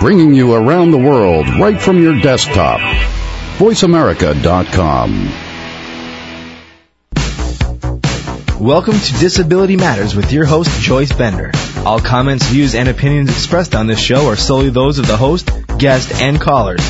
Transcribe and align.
bringing 0.00 0.32
you 0.32 0.54
around 0.54 0.92
the 0.92 0.98
world 0.98 1.48
right 1.60 1.80
from 1.80 2.00
your 2.00 2.20
desktop. 2.20 2.80
VoiceAmerica.com. 3.58 5.28
Welcome 8.60 8.98
to 8.98 9.12
Disability 9.18 9.76
Matters 9.76 10.16
with 10.16 10.32
your 10.32 10.44
host, 10.44 10.80
Joyce 10.80 11.12
Bender. 11.12 11.52
All 11.78 12.00
comments, 12.00 12.46
views, 12.46 12.74
and 12.74 12.88
opinions 12.88 13.30
expressed 13.30 13.74
on 13.74 13.86
this 13.86 14.00
show 14.00 14.26
are 14.26 14.36
solely 14.36 14.70
those 14.70 14.98
of 14.98 15.06
the 15.06 15.16
host, 15.16 15.50
guest, 15.78 16.20
and 16.20 16.40
callers. 16.40 16.80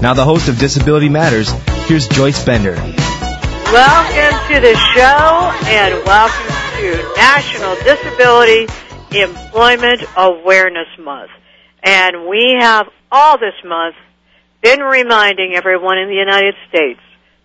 Now, 0.00 0.14
the 0.14 0.24
host 0.24 0.48
of 0.48 0.58
Disability 0.58 1.08
Matters, 1.08 1.50
here's 1.86 2.08
Joyce 2.08 2.42
Bender. 2.44 2.74
Welcome 2.74 4.54
to 4.54 4.60
the 4.60 4.74
show 4.94 5.52
and 5.68 6.04
welcome 6.06 6.46
to 6.80 7.14
National 7.16 7.74
Disability 7.76 8.66
Employment 9.12 10.02
Awareness 10.16 10.88
Month. 10.98 11.30
And 11.82 12.28
we 12.28 12.56
have 12.58 12.88
all 13.10 13.38
this 13.38 13.54
month 13.64 13.96
been 14.62 14.80
reminding 14.80 15.54
everyone 15.54 15.98
in 15.98 16.08
the 16.08 16.14
United 16.14 16.54
States 16.68 17.00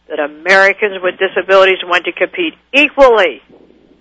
that 0.10 0.20
Americans 0.20 1.02
with 1.02 1.16
disabilities 1.18 1.80
want 1.84 2.06
to 2.06 2.12
compete 2.12 2.54
equally 2.74 3.42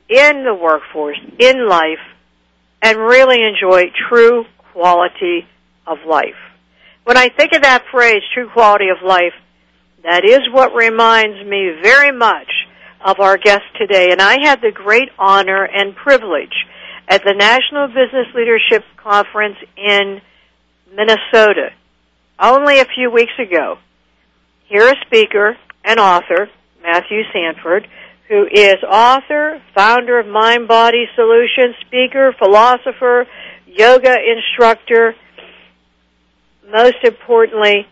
in 0.08 0.44
the 0.44 0.54
workforce, 0.54 1.18
in 1.38 1.68
life, 1.68 2.00
and 2.80 2.98
really 2.98 3.38
enjoy 3.42 3.84
true 4.08 4.44
quality 4.72 5.46
of 5.86 5.98
life. 6.06 6.36
When 7.04 7.16
I 7.16 7.28
think 7.28 7.52
of 7.54 7.62
that 7.62 7.84
phrase, 7.90 8.22
true 8.34 8.48
quality 8.50 8.88
of 8.88 9.06
life, 9.06 9.34
that 10.02 10.24
is 10.24 10.40
what 10.50 10.74
reminds 10.74 11.46
me 11.46 11.78
very 11.82 12.12
much 12.12 12.50
of 13.04 13.20
our 13.20 13.36
guest 13.36 13.64
today. 13.78 14.10
And 14.10 14.20
I 14.20 14.38
had 14.42 14.60
the 14.60 14.72
great 14.72 15.10
honor 15.18 15.64
and 15.64 15.94
privilege 15.94 16.54
at 17.08 17.22
the 17.24 17.34
National 17.34 17.88
Business 17.88 18.26
Leadership 18.34 18.84
Conference 18.96 19.56
in 19.76 20.20
Minnesota 20.94 21.70
only 22.38 22.80
a 22.80 22.84
few 22.84 23.10
weeks 23.10 23.32
ago. 23.38 23.78
Here 24.66 24.88
a 24.88 24.94
speaker 25.06 25.56
and 25.84 26.00
author, 26.00 26.48
Matthew 26.82 27.22
Sanford, 27.32 27.86
who 28.28 28.46
is 28.50 28.76
author, 28.88 29.60
founder 29.74 30.18
of 30.18 30.26
Mind 30.26 30.66
Body 30.66 31.06
Solutions, 31.14 31.76
speaker, 31.86 32.34
philosopher, 32.38 33.26
yoga 33.66 34.14
instructor, 34.34 35.14
most 36.70 36.96
importantly, 37.04 37.86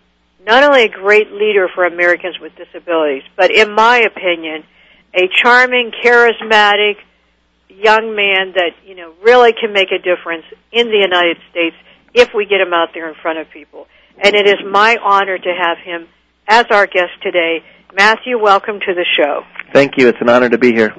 not 0.47 0.65
only 0.65 0.85
a 0.85 0.89
great 0.89 1.31
leader 1.33 1.69
for 1.75 1.85
Americans 1.85 2.39
with 2.41 2.53
disabilities, 2.57 3.23
but 3.37 3.51
in 3.55 3.75
my 3.75 3.99
opinion, 3.99 4.65
a 5.15 5.29
charming, 5.29 5.91
charismatic 6.03 6.97
young 7.81 8.15
man 8.15 8.53
that, 8.55 8.73
you 8.85 8.95
know, 8.95 9.15
really 9.23 9.53
can 9.53 9.73
make 9.73 9.89
a 9.91 9.99
difference 9.99 10.45
in 10.73 10.89
the 10.89 10.99
United 10.99 11.39
States 11.51 11.77
if 12.15 12.31
we 12.35 12.47
get 12.47 12.61
him 12.61 12.73
out 12.73 12.89
there 12.95 13.09
in 13.09 13.15
front 13.21 13.39
of 13.39 13.51
people. 13.51 13.87
And 14.23 14.35
it 14.35 14.47
is 14.47 14.59
my 14.69 14.97
honor 15.03 15.39
to 15.39 15.55
have 15.59 15.79
him 15.79 16.09
as 16.47 16.67
our 16.71 16.87
guest 16.87 17.13
today. 17.23 17.65
Matthew, 17.95 18.39
welcome 18.41 18.81
to 18.81 18.95
the 18.95 19.07
show. 19.17 19.43
Thank 19.73 19.97
you. 19.97 20.09
It's 20.09 20.21
an 20.21 20.29
honor 20.29 20.49
to 20.49 20.59
be 20.59 20.73
here. 20.73 20.95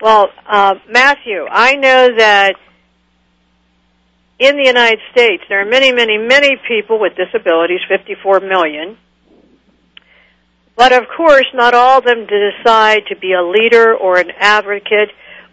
Well, 0.00 0.28
uh, 0.46 0.74
Matthew, 0.88 1.46
I 1.48 1.76
know 1.76 2.08
that 2.16 2.54
in 4.38 4.56
the 4.56 4.64
United 4.64 5.00
States 5.12 5.42
there 5.48 5.60
are 5.60 5.70
many, 5.70 5.92
many, 5.92 6.16
many 6.16 6.56
people 6.66 6.98
with 6.98 7.12
disabilities, 7.14 7.80
54 7.88 8.40
million. 8.40 8.96
But 10.76 10.92
of 10.92 11.04
course, 11.14 11.44
not 11.52 11.74
all 11.74 11.98
of 11.98 12.04
them 12.04 12.26
decide 12.26 13.02
to 13.10 13.16
be 13.16 13.32
a 13.34 13.42
leader 13.42 13.94
or 13.94 14.16
an 14.16 14.30
advocate 14.38 15.10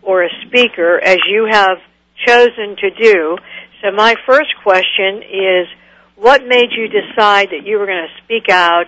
or 0.08 0.24
a 0.24 0.30
speaker 0.48 0.98
as 1.04 1.18
you 1.30 1.46
have 1.52 1.80
chosen 2.26 2.78
to 2.78 2.90
do. 2.92 3.38
So 3.84 3.92
my 3.92 4.16
first 4.26 4.56
question 4.64 5.22
is, 5.22 5.68
what 6.16 6.48
made 6.48 6.70
you 6.72 6.88
decide 6.88 7.50
that 7.52 7.66
you 7.66 7.78
were 7.78 7.86
going 7.86 8.08
to 8.08 8.24
speak 8.24 8.50
out? 8.50 8.86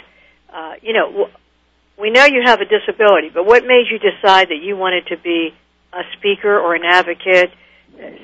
Uh, 0.52 0.74
you 0.82 0.94
know, 0.94 1.30
we 2.00 2.10
know 2.10 2.24
you 2.24 2.42
have 2.46 2.62
a 2.62 2.66
disability, 2.66 3.30
but 3.34 3.46
what 3.46 3.66
made 3.66 3.88
you 3.92 4.00
decide 4.00 4.48
that 4.48 4.62
you 4.64 4.78
wanted 4.78 5.08
to 5.08 5.18
be 5.18 5.54
a 5.92 6.04
speaker 6.18 6.58
or 6.58 6.74
an 6.74 6.84
advocate, 6.86 7.52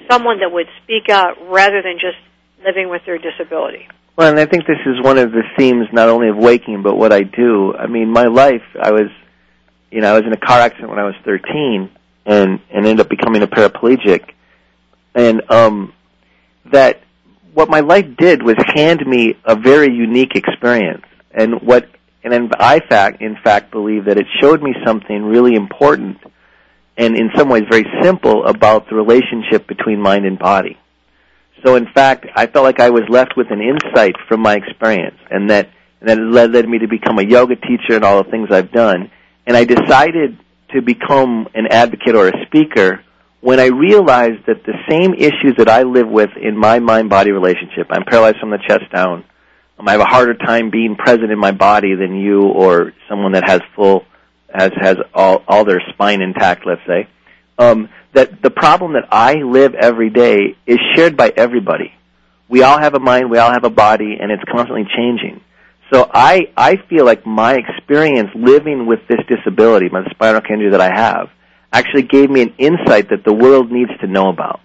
someone 0.10 0.40
that 0.40 0.52
would 0.52 0.68
speak 0.84 1.10
out 1.10 1.36
rather 1.50 1.82
than 1.82 2.00
just 2.00 2.18
living 2.66 2.90
with 2.90 3.02
their 3.06 3.18
disability? 3.18 3.90
Well, 4.16 4.30
and 4.30 4.40
I 4.40 4.46
think 4.46 4.66
this 4.66 4.80
is 4.86 5.04
one 5.04 5.18
of 5.18 5.34
the 5.34 5.44
themes 5.58 5.88
not 5.92 6.08
only 6.08 6.30
of 6.30 6.38
waking, 6.38 6.82
but 6.82 6.96
what 6.96 7.12
I 7.12 7.24
do. 7.24 7.76
I 7.76 7.88
mean, 7.88 8.10
my 8.10 8.28
life, 8.28 8.64
I 8.82 8.92
was, 8.92 9.12
you 9.92 10.00
know, 10.00 10.14
I 10.14 10.14
was 10.14 10.24
in 10.26 10.32
a 10.32 10.38
car 10.38 10.62
accident 10.62 10.90
when 10.90 11.00
I 11.00 11.04
was 11.04 11.16
13 11.26 11.92
and, 12.26 12.60
and 12.72 12.86
end 12.86 13.00
up 13.00 13.10
becoming 13.10 13.42
a 13.42 13.48
paraplegic. 13.48 14.32
And, 15.14 15.50
um, 15.52 15.94
that 16.72 17.02
what 17.54 17.70
my 17.70 17.80
life 17.80 18.06
did 18.18 18.44
was 18.44 18.56
hand 18.76 19.06
me 19.06 19.36
a 19.46 19.56
very 19.56 19.94
unique 19.94 20.36
experience. 20.36 21.06
And 21.32 21.62
what 21.62 21.90
and 22.24 22.54
I 22.60 22.80
fact 22.80 23.22
in 23.22 23.38
fact 23.44 23.72
believe 23.72 24.06
that 24.06 24.18
it 24.18 24.26
showed 24.42 24.62
me 24.62 24.74
something 24.86 25.24
really 25.24 25.56
important 25.56 26.18
and 26.98 27.16
in 27.16 27.30
some 27.36 27.50
ways 27.50 27.64
very 27.70 27.86
simple 28.02 28.46
about 28.46 28.90
the 28.90 28.96
relationship 28.96 29.68
between 29.68 30.02
mind 30.02 30.26
and 30.26 30.40
body. 30.40 30.78
So 31.64 31.76
in 31.76 31.88
fact, 31.94 32.26
I 32.36 32.48
felt 32.48 32.64
like 32.64 32.80
I 32.80 32.90
was 32.90 33.04
left 33.10 33.38
with 33.38 33.52
an 33.52 33.62
insight 33.62 34.16
from 34.28 34.42
my 34.42 34.56
experience 34.56 35.18
and 35.30 35.50
that 35.50 35.70
and 36.02 36.10
that 36.10 36.18
led, 36.20 36.52
led 36.52 36.68
me 36.68 36.80
to 36.80 36.88
become 36.88 37.20
a 37.20 37.24
yoga 37.24 37.56
teacher 37.56 37.96
and 37.96 38.04
all 38.04 38.24
the 38.24 38.30
things 38.30 38.50
I've 38.52 38.72
done. 38.72 39.12
And 39.46 39.56
I 39.56 39.64
decided 39.64 40.38
to 40.76 40.82
become 40.82 41.48
an 41.54 41.68
advocate 41.68 42.16
or 42.16 42.28
a 42.28 42.46
speaker 42.46 43.02
when 43.46 43.60
I 43.60 43.68
realized 43.68 44.48
that 44.48 44.64
the 44.66 44.74
same 44.90 45.14
issues 45.14 45.54
that 45.60 45.70
I 45.70 45.84
live 45.84 46.08
with 46.08 46.32
in 46.36 46.58
my 46.58 46.80
mind-body 46.80 47.32
relationship, 47.32 47.86
I'm 47.92 48.04
paralyzed 48.04 48.40
from 48.40 48.50
the 48.50 48.58
chest 48.58 48.92
down, 48.92 49.24
um, 49.78 49.88
I 49.88 49.92
have 49.92 50.02
a 50.02 50.06
harder 50.06 50.34
time 50.34 50.72
being 50.72 50.96
present 50.96 51.32
in 51.32 51.38
my 51.38 51.52
body 51.52 51.94
than 51.94 52.16
you 52.16 52.42
or 52.42 52.94
someone 53.08 53.34
that 53.34 53.48
has 53.48 53.62
full, 53.76 54.04
has, 54.52 54.72
has 54.82 54.98
all, 55.14 55.44
all 55.48 55.64
their 55.64 55.80
spine 55.94 56.24
intact, 56.24 56.66
let's 56.66 56.82
say, 56.88 57.08
um, 57.60 57.90
that 58.14 58.42
the 58.42 58.50
problem 58.50 58.94
that 58.94 59.10
I 59.12 59.36
live 59.36 59.76
every 59.76 60.10
day 60.10 60.56
is 60.66 60.80
shared 60.96 61.16
by 61.16 61.32
everybody. 61.38 61.94
We 62.50 62.64
all 62.64 62.80
have 62.80 62.96
a 62.96 63.00
mind, 63.00 63.30
we 63.30 63.38
all 63.38 63.52
have 63.52 63.64
a 63.64 63.70
body, 63.70 64.18
and 64.20 64.32
it's 64.32 64.44
constantly 64.52 64.88
changing. 64.98 65.40
So 65.92 66.10
I, 66.12 66.52
I 66.58 66.78
feel 66.90 67.06
like 67.06 67.26
my 67.26 67.56
experience 67.56 68.30
living 68.36 68.88
with 68.88 69.00
this 69.08 69.20
disability, 69.28 69.90
my 69.90 70.04
spinal 70.10 70.42
injury 70.50 70.72
that 70.72 70.82
I 70.82 70.92
have, 70.94 71.30
actually 71.72 72.04
gave 72.04 72.30
me 72.30 72.42
an 72.42 72.54
insight 72.58 73.10
that 73.10 73.24
the 73.24 73.34
world 73.34 73.72
needs 73.72 73.92
to 74.02 74.08
know 74.08 74.30
about. 74.30 74.62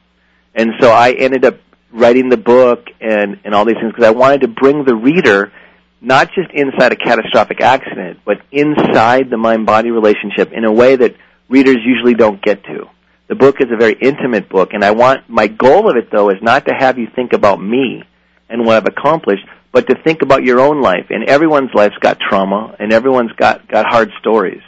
And 0.54 0.70
so 0.80 0.90
I 0.90 1.12
ended 1.12 1.44
up 1.44 1.58
writing 1.92 2.28
the 2.28 2.36
book 2.36 2.86
and, 3.00 3.40
and 3.44 3.54
all 3.54 3.64
these 3.64 3.76
things 3.76 3.92
because 3.92 4.06
I 4.06 4.12
wanted 4.12 4.42
to 4.42 4.48
bring 4.48 4.84
the 4.84 4.94
reader 4.94 5.52
not 6.00 6.28
just 6.34 6.50
inside 6.52 6.92
a 6.92 6.96
catastrophic 6.96 7.60
accident, 7.60 8.20
but 8.24 8.38
inside 8.50 9.28
the 9.28 9.36
mind-body 9.36 9.90
relationship 9.90 10.52
in 10.52 10.64
a 10.64 10.72
way 10.72 10.96
that 10.96 11.14
readers 11.48 11.76
usually 11.84 12.14
don't 12.14 12.40
get 12.42 12.64
to. 12.64 12.88
The 13.28 13.34
book 13.34 13.56
is 13.60 13.66
a 13.70 13.76
very 13.76 13.96
intimate 14.00 14.48
book, 14.48 14.70
and 14.72 14.82
I 14.82 14.92
want, 14.92 15.28
my 15.28 15.46
goal 15.46 15.90
of 15.90 15.96
it 15.96 16.10
though 16.10 16.30
is 16.30 16.38
not 16.42 16.66
to 16.66 16.72
have 16.76 16.98
you 16.98 17.08
think 17.14 17.32
about 17.32 17.60
me 17.60 18.02
and 18.48 18.64
what 18.64 18.76
I've 18.76 18.86
accomplished, 18.86 19.44
but 19.72 19.86
to 19.88 19.94
think 20.02 20.22
about 20.22 20.42
your 20.42 20.60
own 20.60 20.82
life. 20.82 21.06
And 21.10 21.28
everyone's 21.28 21.70
life's 21.74 21.98
got 22.00 22.18
trauma, 22.18 22.74
and 22.78 22.92
everyone's 22.92 23.32
got, 23.32 23.68
got 23.68 23.86
hard 23.86 24.10
stories 24.20 24.62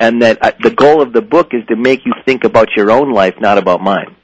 and 0.00 0.22
that 0.22 0.38
uh, 0.42 0.52
the 0.62 0.70
goal 0.70 1.02
of 1.02 1.12
the 1.12 1.22
book 1.22 1.48
is 1.52 1.66
to 1.68 1.76
make 1.76 2.04
you 2.04 2.12
think 2.24 2.44
about 2.44 2.68
your 2.76 2.90
own 2.90 3.12
life, 3.12 3.34
not 3.40 3.58
about 3.58 3.80
mine. 3.80 4.14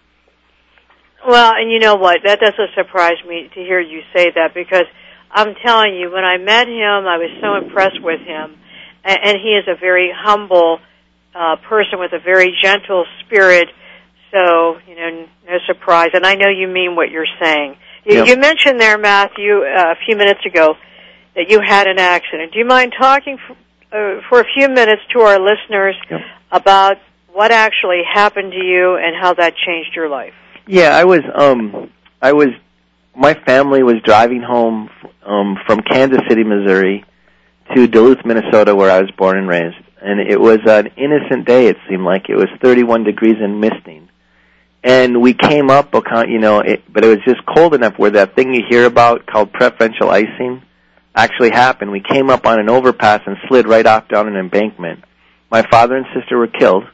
Well, 1.26 1.52
and 1.54 1.70
you 1.70 1.78
know 1.78 1.96
what? 1.96 2.18
That 2.24 2.40
doesn't 2.40 2.70
surprise 2.74 3.18
me 3.26 3.50
to 3.54 3.60
hear 3.60 3.80
you 3.80 4.00
say 4.14 4.30
that 4.34 4.54
because 4.54 4.86
I'm 5.30 5.54
telling 5.64 5.94
you, 5.94 6.10
when 6.10 6.24
I 6.24 6.38
met 6.38 6.66
him, 6.66 7.06
I 7.06 7.18
was 7.18 7.30
so 7.40 7.56
impressed 7.56 8.02
with 8.02 8.20
him, 8.20 8.56
and, 9.04 9.18
and 9.22 9.36
he 9.38 9.50
is 9.50 9.64
a 9.68 9.78
very 9.78 10.10
humble 10.14 10.78
uh, 11.34 11.56
person 11.68 11.98
with 11.98 12.12
a 12.12 12.18
very 12.18 12.56
gentle 12.62 13.04
spirit. 13.24 13.68
So, 14.32 14.78
you 14.86 14.94
know, 14.94 15.28
no 15.46 15.58
surprise. 15.66 16.10
And 16.14 16.24
I 16.24 16.34
know 16.34 16.48
you 16.48 16.68
mean 16.68 16.96
what 16.96 17.10
you're 17.10 17.26
saying. 17.40 17.76
You, 18.04 18.16
Yep. 18.16 18.26
you 18.28 18.36
mentioned 18.36 18.80
there, 18.80 18.98
Matthew, 18.98 19.62
uh, 19.62 19.92
a 19.92 19.96
few 20.06 20.16
minutes 20.16 20.40
ago, 20.46 20.76
that 21.36 21.50
you 21.50 21.60
had 21.64 21.86
an 21.86 21.98
accident. 21.98 22.52
Do 22.52 22.58
you 22.58 22.64
mind 22.64 22.94
talking 22.98 23.38
f- 23.48 23.56
uh, 23.92 24.20
for 24.28 24.40
a 24.40 24.44
few 24.54 24.68
minutes 24.68 25.02
to 25.12 25.20
our 25.20 25.38
listeners 25.38 25.96
Yep. 26.10 26.20
about 26.52 26.98
what 27.32 27.50
actually 27.52 28.02
happened 28.04 28.52
to 28.52 28.58
you 28.64 28.96
and 28.96 29.14
how 29.20 29.34
that 29.34 29.54
changed 29.56 29.94
your 29.94 30.08
life? 30.08 30.34
Yeah, 30.66 30.96
I 30.96 31.04
was 31.04 31.20
um 31.34 31.90
I 32.20 32.32
was 32.32 32.48
my 33.16 33.34
family 33.34 33.82
was 33.82 33.96
driving 34.04 34.42
home 34.42 34.90
um 35.24 35.56
from 35.66 35.80
Kansas 35.80 36.20
City, 36.28 36.44
Missouri 36.44 37.04
to 37.74 37.86
Duluth, 37.86 38.24
Minnesota 38.24 38.74
where 38.74 38.90
I 38.90 39.00
was 39.00 39.10
born 39.12 39.38
and 39.38 39.48
raised. 39.48 39.76
And 40.02 40.20
it 40.20 40.40
was 40.40 40.58
an 40.66 40.88
innocent 40.96 41.46
day 41.46 41.66
it 41.68 41.76
seemed 41.88 42.04
like. 42.04 42.28
It 42.28 42.36
was 42.36 42.48
31 42.62 43.04
degrees 43.04 43.36
and 43.40 43.60
misting. 43.60 44.08
And 44.82 45.20
we 45.20 45.34
came 45.34 45.68
up, 45.70 45.94
you 46.26 46.38
know, 46.38 46.60
it, 46.60 46.90
but 46.90 47.04
it 47.04 47.08
was 47.08 47.18
just 47.26 47.44
cold 47.46 47.74
enough 47.74 47.98
where 47.98 48.12
that 48.12 48.34
thing 48.34 48.54
you 48.54 48.62
hear 48.68 48.86
about 48.86 49.26
called 49.26 49.52
preferential 49.52 50.10
icing 50.10 50.62
actually 51.14 51.50
happened. 51.50 51.90
We 51.90 52.02
came 52.02 52.30
up 52.30 52.46
on 52.46 52.58
an 52.58 52.70
overpass 52.70 53.20
and 53.26 53.36
slid 53.48 53.68
right 53.68 53.84
off 53.86 54.08
down 54.08 54.26
an 54.26 54.36
embankment. 54.36 55.04
My 55.50 55.62
father 55.70 55.96
and 55.96 56.06
sister 56.14 56.38
were 56.38 56.46
killed. 56.46 56.84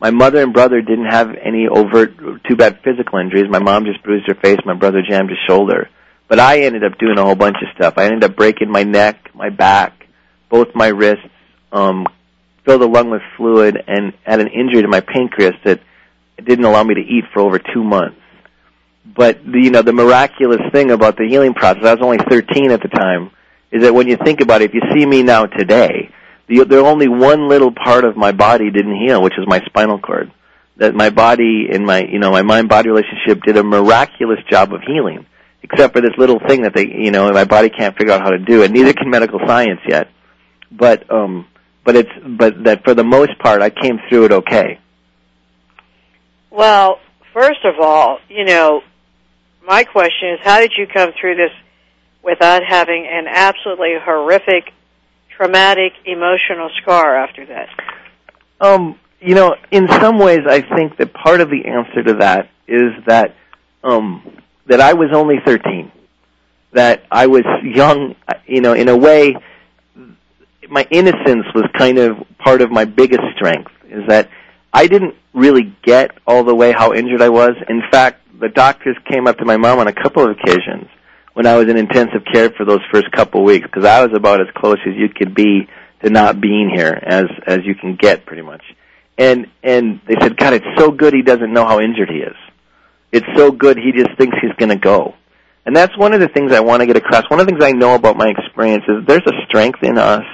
My 0.00 0.10
mother 0.10 0.42
and 0.42 0.52
brother 0.52 0.82
didn't 0.82 1.06
have 1.06 1.30
any 1.40 1.68
overt, 1.68 2.18
too 2.44 2.56
bad 2.56 2.80
physical 2.82 3.18
injuries. 3.18 3.46
My 3.48 3.60
mom 3.60 3.84
just 3.84 4.02
bruised 4.02 4.26
her 4.26 4.34
face. 4.34 4.58
My 4.66 4.74
brother 4.74 5.00
jammed 5.08 5.30
his 5.30 5.38
shoulder. 5.48 5.88
But 6.28 6.40
I 6.40 6.62
ended 6.62 6.84
up 6.84 6.98
doing 6.98 7.18
a 7.18 7.24
whole 7.24 7.36
bunch 7.36 7.56
of 7.62 7.74
stuff. 7.76 7.94
I 7.96 8.06
ended 8.06 8.24
up 8.24 8.36
breaking 8.36 8.70
my 8.70 8.82
neck, 8.82 9.30
my 9.34 9.50
back, 9.50 10.06
both 10.50 10.74
my 10.74 10.88
wrists, 10.88 11.24
um, 11.70 12.06
filled 12.64 12.82
the 12.82 12.88
lung 12.88 13.10
with 13.10 13.22
fluid, 13.36 13.76
and 13.86 14.12
had 14.24 14.40
an 14.40 14.48
injury 14.48 14.82
to 14.82 14.88
my 14.88 15.00
pancreas 15.00 15.54
that 15.64 15.80
didn't 16.44 16.64
allow 16.64 16.82
me 16.84 16.94
to 16.94 17.00
eat 17.00 17.24
for 17.32 17.40
over 17.40 17.58
two 17.58 17.82
months. 17.84 18.18
But 19.04 19.44
the, 19.44 19.60
you 19.60 19.70
know, 19.70 19.82
the 19.82 19.92
miraculous 19.92 20.60
thing 20.72 20.90
about 20.90 21.16
the 21.16 21.26
healing 21.28 21.54
process, 21.54 21.84
I 21.84 21.94
was 21.94 22.02
only 22.02 22.18
13 22.18 22.70
at 22.70 22.82
the 22.82 22.88
time, 22.88 23.30
is 23.70 23.82
that 23.82 23.94
when 23.94 24.08
you 24.08 24.16
think 24.16 24.40
about 24.40 24.62
it, 24.62 24.70
if 24.70 24.74
you 24.74 24.82
see 24.94 25.04
me 25.04 25.22
now 25.22 25.46
today, 25.46 26.10
the, 26.48 26.64
the 26.64 26.78
only 26.78 27.08
one 27.08 27.48
little 27.48 27.72
part 27.72 28.04
of 28.04 28.16
my 28.16 28.32
body 28.32 28.70
didn't 28.70 28.96
heal, 28.96 29.22
which 29.22 29.34
is 29.38 29.46
my 29.46 29.60
spinal 29.66 29.98
cord. 29.98 30.30
That 30.76 30.94
my 30.94 31.10
body 31.10 31.66
and 31.70 31.84
my, 31.84 32.02
you 32.04 32.18
know, 32.18 32.30
my 32.30 32.42
mind-body 32.42 32.88
relationship 32.88 33.42
did 33.42 33.56
a 33.56 33.62
miraculous 33.62 34.38
job 34.50 34.72
of 34.72 34.82
healing 34.82 35.26
except 35.62 35.94
for 35.94 36.00
this 36.00 36.12
little 36.18 36.40
thing 36.40 36.62
that 36.62 36.74
they, 36.74 36.86
you 36.86 37.10
know, 37.10 37.30
my 37.32 37.44
body 37.44 37.70
can't 37.70 37.96
figure 37.96 38.12
out 38.12 38.20
how 38.20 38.30
to 38.30 38.38
do, 38.38 38.62
and 38.62 38.72
neither 38.72 38.92
can 38.92 39.08
medical 39.10 39.38
science 39.46 39.80
yet. 39.86 40.08
But, 40.70 41.10
um, 41.10 41.46
but 41.84 41.96
it's, 41.96 42.10
but 42.26 42.64
that 42.64 42.84
for 42.84 42.94
the 42.94 43.04
most 43.04 43.38
part, 43.38 43.62
I 43.62 43.70
came 43.70 43.98
through 44.08 44.26
it 44.26 44.32
okay. 44.32 44.80
Well, 46.52 46.98
first 47.32 47.64
of 47.64 47.80
all, 47.80 48.18
you 48.28 48.44
know, 48.44 48.82
my 49.66 49.84
question 49.84 50.34
is, 50.34 50.40
how 50.42 50.60
did 50.60 50.72
you 50.76 50.86
come 50.86 51.12
through 51.18 51.36
this 51.36 51.50
without 52.22 52.62
having 52.62 53.08
an 53.10 53.26
absolutely 53.26 53.94
horrific, 53.98 54.70
traumatic, 55.34 55.92
emotional 56.04 56.68
scar 56.82 57.16
after 57.16 57.46
that? 57.46 57.68
Um, 58.60 58.98
you 59.18 59.34
know, 59.34 59.56
in 59.70 59.88
some 59.88 60.18
ways, 60.18 60.40
I 60.46 60.60
think 60.60 60.98
that 60.98 61.14
part 61.14 61.40
of 61.40 61.48
the 61.48 61.64
answer 61.64 62.02
to 62.02 62.14
that 62.20 62.50
is 62.68 62.92
that 63.06 63.34
um, 63.82 64.42
that 64.66 64.80
I 64.80 64.92
was 64.92 65.08
only 65.14 65.36
13, 65.44 65.90
that 66.72 67.02
I 67.10 67.28
was 67.28 67.44
young, 67.64 68.14
you 68.46 68.60
know, 68.60 68.74
in 68.74 68.88
a 68.88 68.96
way, 68.96 69.34
my 70.68 70.86
innocence 70.90 71.46
was 71.54 71.64
kind 71.76 71.98
of 71.98 72.16
part 72.38 72.60
of 72.60 72.70
my 72.70 72.84
biggest 72.84 73.22
strength, 73.34 73.72
is 73.88 74.06
that 74.08 74.28
I 74.72 74.86
didn't 74.86 75.14
really 75.34 75.74
get 75.82 76.12
all 76.26 76.44
the 76.44 76.54
way 76.54 76.72
how 76.72 76.92
injured 76.94 77.22
I 77.22 77.28
was. 77.28 77.52
In 77.68 77.82
fact, 77.90 78.20
the 78.40 78.48
doctors 78.48 78.96
came 79.10 79.26
up 79.26 79.38
to 79.38 79.44
my 79.44 79.56
mom 79.56 79.78
on 79.78 79.86
a 79.86 79.92
couple 79.92 80.24
of 80.24 80.30
occasions 80.30 80.88
when 81.34 81.46
I 81.46 81.56
was 81.56 81.68
in 81.68 81.76
intensive 81.76 82.22
care 82.30 82.50
for 82.50 82.64
those 82.64 82.80
first 82.92 83.10
couple 83.12 83.40
of 83.40 83.46
weeks, 83.46 83.66
because 83.66 83.84
I 83.84 84.04
was 84.04 84.14
about 84.16 84.40
as 84.40 84.48
close 84.54 84.78
as 84.86 84.94
you 84.96 85.08
could 85.08 85.34
be 85.34 85.68
to 86.02 86.10
not 86.10 86.40
being 86.40 86.70
here 86.74 86.98
as 87.02 87.26
as 87.46 87.60
you 87.64 87.74
can 87.74 87.96
get 87.96 88.26
pretty 88.26 88.42
much. 88.42 88.62
And 89.18 89.46
and 89.62 90.00
they 90.06 90.14
said, 90.20 90.36
God, 90.36 90.54
it's 90.54 90.66
so 90.78 90.90
good 90.90 91.14
he 91.14 91.22
doesn't 91.22 91.52
know 91.52 91.64
how 91.64 91.80
injured 91.80 92.10
he 92.10 92.18
is. 92.18 92.36
It's 93.12 93.26
so 93.36 93.52
good 93.52 93.76
he 93.76 93.92
just 93.92 94.16
thinks 94.18 94.36
he's 94.40 94.54
going 94.58 94.70
to 94.70 94.76
go. 94.76 95.14
And 95.64 95.76
that's 95.76 95.96
one 95.96 96.12
of 96.12 96.20
the 96.20 96.28
things 96.28 96.52
I 96.52 96.60
want 96.60 96.80
to 96.80 96.86
get 96.86 96.96
across. 96.96 97.28
One 97.30 97.38
of 97.38 97.46
the 97.46 97.52
things 97.52 97.62
I 97.62 97.72
know 97.72 97.94
about 97.94 98.16
my 98.16 98.28
experience 98.28 98.84
is 98.88 99.06
there's 99.06 99.26
a 99.26 99.44
strength 99.46 99.80
in 99.82 99.96
us, 99.96 100.24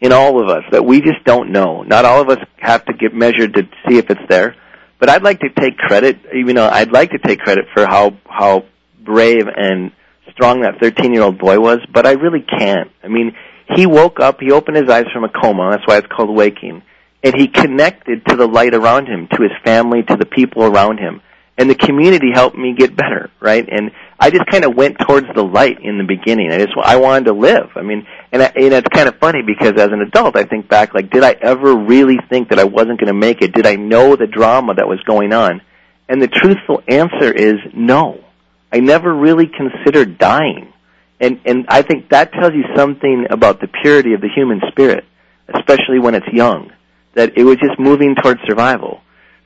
in 0.00 0.12
all 0.12 0.40
of 0.40 0.48
us, 0.48 0.64
that 0.70 0.84
we 0.84 1.00
just 1.00 1.24
don't 1.24 1.50
know. 1.50 1.82
Not 1.82 2.04
all 2.04 2.20
of 2.20 2.28
us 2.28 2.38
have 2.56 2.84
to 2.86 2.92
get 2.92 3.14
measured 3.14 3.54
to 3.54 3.62
see 3.88 3.98
if 3.98 4.10
it's 4.10 4.20
there. 4.28 4.54
But 4.98 5.10
I'd 5.10 5.22
like 5.22 5.40
to 5.40 5.50
take 5.50 5.76
credit, 5.76 6.18
even 6.34 6.56
though 6.56 6.68
I'd 6.68 6.92
like 6.92 7.10
to 7.12 7.18
take 7.18 7.40
credit 7.40 7.66
for 7.74 7.86
how, 7.86 8.16
how 8.24 8.64
brave 9.00 9.46
and 9.46 9.92
strong 10.32 10.62
that 10.62 10.80
13 10.80 11.12
year 11.12 11.22
old 11.22 11.38
boy 11.38 11.58
was, 11.58 11.78
but 11.92 12.06
I 12.06 12.12
really 12.12 12.42
can't. 12.42 12.90
I 13.02 13.08
mean, 13.08 13.36
he 13.74 13.86
woke 13.86 14.20
up, 14.20 14.40
he 14.40 14.50
opened 14.50 14.76
his 14.76 14.88
eyes 14.88 15.06
from 15.12 15.24
a 15.24 15.28
coma, 15.28 15.70
that's 15.70 15.86
why 15.86 15.98
it's 15.98 16.06
called 16.06 16.34
waking, 16.34 16.82
and 17.22 17.34
he 17.36 17.48
connected 17.48 18.24
to 18.26 18.36
the 18.36 18.46
light 18.46 18.74
around 18.74 19.06
him, 19.06 19.28
to 19.32 19.42
his 19.42 19.52
family, 19.64 20.02
to 20.04 20.16
the 20.16 20.26
people 20.26 20.64
around 20.64 20.98
him 20.98 21.20
and 21.58 21.68
the 21.68 21.74
community 21.74 22.30
helped 22.32 22.56
me 22.56 22.74
get 22.78 22.96
better, 22.96 23.30
right? 23.40 23.68
And 23.68 23.90
I 24.18 24.30
just 24.30 24.46
kind 24.48 24.64
of 24.64 24.76
went 24.76 24.96
towards 25.00 25.26
the 25.34 25.42
light 25.42 25.78
in 25.82 25.98
the 25.98 26.04
beginning. 26.04 26.52
I 26.52 26.58
just 26.58 26.72
I 26.80 26.96
wanted 26.96 27.24
to 27.24 27.32
live. 27.32 27.70
I 27.74 27.82
mean, 27.82 28.06
and, 28.30 28.42
I, 28.42 28.46
and 28.46 28.72
it's 28.72 28.88
kind 28.88 29.08
of 29.08 29.18
funny 29.18 29.42
because 29.44 29.72
as 29.72 29.88
an 29.90 30.00
adult, 30.00 30.36
I 30.36 30.44
think 30.44 30.68
back 30.68 30.94
like, 30.94 31.10
did 31.10 31.24
I 31.24 31.32
ever 31.32 31.74
really 31.74 32.16
think 32.30 32.50
that 32.50 32.60
I 32.60 32.64
wasn't 32.64 33.00
going 33.00 33.08
to 33.08 33.12
make 33.12 33.42
it? 33.42 33.52
Did 33.52 33.66
I 33.66 33.74
know 33.74 34.14
the 34.14 34.28
drama 34.28 34.74
that 34.74 34.86
was 34.86 35.00
going 35.04 35.32
on? 35.32 35.60
And 36.08 36.22
the 36.22 36.28
truthful 36.28 36.80
answer 36.86 37.32
is 37.32 37.56
no. 37.74 38.24
I 38.72 38.78
never 38.78 39.12
really 39.12 39.46
considered 39.46 40.16
dying. 40.16 40.72
And 41.20 41.40
and 41.44 41.66
I 41.68 41.82
think 41.82 42.10
that 42.10 42.32
tells 42.32 42.52
you 42.54 42.64
something 42.76 43.26
about 43.30 43.60
the 43.60 43.66
purity 43.82 44.14
of 44.14 44.20
the 44.20 44.28
human 44.28 44.60
spirit, 44.68 45.04
especially 45.52 45.98
when 45.98 46.14
it's 46.14 46.28
young. 46.32 46.70
That 47.14 47.36
it 47.36 47.42
was 47.42 47.56
just 47.56 47.80
moving 47.80 48.14
towards 48.14 48.40
survival. 48.46 49.00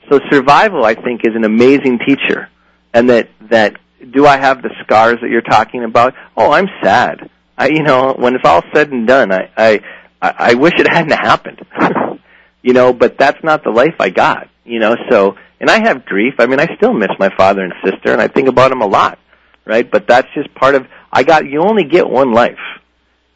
So 0.09 0.19
survival, 0.31 0.83
I 0.83 0.95
think, 0.95 1.21
is 1.23 1.35
an 1.35 1.43
amazing 1.43 1.99
teacher, 2.05 2.49
and 2.93 3.09
that 3.09 3.29
that 3.49 3.77
do 4.11 4.25
I 4.25 4.37
have 4.37 4.61
the 4.61 4.69
scars 4.83 5.17
that 5.21 5.29
you're 5.29 5.41
talking 5.41 5.83
about? 5.83 6.13
Oh, 6.35 6.51
I'm 6.51 6.67
sad. 6.81 7.29
I, 7.57 7.67
you 7.67 7.83
know, 7.83 8.13
when 8.17 8.35
it's 8.35 8.45
all 8.45 8.63
said 8.73 8.91
and 8.91 9.07
done, 9.07 9.31
I 9.31 9.49
I 9.57 9.79
I 10.21 10.53
wish 10.55 10.73
it 10.77 10.87
hadn't 10.87 11.11
happened. 11.11 11.65
you 12.61 12.73
know, 12.73 12.93
but 12.93 13.17
that's 13.17 13.43
not 13.43 13.63
the 13.63 13.69
life 13.69 13.95
I 13.99 14.09
got. 14.09 14.49
You 14.65 14.79
know, 14.79 14.95
so 15.09 15.35
and 15.59 15.69
I 15.69 15.79
have 15.79 16.05
grief. 16.05 16.35
I 16.39 16.45
mean, 16.45 16.59
I 16.59 16.75
still 16.75 16.93
miss 16.93 17.11
my 17.19 17.29
father 17.37 17.61
and 17.63 17.73
sister, 17.85 18.11
and 18.11 18.21
I 18.21 18.27
think 18.27 18.47
about 18.49 18.69
them 18.69 18.81
a 18.81 18.87
lot, 18.87 19.19
right? 19.65 19.89
But 19.89 20.07
that's 20.07 20.27
just 20.33 20.53
part 20.55 20.75
of. 20.75 20.85
I 21.11 21.23
got. 21.23 21.45
You 21.45 21.61
only 21.61 21.85
get 21.85 22.09
one 22.09 22.33
life, 22.33 22.59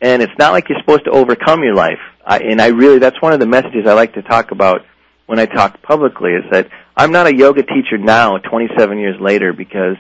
and 0.01 0.21
it's 0.21 0.33
not 0.37 0.51
like 0.51 0.67
you're 0.67 0.79
supposed 0.79 1.05
to 1.05 1.11
overcome 1.11 1.63
your 1.63 1.75
life. 1.75 1.99
I, 2.25 2.39
and 2.39 2.61
I 2.61 2.67
really, 2.67 2.99
that's 2.99 3.21
one 3.21 3.31
of 3.31 3.39
the 3.39 3.45
messages 3.45 3.87
I 3.87 3.93
like 3.93 4.15
to 4.15 4.21
talk 4.21 4.51
about 4.51 4.81
when 5.27 5.39
I 5.39 5.45
talk 5.45 5.81
publicly 5.83 6.31
is 6.31 6.45
that 6.51 6.69
I'm 6.95 7.11
not 7.11 7.27
a 7.27 7.35
yoga 7.35 7.61
teacher 7.61 7.97
now, 7.99 8.37
27 8.39 8.97
years 8.97 9.21
later, 9.21 9.53
because 9.53 9.97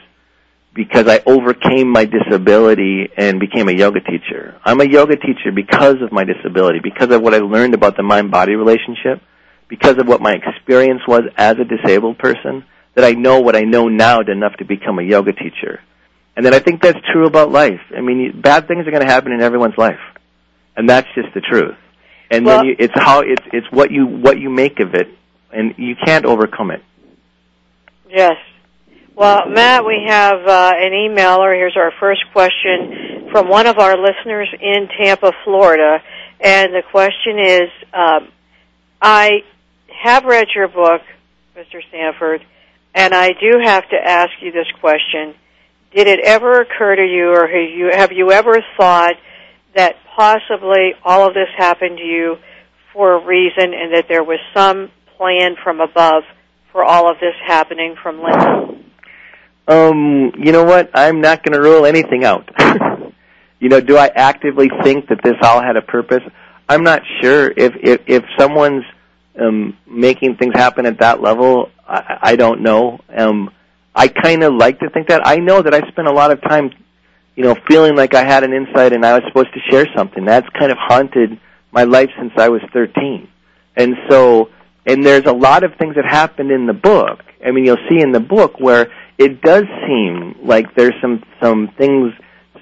because 0.73 1.07
I 1.07 1.21
overcame 1.25 1.89
my 1.89 2.05
disability 2.05 3.09
and 3.17 3.39
became 3.39 3.67
a 3.67 3.71
yoga 3.71 3.99
teacher. 3.99 4.59
I'm 4.63 4.79
a 4.79 4.85
yoga 4.85 5.15
teacher 5.15 5.51
because 5.53 5.95
of 6.03 6.11
my 6.11 6.23
disability, 6.23 6.79
because 6.83 7.09
of 7.11 7.21
what 7.21 7.33
I 7.33 7.39
learned 7.39 7.73
about 7.73 7.97
the 7.97 8.03
mind-body 8.03 8.53
relationship, 8.53 9.19
because 9.69 9.97
of 9.97 10.07
what 10.07 10.21
my 10.21 10.33
experience 10.33 11.01
was 11.07 11.21
as 11.35 11.55
a 11.57 11.63
disabled 11.63 12.19
person, 12.19 12.63
that 12.93 13.03
I 13.03 13.13
know 13.13 13.39
what 13.39 13.55
I 13.55 13.61
know 13.61 13.87
now 13.87 14.19
enough 14.19 14.55
to 14.57 14.65
become 14.65 14.99
a 14.99 15.03
yoga 15.03 15.33
teacher. 15.33 15.81
And 16.35 16.45
then 16.45 16.53
I 16.53 16.59
think 16.59 16.83
that's 16.83 16.99
true 17.11 17.25
about 17.25 17.51
life. 17.51 17.81
I 17.95 18.01
mean, 18.01 18.39
bad 18.39 18.67
things 18.67 18.85
are 18.87 18.91
going 18.91 19.05
to 19.05 19.11
happen 19.11 19.31
in 19.31 19.41
everyone's 19.41 19.79
life. 19.79 19.99
And 20.75 20.87
that's 20.87 21.07
just 21.15 21.33
the 21.33 21.41
truth 21.41 21.75
and 22.29 22.45
well, 22.45 22.57
then 22.57 22.65
you, 22.65 22.75
it's 22.79 22.93
how 22.95 23.21
it's 23.21 23.43
it's 23.53 23.67
what 23.71 23.91
you 23.91 24.05
what 24.05 24.39
you 24.39 24.49
make 24.49 24.79
of 24.79 24.93
it, 24.95 25.07
and 25.51 25.75
you 25.77 25.95
can't 25.95 26.25
overcome 26.25 26.71
it. 26.71 26.83
Yes. 28.09 28.37
Well, 29.15 29.49
Matt, 29.49 29.83
we 29.83 30.05
have 30.07 30.45
uh, 30.45 30.73
an 30.75 30.91
emailer. 30.91 31.53
Here's 31.53 31.75
our 31.75 31.91
first 31.99 32.21
question 32.33 33.29
from 33.31 33.49
one 33.49 33.65
of 33.65 33.79
our 33.79 33.97
listeners 33.97 34.47
in 34.61 34.87
Tampa, 34.99 35.31
Florida, 35.43 36.03
and 36.39 36.73
the 36.73 36.83
question 36.91 37.39
is: 37.39 37.69
um, 37.93 38.31
I 39.01 39.43
have 40.03 40.25
read 40.25 40.47
your 40.53 40.67
book, 40.67 41.01
Mr. 41.55 41.81
Stanford, 41.89 42.45
and 42.93 43.13
I 43.13 43.29
do 43.29 43.59
have 43.63 43.89
to 43.89 43.95
ask 43.95 44.31
you 44.41 44.51
this 44.51 44.67
question. 44.79 45.33
Did 45.95 46.07
it 46.07 46.19
ever 46.23 46.61
occur 46.61 46.95
to 46.97 47.05
you, 47.05 47.29
or 47.29 47.47
have 47.47 47.69
you, 47.71 47.89
have 47.91 48.11
you 48.11 48.31
ever 48.31 48.63
thought 48.77 49.15
that 49.75 49.95
possibly 50.15 50.93
all 51.03 51.27
of 51.27 51.33
this 51.33 51.49
happened 51.57 51.97
to 51.97 52.03
you 52.03 52.37
for 52.93 53.13
a 53.13 53.25
reason 53.25 53.73
and 53.73 53.93
that 53.93 54.05
there 54.09 54.23
was 54.23 54.39
some 54.55 54.89
plan 55.17 55.55
from 55.63 55.79
above 55.79 56.23
for 56.71 56.83
all 56.83 57.09
of 57.09 57.19
this 57.19 57.35
happening 57.45 57.95
from 58.01 58.21
Linda? 58.21 58.77
Um, 59.67 60.31
you 60.37 60.51
know 60.51 60.63
what? 60.63 60.91
I'm 60.93 61.21
not 61.21 61.43
going 61.43 61.53
to 61.53 61.61
rule 61.61 61.85
anything 61.85 62.23
out. 62.23 62.49
you 63.59 63.69
know, 63.69 63.81
do 63.81 63.97
I 63.97 64.07
actively 64.07 64.69
think 64.83 65.09
that 65.09 65.19
this 65.23 65.35
all 65.41 65.61
had 65.61 65.75
a 65.75 65.81
purpose? 65.81 66.23
I'm 66.69 66.83
not 66.83 67.01
sure 67.21 67.51
if 67.55 67.73
if, 67.81 68.01
if 68.07 68.23
someone's 68.37 68.83
um, 69.39 69.77
making 69.85 70.37
things 70.37 70.53
happen 70.55 70.85
at 70.85 70.99
that 70.99 71.21
level. 71.21 71.69
I, 71.87 72.19
I 72.21 72.35
don't 72.35 72.61
know. 72.61 72.99
Um, 73.15 73.51
I 73.93 74.07
kind 74.07 74.43
of 74.43 74.53
like 74.53 74.79
to 74.79 74.89
think 74.89 75.07
that. 75.09 75.25
I 75.25 75.37
know 75.37 75.61
that 75.61 75.73
I 75.73 75.79
spent 75.89 76.07
a 76.07 76.13
lot 76.13 76.31
of 76.31 76.41
time 76.41 76.71
you 77.37 77.43
know, 77.43 77.55
feeling 77.67 77.95
like 77.95 78.15
I 78.15 78.23
had 78.23 78.43
an 78.43 78.51
insight 78.51 78.93
and 78.93 79.05
I 79.05 79.13
was 79.13 79.21
supposed 79.27 79.53
to 79.53 79.59
share 79.69 79.85
something. 79.95 80.25
That's 80.25 80.49
kind 80.57 80.71
of 80.71 80.77
haunted 80.79 81.39
my 81.71 81.83
life 81.83 82.09
since 82.17 82.33
I 82.35 82.49
was 82.49 82.61
13. 82.73 83.29
And 83.75 83.95
so, 84.09 84.49
and 84.87 85.05
there's 85.05 85.25
a 85.25 85.33
lot 85.33 85.63
of 85.63 85.75
things 85.75 85.95
that 85.95 86.05
happened 86.05 86.49
in 86.49 86.65
the 86.65 86.73
book. 86.73 87.19
I 87.45 87.51
mean, 87.51 87.63
you'll 87.63 87.77
see 87.87 88.01
in 88.01 88.11
the 88.11 88.19
book 88.19 88.59
where 88.59 88.91
it 89.19 89.43
does 89.43 89.65
seem 89.85 90.35
like 90.41 90.73
there's 90.73 90.95
some, 90.99 91.23
some 91.39 91.67
things, 91.77 92.11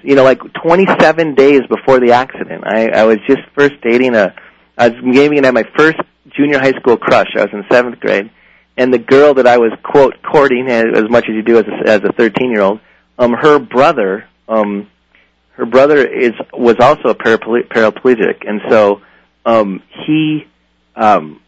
you 0.02 0.14
know, 0.14 0.24
like 0.24 0.40
27 0.62 1.34
days 1.34 1.62
before 1.70 1.98
the 1.98 2.12
accident. 2.12 2.64
I, 2.66 2.90
I 2.90 3.04
was 3.04 3.16
just 3.26 3.40
first 3.56 3.80
dating 3.82 4.14
a, 4.14 4.34
I 4.76 4.90
was 4.90 4.98
maybe 5.02 5.38
at 5.38 5.54
my 5.54 5.64
first 5.74 6.00
junior 6.28 6.58
high 6.58 6.78
school 6.78 6.98
crush. 6.98 7.28
I 7.34 7.44
was 7.44 7.50
in 7.54 7.64
seventh 7.72 7.98
grade. 7.98 8.30
And 8.76 8.92
the 8.92 8.98
girl 8.98 9.32
that 9.34 9.46
I 9.46 9.56
was, 9.56 9.72
quote, 9.82 10.16
courting 10.22 10.68
as, 10.68 10.84
as 10.94 11.08
much 11.08 11.24
as 11.30 11.34
you 11.34 11.42
do 11.42 11.56
as 11.56 11.64
a, 11.64 11.88
as 11.88 12.00
a 12.04 12.12
13 12.12 12.50
year 12.50 12.60
old, 12.60 12.80
um, 13.18 13.32
her 13.32 13.58
brother 13.58 14.28
um, 14.48 14.88
her 15.52 15.66
brother 15.66 16.06
is 16.06 16.32
was 16.52 16.76
also 16.80 17.08
a 17.08 17.14
paraplegic, 17.14 18.48
and 18.48 18.60
so 18.68 19.00
um, 19.44 19.82
he 20.06 20.46
um, 20.94 21.40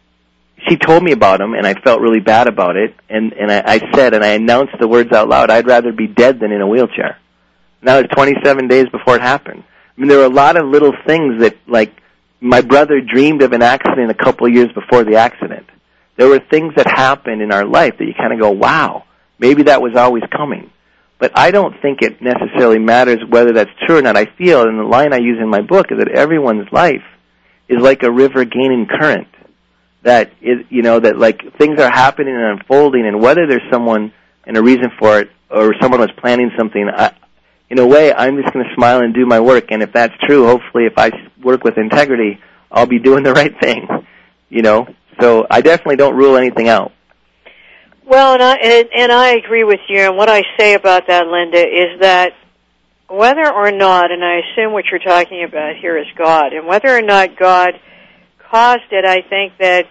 she 0.67 0.77
told 0.77 1.03
me 1.03 1.11
about 1.11 1.41
him, 1.41 1.53
and 1.53 1.65
I 1.65 1.73
felt 1.75 2.01
really 2.01 2.19
bad 2.19 2.47
about 2.47 2.75
it. 2.75 2.95
And 3.09 3.33
and 3.33 3.51
I, 3.51 3.63
I 3.65 3.95
said, 3.95 4.13
and 4.13 4.23
I 4.23 4.29
announced 4.29 4.73
the 4.79 4.87
words 4.87 5.11
out 5.11 5.29
loud: 5.29 5.49
I'd 5.49 5.67
rather 5.67 5.91
be 5.91 6.07
dead 6.07 6.39
than 6.39 6.51
in 6.51 6.61
a 6.61 6.67
wheelchair. 6.67 7.19
Now 7.81 7.99
it's 7.99 8.13
27 8.13 8.67
days 8.67 8.87
before 8.91 9.15
it 9.15 9.21
happened. 9.21 9.63
I 9.63 10.01
mean, 10.01 10.09
there 10.09 10.19
were 10.19 10.25
a 10.25 10.29
lot 10.29 10.57
of 10.57 10.67
little 10.67 10.93
things 11.05 11.41
that, 11.41 11.57
like, 11.67 11.93
my 12.41 12.61
brother 12.61 13.01
dreamed 13.01 13.41
of 13.41 13.53
an 13.53 13.61
accident 13.61 14.11
a 14.11 14.13
couple 14.13 14.47
of 14.47 14.53
years 14.53 14.69
before 14.73 15.03
the 15.03 15.15
accident. 15.15 15.65
There 16.17 16.27
were 16.27 16.39
things 16.39 16.73
that 16.75 16.87
happened 16.87 17.41
in 17.41 17.51
our 17.51 17.65
life 17.65 17.97
that 17.97 18.05
you 18.05 18.13
kind 18.13 18.33
of 18.33 18.39
go, 18.39 18.51
wow, 18.51 19.05
maybe 19.39 19.63
that 19.63 19.81
was 19.81 19.95
always 19.95 20.23
coming. 20.35 20.71
But 21.19 21.33
I 21.35 21.51
don't 21.51 21.75
think 21.81 22.01
it 22.01 22.21
necessarily 22.21 22.79
matters 22.79 23.19
whether 23.27 23.51
that's 23.51 23.69
true 23.85 23.97
or 23.97 24.01
not. 24.01 24.15
I 24.15 24.25
feel, 24.37 24.61
and 24.61 24.79
the 24.79 24.83
line 24.83 25.13
I 25.13 25.17
use 25.17 25.37
in 25.39 25.49
my 25.49 25.61
book 25.61 25.87
is 25.91 25.97
that 25.99 26.07
everyone's 26.07 26.71
life 26.71 27.03
is 27.67 27.81
like 27.81 28.03
a 28.03 28.11
river 28.11 28.45
gaining 28.45 28.87
current. 28.87 29.27
That 30.03 30.31
is, 30.41 30.59
you 30.69 30.81
know, 30.81 30.99
that 30.99 31.17
like 31.17 31.41
things 31.57 31.79
are 31.79 31.91
happening 31.91 32.33
and 32.33 32.59
unfolding, 32.59 33.05
and 33.05 33.21
whether 33.21 33.47
there's 33.47 33.69
someone 33.69 34.13
and 34.45 34.55
a 34.55 34.63
reason 34.63 34.91
for 34.97 35.19
it, 35.19 35.29
or 35.49 35.75
someone 35.81 35.99
was 35.99 36.11
planning 36.17 36.51
something, 36.57 36.89
I, 36.89 37.13
in 37.69 37.79
a 37.79 37.85
way, 37.85 38.13
I'm 38.13 38.41
just 38.41 38.53
going 38.53 38.65
to 38.65 38.73
smile 38.75 38.99
and 38.99 39.13
do 39.13 39.25
my 39.25 39.41
work. 39.41 39.65
And 39.71 39.83
if 39.83 39.91
that's 39.91 40.13
true, 40.25 40.45
hopefully, 40.45 40.85
if 40.85 40.97
I 40.97 41.11
work 41.43 41.63
with 41.63 41.77
integrity, 41.77 42.39
I'll 42.71 42.87
be 42.87 42.99
doing 42.99 43.23
the 43.23 43.33
right 43.33 43.53
thing. 43.59 43.87
You 44.49 44.61
know, 44.61 44.87
so 45.19 45.45
I 45.51 45.61
definitely 45.61 45.97
don't 45.97 46.15
rule 46.15 46.37
anything 46.37 46.69
out. 46.69 46.93
Well, 48.09 48.33
and 48.33 48.41
I 48.41 48.55
and, 48.55 48.89
and 48.91 49.11
I 49.11 49.35
agree 49.35 49.63
with 49.63 49.81
you. 49.87 49.99
And 49.99 50.17
what 50.17 50.29
I 50.29 50.41
say 50.57 50.73
about 50.73 51.05
that, 51.07 51.27
Linda, 51.27 51.59
is 51.59 51.99
that 51.99 52.33
whether 53.07 53.47
or 53.47 53.71
not, 53.71 54.11
and 54.11 54.25
I 54.25 54.39
assume 54.39 54.73
what 54.73 54.85
you're 54.89 54.99
talking 54.99 55.43
about 55.43 55.75
here 55.75 55.95
is 55.95 56.07
God, 56.17 56.53
and 56.53 56.65
whether 56.65 56.89
or 56.89 57.03
not 57.03 57.37
God 57.37 57.79
caused 58.49 58.91
it, 58.91 59.05
I 59.05 59.21
think 59.21 59.53
that 59.59 59.85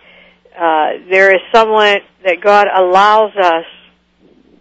uh, 0.57 1.09
there 1.09 1.33
is 1.33 1.41
someone 1.53 1.99
that 2.25 2.41
God 2.43 2.67
allows 2.67 3.37
us, 3.37 3.67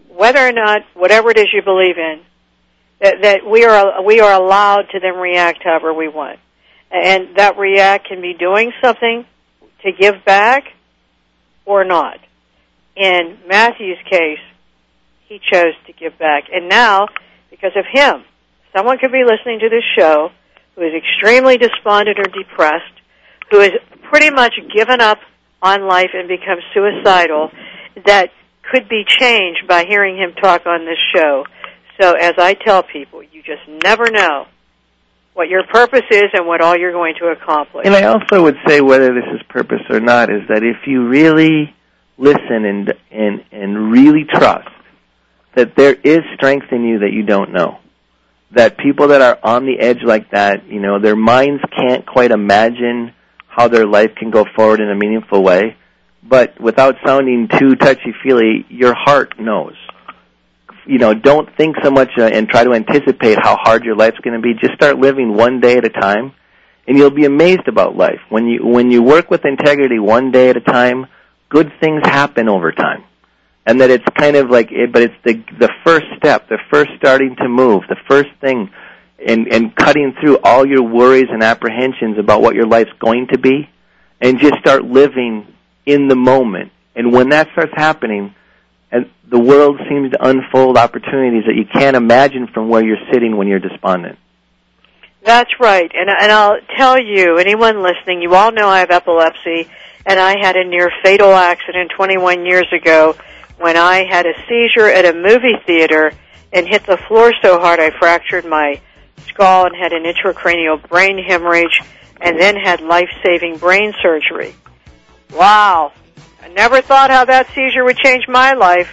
whether 0.10 0.48
or 0.48 0.52
not 0.52 0.84
whatever 0.94 1.32
it 1.32 1.40
is 1.40 1.48
you 1.52 1.64
believe 1.64 1.98
in, 1.98 2.22
that, 3.02 3.24
that 3.24 3.44
we 3.44 3.66
are 3.66 4.04
we 4.04 4.20
are 4.20 4.40
allowed 4.40 4.84
to 4.92 5.00
then 5.00 5.16
react 5.16 5.64
however 5.64 5.92
we 5.96 6.08
want, 6.08 6.38
and 6.92 7.38
that 7.38 7.58
react 7.58 8.08
can 8.08 8.22
be 8.22 8.36
doing 8.36 8.72
something 8.84 9.26
to 9.82 9.92
give 9.92 10.24
back 10.26 10.66
or 11.66 11.84
not. 11.84 12.20
In 12.98 13.38
Matthew's 13.48 14.00
case, 14.10 14.39
he 15.27 15.39
chose 15.39 15.75
to 15.86 15.94
give 15.94 16.18
back, 16.18 16.46
and 16.51 16.68
now 16.68 17.08
because 17.51 17.74
of 17.75 17.86
him, 17.92 18.24
someone 18.75 18.98
could 18.98 19.12
be 19.12 19.24
listening 19.24 19.60
to 19.60 19.70
this 19.70 19.84
show 19.96 20.32
who 20.75 20.82
is 20.82 20.94
extremely 20.96 21.58
despondent 21.58 22.18
or 22.18 22.24
depressed, 22.24 22.94
who 23.51 23.60
has 23.60 23.72
pretty 24.10 24.32
much 24.32 24.56
given 24.75 25.00
up 25.00 25.20
on 25.62 25.88
life 25.88 26.10
and 26.13 26.27
become 26.27 26.58
suicidal, 26.74 27.51
that 28.06 28.32
could 28.72 28.89
be 28.89 29.04
changed 29.06 29.68
by 29.68 29.86
hearing 29.86 30.18
him 30.18 30.34
talk 30.34 30.66
on 30.66 30.86
this 30.86 30.98
show. 31.16 31.46
So 32.01 32.13
as 32.13 32.34
I 32.38 32.54
tell 32.54 32.84
people, 32.84 33.22
you 33.24 33.42
just 33.44 33.68
never 33.84 34.10
know 34.10 34.46
what 35.34 35.50
your 35.50 35.63
purpose 35.72 36.06
is 36.10 36.25
and 36.34 36.48
what 36.48 36.62
all 36.62 36.75
you're 36.75 36.92
going 36.92 37.13
to 37.20 37.27
accomplish. 37.27 37.86
And 37.86 37.96
I 37.96 38.04
also 38.04 38.42
would 38.44 38.58
say 38.68 38.82
whether 38.82 39.13
this 39.13 39.25
is 39.36 39.42
purpose 39.50 39.82
or 39.89 40.00
not 40.00 40.32
is 40.32 40.42
that 40.50 40.63
if 40.63 40.88
you 40.88 41.08
really 41.08 41.75
listen 42.18 42.66
and 42.66 42.94
and 43.12 43.44
and 43.52 43.92
really 43.92 44.26
trust 44.30 44.70
that 45.56 45.76
there 45.76 45.94
is 45.94 46.20
strength 46.36 46.68
in 46.72 46.84
you 46.84 47.00
that 47.00 47.12
you 47.12 47.24
don't 47.24 47.52
know. 47.52 47.80
That 48.52 48.78
people 48.78 49.10
that 49.10 49.22
are 49.22 49.38
on 49.44 49.66
the 49.66 49.80
edge 49.80 50.04
like 50.04 50.32
that, 50.32 50.68
you 50.68 50.80
know, 50.80 51.00
their 51.00 51.16
minds 51.16 51.62
can't 51.76 52.06
quite 52.06 52.32
imagine 52.32 53.14
how 53.48 53.68
their 53.68 53.86
life 53.86 54.12
can 54.16 54.32
go 54.32 54.46
forward 54.56 54.80
in 54.80 54.90
a 54.90 54.96
meaningful 54.96 55.44
way. 55.44 55.76
But 56.24 56.60
without 56.60 56.96
sounding 57.06 57.50
too 57.60 57.76
touchy 57.76 58.14
feely, 58.24 58.66
your 58.70 58.94
heart 58.96 59.40
knows 59.40 59.76
you 60.88 60.98
know, 60.98 61.14
don't 61.14 61.50
think 61.58 61.76
so 61.84 61.92
much 61.92 62.10
uh, 62.18 62.24
and 62.24 62.48
try 62.48 62.64
to 62.64 62.74
anticipate 62.74 63.38
how 63.42 63.58
hard 63.58 63.84
your 63.84 63.96
life's 63.96 64.18
going 64.20 64.36
to 64.36 64.42
be. 64.42 64.54
Just 64.54 64.74
start 64.74 64.98
living 64.98 65.34
one 65.34 65.60
day 65.60 65.78
at 65.78 65.86
a 65.86 65.90
time, 65.90 66.34
and 66.88 66.98
you'll 66.98 67.12
be 67.12 67.26
amazed 67.26 67.68
about 67.68 67.96
life. 67.96 68.20
When 68.30 68.48
you 68.48 68.66
when 68.66 68.90
you 68.90 69.04
work 69.04 69.30
with 69.30 69.46
integrity 69.46 70.00
one 70.00 70.32
day 70.32 70.50
at 70.50 70.58
a 70.58 70.62
time, 70.62 71.08
good 71.50 71.72
things 71.80 72.01
happen 72.04 72.50
over 72.50 72.72
time. 72.72 73.04
And 73.66 73.82
that 73.82 73.89
it's 73.89 74.06
kind 74.18 74.38
of 74.38 74.50
like, 74.50 74.72
it, 74.72 74.94
but 74.94 75.01
it's 75.01 75.16
the 75.25 75.44
the 75.60 75.70
first 75.86 76.06
step, 76.18 76.48
the 76.48 76.60
first 76.72 76.92
starting 76.98 77.36
to 77.36 77.50
move, 77.50 77.84
the 77.89 77.98
first 78.08 78.30
thing, 78.39 78.70
and 79.25 79.48
and 79.48 79.75
cutting 79.75 80.13
through 80.22 80.39
all 80.42 80.66
your 80.66 80.84
worries 80.84 81.27
and 81.30 81.44
apprehensions 81.44 82.18
about 82.18 82.42
what 82.42 82.56
your 82.56 82.66
life's 82.66 82.94
going 83.00 83.27
to 83.34 83.38
be, 83.38 83.70
and 84.22 84.39
just 84.39 84.56
start 84.60 84.86
living 84.86 85.54
in 85.86 86.08
the 86.08 86.16
moment. 86.16 86.72
And 86.96 87.12
when 87.12 87.30
that 87.30 87.50
starts 87.51 87.74
happening, 87.75 88.34
and 88.89 89.10
the 89.30 89.39
world 89.39 89.80
seems 89.89 90.12
to 90.12 90.27
unfold 90.27 90.77
opportunities 90.77 91.44
that 91.46 91.56
you 91.56 91.66
can't 91.66 91.98
imagine 91.98 92.48
from 92.48 92.70
where 92.70 92.84
you're 92.84 93.06
sitting 93.12 93.36
when 93.36 93.50
you're 93.50 93.60
despondent. 93.60 94.18
That's 95.25 95.51
right, 95.60 95.92
and 95.94 96.10
and 96.10 96.32
I'll 96.32 96.60
tell 96.77 96.98
you, 96.98 97.38
anyone 97.38 97.84
listening, 97.84 98.22
you 98.22 98.34
all 98.34 98.54
know 98.54 98.70
I 98.70 98.80
have 98.80 98.92
epilepsy, 98.92 99.68
and 100.08 100.20
I 100.20 100.36
had 100.42 100.56
a 100.56 100.64
near 100.64 100.90
fatal 101.04 101.34
accident 101.34 101.92
21 101.96 102.46
years 102.46 102.68
ago 102.72 103.16
when 103.58 103.76
I 103.78 104.06
had 104.10 104.26
a 104.26 104.34
seizure 104.48 104.88
at 104.88 105.06
a 105.06 105.14
movie 105.14 105.58
theater 105.66 106.12
and 106.54 106.68
hit 106.68 106.86
the 106.86 106.98
floor 107.08 107.34
so 107.44 107.60
hard 107.60 107.80
I 107.80 107.92
fractured 108.00 108.46
my 108.46 108.80
skull 109.28 109.66
and 109.66 109.76
had 109.76 109.92
an 109.92 110.04
intracranial 110.04 110.88
brain 110.88 111.18
hemorrhage, 111.24 111.82
and 112.22 112.40
then 112.40 112.56
had 112.56 112.82
life-saving 112.82 113.58
brain 113.58 113.94
surgery. 114.02 114.56
Wow, 115.34 115.92
I 116.42 116.48
never 116.48 116.82
thought 116.82 117.12
how 117.12 117.26
that 117.26 117.48
seizure 117.54 117.84
would 117.84 117.98
change 117.98 118.28
my 118.28 118.54
life, 118.54 118.90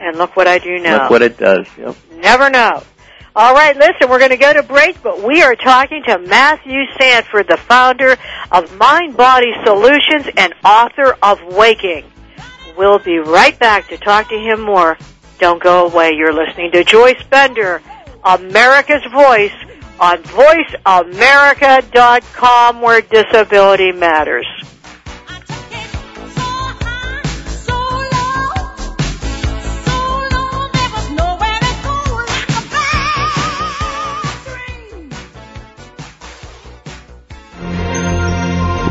and 0.00 0.16
look 0.16 0.36
what 0.36 0.46
I 0.46 0.58
do 0.58 0.78
now. 0.78 1.02
Look 1.02 1.10
what 1.10 1.22
it 1.22 1.36
does. 1.36 1.66
Yep. 1.76 1.96
Never 2.12 2.48
know. 2.48 2.82
All 3.36 3.52
right, 3.52 3.76
listen, 3.76 4.08
we're 4.08 4.20
going 4.20 4.30
to 4.30 4.36
go 4.36 4.52
to 4.52 4.62
break, 4.62 5.02
but 5.02 5.24
we 5.24 5.42
are 5.42 5.56
talking 5.56 6.04
to 6.04 6.18
Matthew 6.18 6.84
Sanford, 6.96 7.48
the 7.48 7.56
founder 7.56 8.16
of 8.52 8.78
Mind 8.78 9.16
Body 9.16 9.52
Solutions 9.64 10.28
and 10.36 10.54
author 10.64 11.16
of 11.20 11.42
Waking. 11.42 12.04
We'll 12.76 13.00
be 13.00 13.18
right 13.18 13.58
back 13.58 13.88
to 13.88 13.98
talk 13.98 14.28
to 14.28 14.38
him 14.38 14.60
more. 14.60 14.96
Don't 15.40 15.60
go 15.60 15.88
away. 15.88 16.12
You're 16.14 16.32
listening 16.32 16.70
to 16.72 16.84
Joyce 16.84 17.24
Bender, 17.24 17.82
America's 18.22 19.02
Voice, 19.12 19.50
on 19.98 20.22
VoiceAmerica.com, 20.22 22.80
where 22.80 23.00
disability 23.00 23.90
matters. 23.90 24.46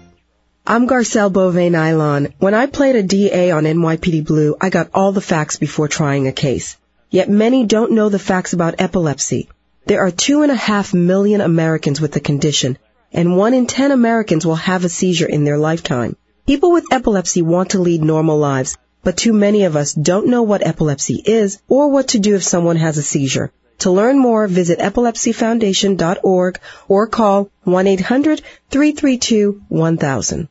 I'm 0.65 0.87
Garcelle 0.87 1.31
Beauvais 1.31 1.69
Nilon. 1.69 2.33
When 2.39 2.55
I 2.55 2.65
played 2.65 2.95
a 2.95 3.03
DA 3.03 3.51
on 3.51 3.65
NYPD 3.65 4.25
Blue, 4.25 4.55
I 4.59 4.71
got 4.71 4.89
all 4.91 5.11
the 5.11 5.21
facts 5.21 5.57
before 5.57 5.87
trying 5.87 6.27
a 6.27 6.31
case. 6.31 6.77
Yet 7.11 7.29
many 7.29 7.67
don't 7.67 7.91
know 7.91 8.09
the 8.09 8.17
facts 8.17 8.53
about 8.53 8.81
epilepsy. 8.81 9.47
There 9.85 10.03
are 10.03 10.09
two 10.09 10.41
and 10.41 10.51
a 10.51 10.55
half 10.55 10.95
million 10.95 11.41
Americans 11.41 12.01
with 12.01 12.13
the 12.13 12.19
condition, 12.19 12.79
and 13.13 13.37
one 13.37 13.53
in 13.53 13.67
ten 13.67 13.91
Americans 13.91 14.47
will 14.47 14.55
have 14.55 14.83
a 14.83 14.89
seizure 14.89 15.27
in 15.27 15.43
their 15.43 15.59
lifetime. 15.59 16.15
People 16.47 16.71
with 16.71 16.91
epilepsy 16.91 17.43
want 17.43 17.69
to 17.69 17.79
lead 17.79 18.03
normal 18.03 18.39
lives, 18.39 18.79
but 19.05 19.15
too 19.15 19.31
many 19.31 19.63
of 19.63 19.77
us 19.77 19.93
don't 19.93 20.27
know 20.27 20.43
what 20.43 20.67
epilepsy 20.67 21.23
is 21.25 21.61
or 21.69 21.89
what 21.89 22.09
to 22.09 22.19
do 22.19 22.35
if 22.35 22.43
someone 22.43 22.75
has 22.75 22.97
a 22.97 23.03
seizure. 23.03 23.53
To 23.79 23.91
learn 23.91 24.19
more, 24.19 24.47
visit 24.47 24.79
epilepsyfoundation.org 24.79 26.59
or 26.87 27.07
call 27.07 27.49
1-800-332-1000. 27.67 30.47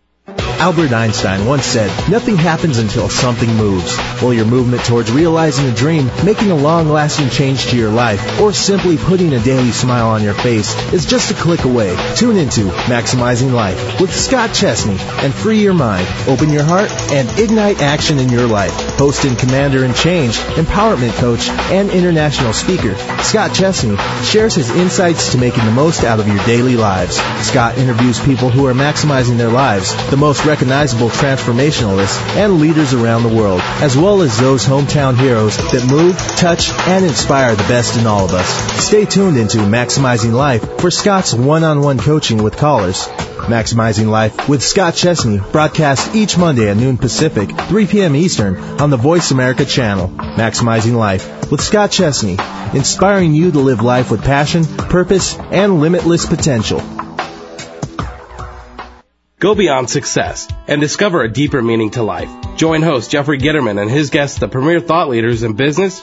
Albert 0.64 0.94
Einstein 0.94 1.44
once 1.44 1.66
said, 1.66 1.90
nothing 2.08 2.38
happens 2.38 2.78
until 2.78 3.10
something 3.10 3.54
moves. 3.54 3.98
Well, 4.22 4.32
your 4.32 4.46
movement 4.46 4.82
towards 4.82 5.12
realizing 5.12 5.66
a 5.66 5.74
dream, 5.74 6.10
making 6.24 6.50
a 6.50 6.56
long-lasting 6.56 7.28
change 7.28 7.66
to 7.66 7.76
your 7.76 7.90
life, 7.90 8.40
or 8.40 8.50
simply 8.50 8.96
putting 8.96 9.34
a 9.34 9.44
daily 9.44 9.72
smile 9.72 10.08
on 10.08 10.22
your 10.22 10.32
face 10.32 10.74
is 10.90 11.04
just 11.04 11.30
a 11.30 11.34
click 11.34 11.64
away. 11.64 11.94
Tune 12.16 12.38
into 12.38 12.70
Maximizing 12.88 13.52
Life 13.52 14.00
with 14.00 14.10
Scott 14.10 14.54
Chesney 14.54 14.96
and 14.98 15.34
free 15.34 15.60
your 15.60 15.74
mind, 15.74 16.08
open 16.26 16.48
your 16.48 16.64
heart, 16.64 16.90
and 17.12 17.28
ignite 17.38 17.82
action 17.82 18.18
in 18.18 18.30
your 18.30 18.46
life. 18.46 18.93
Host 18.96 19.24
and 19.24 19.36
commander 19.36 19.84
in 19.84 19.92
change, 19.92 20.36
empowerment 20.56 21.12
coach, 21.14 21.48
and 21.48 21.90
international 21.90 22.52
speaker, 22.52 22.94
Scott 23.22 23.52
Chesney 23.52 23.96
shares 24.22 24.54
his 24.54 24.70
insights 24.70 25.32
to 25.32 25.38
making 25.38 25.64
the 25.64 25.72
most 25.72 26.04
out 26.04 26.20
of 26.20 26.28
your 26.28 26.42
daily 26.44 26.76
lives. 26.76 27.16
Scott 27.44 27.76
interviews 27.76 28.24
people 28.24 28.50
who 28.50 28.66
are 28.66 28.72
maximizing 28.72 29.36
their 29.36 29.50
lives, 29.50 29.92
the 30.10 30.16
most 30.16 30.44
recognizable 30.44 31.08
transformationalists 31.08 32.18
and 32.36 32.60
leaders 32.60 32.94
around 32.94 33.24
the 33.24 33.34
world, 33.34 33.60
as 33.82 33.96
well 33.96 34.22
as 34.22 34.38
those 34.38 34.64
hometown 34.64 35.16
heroes 35.16 35.56
that 35.56 35.86
move, 35.90 36.16
touch, 36.36 36.70
and 36.86 37.04
inspire 37.04 37.56
the 37.56 37.62
best 37.64 37.98
in 37.98 38.06
all 38.06 38.24
of 38.24 38.32
us. 38.32 38.48
Stay 38.84 39.04
tuned 39.04 39.36
into 39.36 39.58
Maximizing 39.58 40.32
Life 40.32 40.80
for 40.80 40.90
Scott's 40.90 41.34
one-on-one 41.34 41.98
coaching 41.98 42.42
with 42.42 42.56
callers. 42.56 43.08
Maximizing 43.44 44.08
Life 44.08 44.48
with 44.48 44.62
Scott 44.62 44.94
Chesney 44.94 45.38
broadcast 45.38 46.14
each 46.14 46.38
Monday 46.38 46.70
at 46.70 46.78
noon 46.78 46.96
Pacific, 46.96 47.50
3 47.50 47.86
p.m. 47.86 48.16
Eastern 48.16 48.56
on 48.56 48.88
the 48.88 48.96
Voice 48.96 49.32
America 49.32 49.66
channel. 49.66 50.08
Maximizing 50.08 50.96
Life 50.96 51.50
with 51.50 51.60
Scott 51.60 51.90
Chesney, 51.90 52.38
inspiring 52.72 53.34
you 53.34 53.50
to 53.52 53.58
live 53.58 53.82
life 53.82 54.10
with 54.10 54.24
passion, 54.24 54.64
purpose, 54.64 55.38
and 55.38 55.80
limitless 55.80 56.24
potential. 56.24 56.80
Go 59.38 59.54
beyond 59.54 59.90
success 59.90 60.48
and 60.66 60.80
discover 60.80 61.22
a 61.22 61.30
deeper 61.30 61.60
meaning 61.60 61.90
to 61.90 62.02
life. 62.02 62.30
Join 62.56 62.80
host 62.80 63.10
Jeffrey 63.10 63.38
Gitterman 63.38 63.78
and 63.78 63.90
his 63.90 64.08
guests, 64.08 64.38
the 64.38 64.48
premier 64.48 64.80
thought 64.80 65.10
leaders 65.10 65.42
in 65.42 65.52
business, 65.52 66.02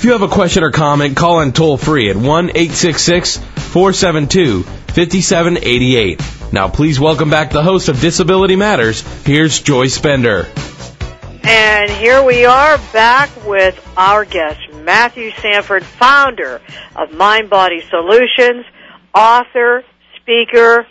If 0.00 0.06
you 0.06 0.12
have 0.12 0.22
a 0.22 0.28
question 0.28 0.64
or 0.64 0.70
comment, 0.70 1.14
call 1.14 1.42
in 1.42 1.52
toll 1.52 1.76
free 1.76 2.08
at 2.08 2.16
1 2.16 2.24
866 2.24 3.36
472 3.36 4.62
5788. 4.62 6.22
Now, 6.54 6.68
please 6.68 6.98
welcome 6.98 7.28
back 7.28 7.50
the 7.50 7.62
host 7.62 7.90
of 7.90 8.00
Disability 8.00 8.56
Matters. 8.56 9.02
Here's 9.26 9.60
Joyce 9.60 9.98
Bender. 9.98 10.48
And 11.42 11.90
here 11.90 12.22
we 12.22 12.46
are 12.46 12.78
back 12.94 13.28
with 13.44 13.78
our 13.94 14.24
guest, 14.24 14.72
Matthew 14.72 15.32
Sanford, 15.32 15.84
founder 15.84 16.62
of 16.96 17.12
Mind 17.12 17.50
Body 17.50 17.82
Solutions, 17.90 18.64
author, 19.14 19.84
speaker, 20.16 20.86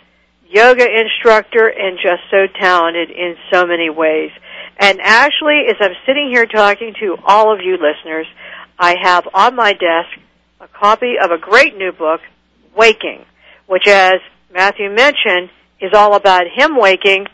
yoga 0.48 0.86
instructor, 0.88 1.66
and 1.66 1.98
just 2.00 2.22
so 2.30 2.46
talented 2.60 3.10
in 3.10 3.34
so 3.52 3.66
many 3.66 3.90
ways. 3.90 4.30
And 4.78 5.00
actually, 5.02 5.64
as 5.68 5.74
I'm 5.80 5.96
sitting 6.06 6.30
here 6.32 6.46
talking 6.46 6.94
to 7.00 7.16
all 7.26 7.52
of 7.52 7.60
you 7.60 7.72
listeners, 7.72 8.28
I 8.80 8.94
have 9.02 9.28
on 9.34 9.54
my 9.54 9.72
desk 9.74 10.08
a 10.58 10.66
copy 10.66 11.14
of 11.22 11.30
a 11.30 11.38
great 11.38 11.76
new 11.76 11.92
book, 11.92 12.20
Waking, 12.74 13.24
which, 13.66 13.86
as 13.86 14.14
Matthew 14.52 14.88
mentioned, 14.90 15.50
is 15.80 15.92
all 15.94 16.14
about 16.14 16.44
him 16.52 16.76
waking 16.78 17.26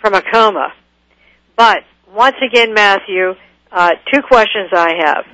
from 0.00 0.14
a 0.14 0.22
coma. 0.22 0.72
But 1.56 1.84
once 2.12 2.36
again, 2.44 2.74
Matthew, 2.74 3.34
uh, 3.70 3.90
two 4.12 4.20
questions 4.22 4.70
I 4.72 4.94
have. 4.98 5.24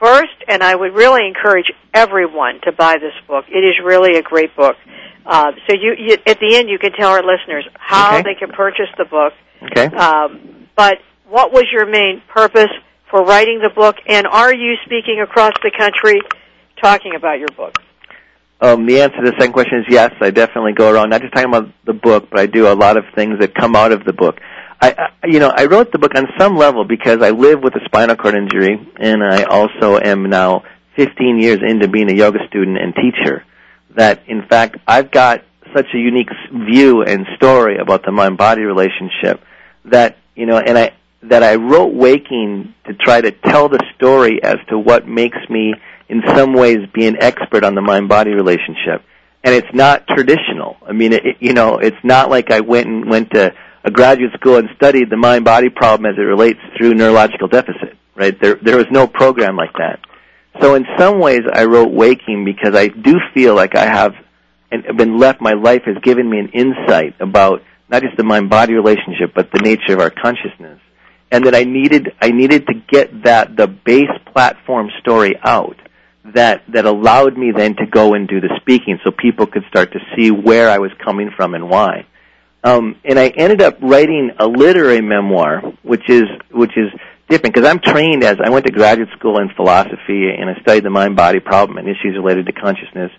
First, 0.00 0.34
and 0.48 0.62
I 0.62 0.74
would 0.74 0.92
really 0.92 1.26
encourage 1.26 1.70
everyone 1.94 2.60
to 2.64 2.72
buy 2.72 2.96
this 2.98 3.14
book. 3.28 3.44
It 3.48 3.58
is 3.64 3.74
really 3.82 4.18
a 4.18 4.22
great 4.22 4.54
book. 4.56 4.76
Uh, 5.24 5.52
so 5.68 5.74
you, 5.74 5.94
you, 5.96 6.14
at 6.26 6.38
the 6.40 6.56
end, 6.56 6.68
you 6.68 6.78
can 6.78 6.92
tell 6.92 7.10
our 7.10 7.22
listeners 7.22 7.66
how 7.74 8.18
Okay. 8.18 8.22
they 8.22 8.34
can 8.34 8.50
purchase 8.50 8.88
the 8.98 9.04
book. 9.04 9.32
Okay. 9.62 9.86
Um, 9.96 10.66
but 10.76 10.98
what 11.28 11.52
was 11.52 11.64
your 11.72 11.86
main 11.86 12.22
purpose 12.28 12.70
for 13.14 13.22
writing 13.22 13.60
the 13.62 13.70
book, 13.70 13.94
and 14.08 14.26
are 14.26 14.52
you 14.52 14.74
speaking 14.84 15.20
across 15.22 15.52
the 15.62 15.70
country 15.70 16.20
talking 16.82 17.14
about 17.14 17.38
your 17.38 17.46
book? 17.56 17.78
Um, 18.60 18.86
the 18.86 19.02
answer 19.02 19.18
to 19.18 19.30
the 19.30 19.36
second 19.38 19.52
question 19.52 19.78
is 19.78 19.84
yes. 19.88 20.10
I 20.20 20.32
definitely 20.32 20.72
go 20.72 20.90
around 20.90 21.10
not 21.10 21.20
just 21.20 21.32
talking 21.32 21.48
about 21.48 21.70
the 21.84 21.92
book, 21.92 22.28
but 22.28 22.40
I 22.40 22.46
do 22.46 22.66
a 22.66 22.74
lot 22.74 22.96
of 22.96 23.04
things 23.14 23.38
that 23.38 23.54
come 23.54 23.76
out 23.76 23.92
of 23.92 24.04
the 24.04 24.12
book. 24.12 24.40
I, 24.80 25.10
I 25.22 25.26
you 25.28 25.38
know, 25.38 25.52
I 25.54 25.66
wrote 25.66 25.92
the 25.92 25.98
book 25.98 26.16
on 26.16 26.26
some 26.36 26.56
level 26.56 26.84
because 26.84 27.22
I 27.22 27.30
live 27.30 27.62
with 27.62 27.76
a 27.76 27.84
spinal 27.84 28.16
cord 28.16 28.34
injury, 28.34 28.84
and 28.96 29.22
I 29.22 29.44
also 29.44 29.96
am 29.96 30.28
now 30.28 30.64
15 30.96 31.38
years 31.38 31.60
into 31.64 31.86
being 31.86 32.10
a 32.10 32.14
yoga 32.14 32.40
student 32.48 32.78
and 32.78 32.96
teacher. 32.96 33.44
That 33.94 34.24
in 34.26 34.42
fact 34.48 34.78
I've 34.88 35.12
got 35.12 35.44
such 35.72 35.86
a 35.94 35.98
unique 35.98 36.30
view 36.50 37.02
and 37.02 37.26
story 37.36 37.78
about 37.78 38.04
the 38.04 38.10
mind-body 38.10 38.62
relationship 38.62 39.40
that 39.84 40.16
you 40.34 40.46
know, 40.46 40.58
and 40.58 40.76
I 40.76 40.94
that 41.28 41.42
I 41.42 41.56
wrote 41.56 41.94
Waking 41.94 42.74
to 42.86 42.94
try 42.94 43.20
to 43.20 43.30
tell 43.30 43.68
the 43.68 43.82
story 43.96 44.42
as 44.42 44.56
to 44.68 44.78
what 44.78 45.06
makes 45.06 45.38
me, 45.48 45.74
in 46.08 46.22
some 46.34 46.52
ways, 46.52 46.78
be 46.92 47.06
an 47.06 47.16
expert 47.20 47.64
on 47.64 47.74
the 47.74 47.80
mind-body 47.80 48.32
relationship. 48.32 49.02
And 49.42 49.54
it's 49.54 49.74
not 49.74 50.06
traditional. 50.06 50.76
I 50.86 50.92
mean, 50.92 51.12
it, 51.12 51.22
you 51.40 51.52
know, 51.52 51.78
it's 51.78 51.96
not 52.02 52.30
like 52.30 52.50
I 52.50 52.60
went 52.60 52.86
and 52.86 53.10
went 53.10 53.30
to 53.32 53.54
a 53.84 53.90
graduate 53.90 54.32
school 54.34 54.56
and 54.56 54.68
studied 54.76 55.10
the 55.10 55.16
mind-body 55.16 55.70
problem 55.70 56.10
as 56.10 56.18
it 56.18 56.22
relates 56.22 56.60
through 56.76 56.94
neurological 56.94 57.48
deficit. 57.48 57.96
Right? 58.14 58.38
There, 58.40 58.54
there 58.54 58.76
was 58.76 58.86
no 58.90 59.06
program 59.06 59.56
like 59.56 59.72
that. 59.78 60.00
So 60.60 60.74
in 60.76 60.86
some 60.98 61.18
ways, 61.18 61.42
I 61.52 61.64
wrote 61.64 61.92
Waking 61.92 62.44
because 62.44 62.76
I 62.76 62.88
do 62.88 63.14
feel 63.34 63.54
like 63.54 63.76
I 63.76 63.86
have 63.86 64.14
and 64.70 64.96
been 64.96 65.18
left. 65.18 65.40
My 65.40 65.52
life 65.52 65.82
has 65.86 65.96
given 66.02 66.28
me 66.28 66.38
an 66.38 66.48
insight 66.48 67.14
about 67.20 67.62
not 67.88 68.02
just 68.02 68.16
the 68.16 68.24
mind-body 68.24 68.72
relationship, 68.72 69.32
but 69.34 69.50
the 69.52 69.60
nature 69.60 69.92
of 69.92 70.00
our 70.00 70.10
consciousness 70.10 70.80
and 71.30 71.46
that 71.46 71.54
I 71.54 71.64
needed 71.64 72.12
I 72.20 72.30
needed 72.30 72.66
to 72.66 72.74
get 72.74 73.24
that 73.24 73.56
the 73.56 73.66
base 73.66 74.10
platform 74.32 74.90
story 75.00 75.36
out 75.42 75.76
that 76.34 76.62
that 76.68 76.84
allowed 76.86 77.36
me 77.36 77.52
then 77.52 77.76
to 77.76 77.86
go 77.86 78.14
and 78.14 78.26
do 78.26 78.40
the 78.40 78.50
speaking 78.60 78.98
so 79.04 79.10
people 79.10 79.46
could 79.46 79.64
start 79.68 79.92
to 79.92 80.00
see 80.16 80.30
where 80.30 80.70
I 80.70 80.78
was 80.78 80.90
coming 81.04 81.30
from 81.36 81.54
and 81.54 81.68
why. 81.68 82.06
Um, 82.62 82.96
and 83.04 83.18
I 83.18 83.28
ended 83.28 83.60
up 83.60 83.76
writing 83.82 84.30
a 84.38 84.46
literary 84.46 85.02
memoir, 85.02 85.60
which 85.82 86.08
is 86.08 86.24
which 86.50 86.76
is 86.76 86.90
different 87.28 87.54
because 87.54 87.68
I'm 87.68 87.80
trained 87.80 88.24
as 88.24 88.38
I 88.42 88.48
went 88.50 88.66
to 88.66 88.72
graduate 88.72 89.10
school 89.18 89.38
in 89.38 89.50
philosophy 89.50 90.30
and 90.30 90.48
I 90.48 90.60
studied 90.62 90.84
the 90.84 90.90
mind 90.90 91.16
body 91.16 91.40
problem 91.40 91.78
and 91.78 91.88
issues 91.88 92.16
related 92.16 92.46
to 92.46 92.52
consciousness. 92.52 93.10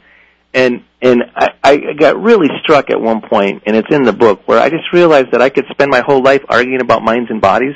And 0.54 0.84
and 1.02 1.24
I, 1.36 1.50
I 1.64 1.94
got 1.94 2.20
really 2.22 2.48
struck 2.64 2.90
at 2.90 3.00
one 3.00 3.22
point, 3.22 3.64
and 3.68 3.76
it's 3.76 3.94
in 3.94 4.04
the 4.04 4.14
book, 4.14 4.48
where 4.48 4.60
I 4.60 4.70
just 4.70 4.92
realized 4.94 5.32
that 5.32 5.42
I 5.42 5.50
could 5.50 5.66
spend 5.70 5.92
my 5.92 6.02
whole 6.02 6.24
life 6.24 6.42
arguing 6.50 6.82
about 6.82 7.04
minds 7.04 7.30
and 7.30 7.40
bodies, 7.40 7.76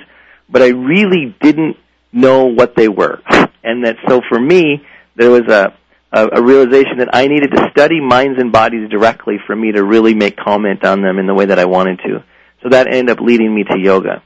but 0.49 0.61
I 0.61 0.69
really 0.69 1.35
didn't 1.41 1.77
know 2.11 2.45
what 2.45 2.75
they 2.75 2.87
were. 2.87 3.21
And 3.63 3.85
that 3.85 3.97
so 4.07 4.21
for 4.27 4.39
me, 4.39 4.85
there 5.15 5.29
was 5.29 5.47
a, 5.47 5.73
a, 6.11 6.39
a 6.39 6.41
realization 6.41 6.99
that 6.99 7.09
I 7.13 7.27
needed 7.27 7.51
to 7.51 7.69
study 7.71 7.99
minds 7.99 8.39
and 8.39 8.51
bodies 8.51 8.89
directly 8.89 9.37
for 9.45 9.55
me 9.55 9.71
to 9.73 9.83
really 9.83 10.13
make 10.13 10.37
comment 10.37 10.83
on 10.83 11.01
them 11.01 11.19
in 11.19 11.27
the 11.27 11.33
way 11.33 11.45
that 11.45 11.59
I 11.59 11.65
wanted 11.65 11.99
to. 12.05 12.23
So 12.63 12.69
that 12.69 12.87
ended 12.87 13.09
up 13.09 13.19
leading 13.21 13.53
me 13.53 13.63
to 13.65 13.77
yoga. 13.77 14.23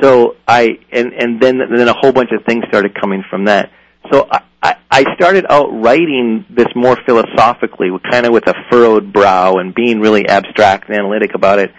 So 0.00 0.36
I 0.48 0.78
and 0.90 1.12
and 1.12 1.40
then 1.40 1.58
then 1.58 1.88
a 1.88 1.94
whole 1.94 2.12
bunch 2.12 2.30
of 2.32 2.44
things 2.46 2.64
started 2.68 2.98
coming 2.98 3.22
from 3.28 3.44
that. 3.44 3.70
So 4.10 4.26
I 4.30 4.42
I, 4.62 4.76
I 4.90 5.04
started 5.14 5.46
out 5.48 5.68
writing 5.72 6.44
this 6.50 6.66
more 6.74 6.96
philosophically, 7.06 7.90
kind 8.10 8.26
of 8.26 8.32
with 8.32 8.46
a 8.46 8.54
furrowed 8.70 9.12
brow 9.12 9.54
and 9.54 9.74
being 9.74 10.00
really 10.00 10.28
abstract 10.28 10.88
and 10.88 10.98
analytic 10.98 11.34
about 11.34 11.58
it. 11.58 11.72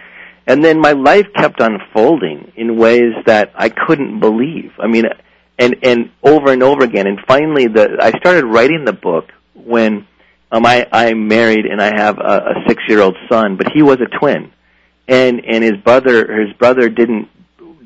And 0.46 0.64
then 0.64 0.80
my 0.80 0.92
life 0.92 1.26
kept 1.36 1.60
unfolding 1.60 2.52
in 2.56 2.76
ways 2.76 3.14
that 3.26 3.52
I 3.54 3.68
couldn't 3.68 4.20
believe. 4.20 4.72
I 4.78 4.88
mean, 4.88 5.04
and 5.58 5.76
and 5.82 6.10
over 6.22 6.52
and 6.52 6.62
over 6.62 6.82
again. 6.82 7.06
And 7.06 7.20
finally, 7.26 7.68
the 7.68 7.98
I 8.00 8.10
started 8.18 8.44
writing 8.44 8.84
the 8.84 8.92
book 8.92 9.30
when 9.54 10.06
um, 10.50 10.66
I 10.66 10.86
I'm 10.90 11.28
married 11.28 11.66
and 11.66 11.80
I 11.80 11.92
have 11.94 12.18
a, 12.18 12.22
a 12.22 12.54
six 12.66 12.82
year 12.88 13.00
old 13.00 13.16
son, 13.30 13.56
but 13.56 13.68
he 13.72 13.82
was 13.82 13.98
a 14.00 14.18
twin, 14.18 14.52
and 15.06 15.44
and 15.44 15.62
his 15.62 15.76
brother 15.76 16.40
his 16.40 16.52
brother 16.54 16.88
didn't 16.88 17.28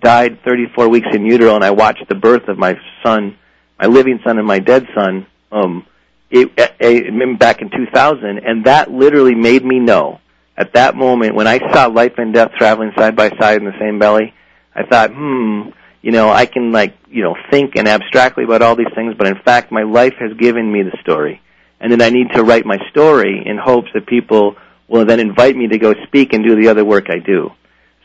died 0.00 0.42
34 0.44 0.88
weeks 0.88 1.08
in 1.12 1.24
utero, 1.26 1.54
and 1.54 1.64
I 1.64 1.70
watched 1.70 2.08
the 2.08 2.14
birth 2.14 2.48
of 2.48 2.58
my 2.58 2.78
son, 3.02 3.36
my 3.78 3.86
living 3.86 4.20
son 4.24 4.38
and 4.38 4.46
my 4.46 4.58
dead 4.58 4.86
son, 4.94 5.26
um, 5.50 5.86
it, 6.30 6.50
it, 6.56 7.38
back 7.38 7.62
in 7.62 7.70
2000, 7.70 8.38
and 8.38 8.64
that 8.64 8.90
literally 8.90 9.34
made 9.34 9.64
me 9.64 9.78
know 9.78 10.20
at 10.56 10.74
that 10.74 10.96
moment 10.96 11.34
when 11.34 11.46
I 11.46 11.58
saw 11.72 11.86
life 11.86 12.14
and 12.18 12.32
death 12.32 12.52
traveling 12.56 12.92
side 12.96 13.16
by 13.16 13.30
side 13.38 13.58
in 13.58 13.64
the 13.64 13.78
same 13.78 13.98
belly, 13.98 14.34
I 14.74 14.84
thought, 14.84 15.10
hmm, 15.12 15.70
you 16.02 16.12
know, 16.12 16.30
I 16.30 16.46
can 16.46 16.72
like, 16.72 16.96
you 17.08 17.22
know, 17.22 17.36
think 17.50 17.76
and 17.76 17.88
abstractly 17.88 18.44
about 18.44 18.62
all 18.62 18.76
these 18.76 18.92
things, 18.94 19.14
but 19.16 19.26
in 19.26 19.38
fact, 19.44 19.72
my 19.72 19.82
life 19.82 20.14
has 20.20 20.32
given 20.38 20.70
me 20.70 20.82
the 20.82 20.96
story, 21.00 21.42
and 21.80 21.90
then 21.90 22.00
I 22.00 22.10
need 22.10 22.28
to 22.34 22.44
write 22.44 22.64
my 22.64 22.78
story 22.90 23.42
in 23.44 23.58
hopes 23.58 23.88
that 23.94 24.06
people 24.06 24.56
will 24.88 25.04
then 25.04 25.20
invite 25.20 25.56
me 25.56 25.68
to 25.68 25.78
go 25.78 25.94
speak 26.06 26.32
and 26.32 26.44
do 26.44 26.60
the 26.60 26.68
other 26.68 26.84
work 26.84 27.06
I 27.08 27.18
do. 27.18 27.50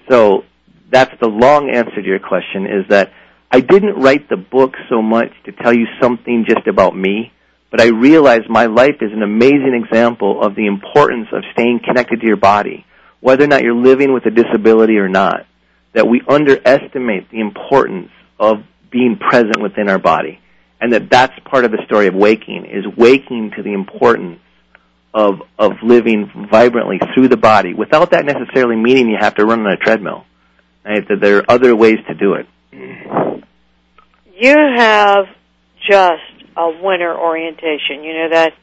So 0.10 0.44
that's 0.92 1.14
the 1.22 1.28
long 1.28 1.70
answer 1.70 2.02
to 2.02 2.08
your 2.08 2.20
question 2.20 2.66
is 2.66 2.88
that 2.90 3.12
I 3.52 3.60
didn't 3.60 3.96
write 3.96 4.30
the 4.30 4.38
book 4.38 4.74
so 4.90 5.02
much 5.02 5.32
to 5.46 5.52
tell 5.52 5.74
you 5.74 5.86
something 6.02 6.46
just 6.48 6.68
about 6.68 6.96
me, 6.96 7.32
but 7.72 7.80
I 7.80 7.88
realized 7.88 8.50
my 8.50 8.66
life 8.66 8.98
is 9.00 9.12
an 9.14 9.24
amazing 9.24 9.82
example 9.84 10.44
of 10.44 10.56
the 10.56 10.68
importance 10.68 11.30
of 11.32 11.44
staying 11.54 11.80
connected 11.86 12.20
to 12.20 12.28
your 12.28 12.36
body, 12.36 12.86
whether 13.22 13.46
or 13.46 13.48
not 13.48 13.64
you're 13.64 13.74
living 13.74 14.14
with 14.14 14.26
a 14.26 14.30
disability 14.30 14.98
or 14.98 15.08
not. 15.08 15.48
That 15.94 16.08
we 16.08 16.22
underestimate 16.28 17.32
the 17.32 17.40
importance 17.40 18.12
of 18.40 18.64
being 18.92 19.18
present 19.18 19.62
within 19.62 19.90
our 19.90 20.00
body. 20.00 20.40
And 20.80 20.94
that 20.94 21.10
that's 21.10 21.34
part 21.46 21.64
of 21.64 21.72
the 21.72 21.80
story 21.86 22.08
of 22.08 22.14
waking, 22.14 22.66
is 22.66 22.86
waking 22.98 23.52
to 23.56 23.64
the 23.64 23.74
importance 23.74 24.40
of 25.14 25.42
of 25.60 25.74
living 25.84 26.48
vibrantly 26.50 27.00
through 27.14 27.28
the 27.28 27.38
body 27.38 27.74
without 27.74 28.12
that 28.12 28.26
necessarily 28.26 28.78
meaning 28.78 29.10
you 29.10 29.18
have 29.20 29.36
to 29.36 29.46
run 29.46 29.60
on 29.60 29.72
a 29.72 29.78
treadmill. 29.78 30.26
Right? 30.84 31.08
That 31.08 31.20
there 31.22 31.38
are 31.38 31.46
other 31.48 31.76
ways 31.76 31.98
to 32.08 32.14
do 32.16 32.34
it. 32.34 32.48
You 34.34 34.56
have 34.78 35.26
just 35.88 36.41
a 36.56 36.70
winner 36.82 37.16
orientation. 37.16 38.04
You 38.04 38.14
know 38.14 38.30
that 38.32 38.54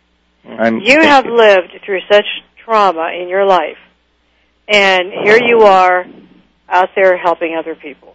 mm-hmm. 0.44 0.60
I'm, 0.60 0.80
you 0.80 1.00
have 1.00 1.26
lived 1.26 1.72
through 1.84 2.00
such 2.10 2.26
trauma 2.64 3.10
in 3.20 3.28
your 3.28 3.44
life, 3.44 3.78
and 4.68 5.12
here 5.12 5.38
you 5.42 5.62
are 5.62 6.06
out 6.68 6.90
there 6.94 7.16
helping 7.16 7.56
other 7.56 7.74
people. 7.74 8.14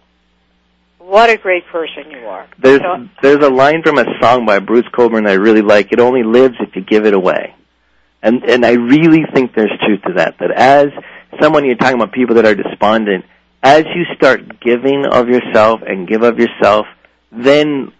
What 0.98 1.28
a 1.28 1.36
great 1.36 1.66
person 1.66 2.10
you 2.10 2.26
are. 2.26 2.46
There's 2.58 2.80
So- 2.80 3.08
there's 3.20 3.44
a 3.44 3.50
line 3.50 3.82
from 3.82 3.98
a 3.98 4.04
song 4.22 4.46
by 4.46 4.58
Bruce 4.58 4.86
Cockburn 4.92 5.26
I 5.26 5.34
really 5.34 5.62
like. 5.62 5.92
It 5.92 6.00
only 6.00 6.22
lives 6.22 6.56
if 6.60 6.74
you 6.76 6.82
give 6.82 7.04
it 7.04 7.14
away, 7.14 7.54
and 8.22 8.42
and 8.44 8.64
I 8.64 8.72
really 8.72 9.24
think 9.34 9.54
there's 9.54 9.72
truth 9.84 10.02
to 10.06 10.14
that. 10.14 10.38
That 10.38 10.50
as 10.52 10.86
someone 11.40 11.64
you're 11.64 11.76
talking 11.76 11.96
about 11.96 12.12
people 12.12 12.36
that 12.36 12.46
are 12.46 12.54
despondent, 12.54 13.24
as 13.62 13.84
you 13.94 14.04
start 14.14 14.60
giving 14.60 15.06
of 15.06 15.28
yourself 15.28 15.80
and 15.86 16.06
give 16.06 16.22
of 16.22 16.38
yourself, 16.38 16.86
then 17.32 17.92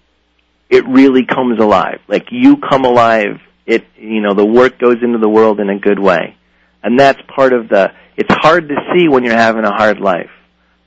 it 0.74 0.86
really 0.86 1.24
comes 1.24 1.58
alive. 1.60 2.00
Like 2.08 2.26
you 2.30 2.56
come 2.56 2.84
alive. 2.84 3.40
It 3.66 3.86
you 3.96 4.20
know 4.20 4.34
the 4.34 4.44
work 4.44 4.78
goes 4.78 4.96
into 5.02 5.18
the 5.18 5.28
world 5.28 5.60
in 5.60 5.70
a 5.70 5.78
good 5.78 5.98
way, 5.98 6.36
and 6.82 6.98
that's 6.98 7.20
part 7.34 7.52
of 7.52 7.68
the. 7.68 7.92
It's 8.16 8.32
hard 8.32 8.68
to 8.68 8.74
see 8.92 9.08
when 9.08 9.24
you're 9.24 9.36
having 9.36 9.64
a 9.64 9.72
hard 9.72 9.98
life. 10.00 10.30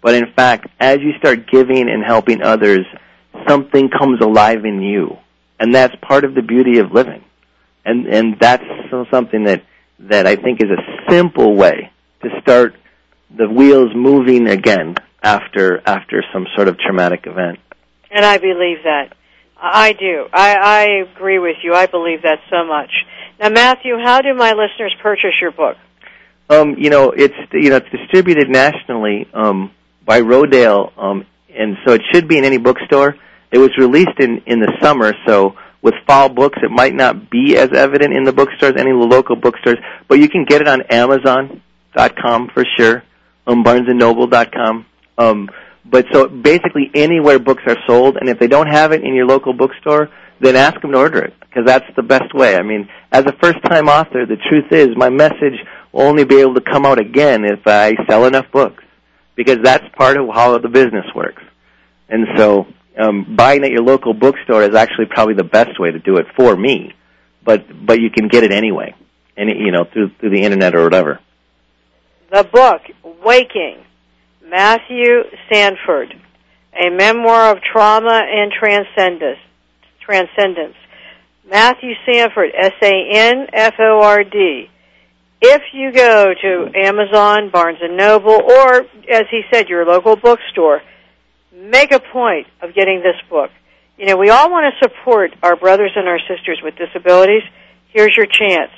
But 0.01 0.15
in 0.15 0.31
fact, 0.33 0.67
as 0.79 0.99
you 1.01 1.13
start 1.17 1.49
giving 1.51 1.89
and 1.89 2.03
helping 2.03 2.41
others, 2.41 2.85
something 3.47 3.89
comes 3.89 4.21
alive 4.21 4.63
in 4.63 4.81
you. 4.81 5.17
And 5.59 5.73
that's 5.73 5.93
part 6.01 6.23
of 6.23 6.35
the 6.35 6.41
beauty 6.41 6.79
of 6.79 6.91
living. 6.91 7.23
And, 7.83 8.05
and 8.07 8.39
that's 8.39 8.63
something 9.11 9.45
that, 9.45 9.63
that 9.99 10.27
I 10.27 10.35
think 10.35 10.61
is 10.61 10.69
a 10.69 11.11
simple 11.11 11.55
way 11.55 11.91
to 12.21 12.29
start 12.41 12.75
the 13.35 13.49
wheels 13.49 13.91
moving 13.95 14.47
again 14.47 14.95
after, 15.21 15.81
after 15.85 16.23
some 16.33 16.45
sort 16.55 16.67
of 16.67 16.77
traumatic 16.77 17.25
event. 17.25 17.59
And 18.11 18.23
I 18.23 18.37
believe 18.37 18.83
that. 18.83 19.13
I 19.59 19.93
do. 19.93 20.25
I, 20.31 20.55
I 20.55 20.83
agree 21.11 21.39
with 21.39 21.57
you. 21.63 21.73
I 21.73 21.87
believe 21.87 22.23
that 22.23 22.39
so 22.49 22.65
much. 22.65 22.91
Now, 23.39 23.49
Matthew, 23.49 23.97
how 23.97 24.21
do 24.21 24.33
my 24.33 24.51
listeners 24.51 24.95
purchase 25.01 25.33
your 25.41 25.51
book? 25.51 25.77
Um, 26.49 26.75
you 26.77 26.89
know, 26.89 27.11
it's 27.11 27.35
you 27.51 27.69
know 27.69 27.77
it's 27.77 27.89
distributed 27.89 28.49
nationally 28.49 29.27
um, 29.33 29.71
by 30.05 30.21
Rodale, 30.21 30.91
um, 30.97 31.25
and 31.53 31.75
so 31.85 31.93
it 31.93 32.01
should 32.13 32.27
be 32.27 32.37
in 32.37 32.45
any 32.45 32.57
bookstore. 32.57 33.17
It 33.51 33.57
was 33.57 33.71
released 33.77 34.19
in 34.19 34.41
in 34.45 34.59
the 34.61 34.71
summer, 34.81 35.13
so 35.25 35.55
with 35.81 35.93
fall 36.05 36.29
books, 36.29 36.59
it 36.63 36.71
might 36.71 36.95
not 36.95 37.29
be 37.29 37.57
as 37.57 37.69
evident 37.73 38.13
in 38.13 38.23
the 38.23 38.33
bookstores, 38.33 38.73
any 38.77 38.91
local 38.93 39.35
bookstores, 39.35 39.77
but 40.07 40.19
you 40.19 40.29
can 40.29 40.45
get 40.45 40.61
it 40.61 40.67
on 40.67 40.81
Amazon.com 40.83 42.49
for 42.53 42.63
sure, 42.77 43.03
um, 43.45 43.63
BarnesandNoble.com. 43.63 44.85
Um, 45.17 45.49
but 45.89 46.05
so 46.11 46.27
basically 46.27 46.91
anywhere 46.93 47.39
books 47.39 47.63
are 47.67 47.77
sold, 47.87 48.17
and 48.17 48.29
if 48.29 48.39
they 48.39 48.47
don't 48.47 48.67
have 48.67 48.91
it 48.91 49.03
in 49.03 49.13
your 49.13 49.25
local 49.25 49.53
bookstore, 49.53 50.09
then 50.39 50.55
ask 50.55 50.79
them 50.81 50.91
to 50.91 50.97
order 50.97 51.19
it 51.23 51.33
because 51.41 51.65
that's 51.65 51.85
the 51.95 52.03
best 52.03 52.33
way. 52.33 52.55
I 52.55 52.61
mean, 52.61 52.89
as 53.11 53.25
a 53.25 53.33
first-time 53.41 53.87
author, 53.87 54.25
the 54.25 54.37
truth 54.49 54.71
is 54.71 54.89
my 54.95 55.09
message 55.09 55.59
will 55.91 56.03
only 56.03 56.25
be 56.25 56.39
able 56.39 56.55
to 56.55 56.61
come 56.61 56.85
out 56.85 56.99
again 56.99 57.43
if 57.45 57.65
I 57.65 57.95
sell 58.07 58.25
enough 58.25 58.45
books 58.51 58.83
because 59.35 59.59
that's 59.63 59.85
part 59.95 60.17
of 60.17 60.27
how 60.33 60.57
the 60.57 60.67
business 60.67 61.05
works. 61.15 61.41
And 62.09 62.27
so, 62.37 62.67
um, 62.97 63.35
buying 63.35 63.63
at 63.63 63.71
your 63.71 63.83
local 63.83 64.13
bookstore 64.13 64.63
is 64.63 64.75
actually 64.75 65.05
probably 65.05 65.35
the 65.35 65.43
best 65.43 65.79
way 65.79 65.91
to 65.91 65.99
do 65.99 66.17
it 66.17 66.25
for 66.35 66.55
me. 66.55 66.93
But 67.43 67.85
but 67.85 68.01
you 68.01 68.09
can 68.09 68.27
get 68.27 68.43
it 68.43 68.51
anyway, 68.51 68.93
and 69.37 69.49
you 69.49 69.71
know 69.71 69.85
through 69.85 70.11
through 70.19 70.31
the 70.31 70.41
internet 70.41 70.75
or 70.75 70.83
whatever. 70.83 71.19
The 72.29 72.43
book, 72.43 72.81
Waking, 73.23 73.85
Matthew 74.49 75.23
Sanford, 75.51 76.15
a 76.73 76.89
memoir 76.89 77.51
of 77.51 77.61
trauma 77.61 78.21
and 78.25 78.49
transcendence. 78.51 79.39
Transcendence. 79.99 80.75
Matthew 81.49 81.93
Sanford, 82.05 82.51
S-A-N-F-O-R-D. 82.57 83.09
If 85.41 85.61
you 85.73 85.91
go 85.91 86.33
to 86.33 86.71
Amazon, 86.75 87.49
Barnes 87.49 87.79
and 87.81 87.97
Noble, 87.97 88.41
or 88.41 88.85
as 89.11 89.25
he 89.29 89.41
said, 89.51 89.67
your 89.67 89.85
local 89.85 90.15
bookstore, 90.15 90.81
make 91.53 91.91
a 91.91 91.99
point 91.99 92.47
of 92.61 92.73
getting 92.73 93.01
this 93.03 93.21
book. 93.29 93.51
You 93.97 94.05
know, 94.05 94.15
we 94.15 94.29
all 94.29 94.49
want 94.49 94.73
to 94.73 94.79
support 94.87 95.33
our 95.43 95.57
brothers 95.57 95.91
and 95.95 96.07
our 96.07 96.19
sisters 96.19 96.61
with 96.63 96.77
disabilities. 96.77 97.43
Here's 97.89 98.15
your 98.15 98.27
chance. 98.27 98.71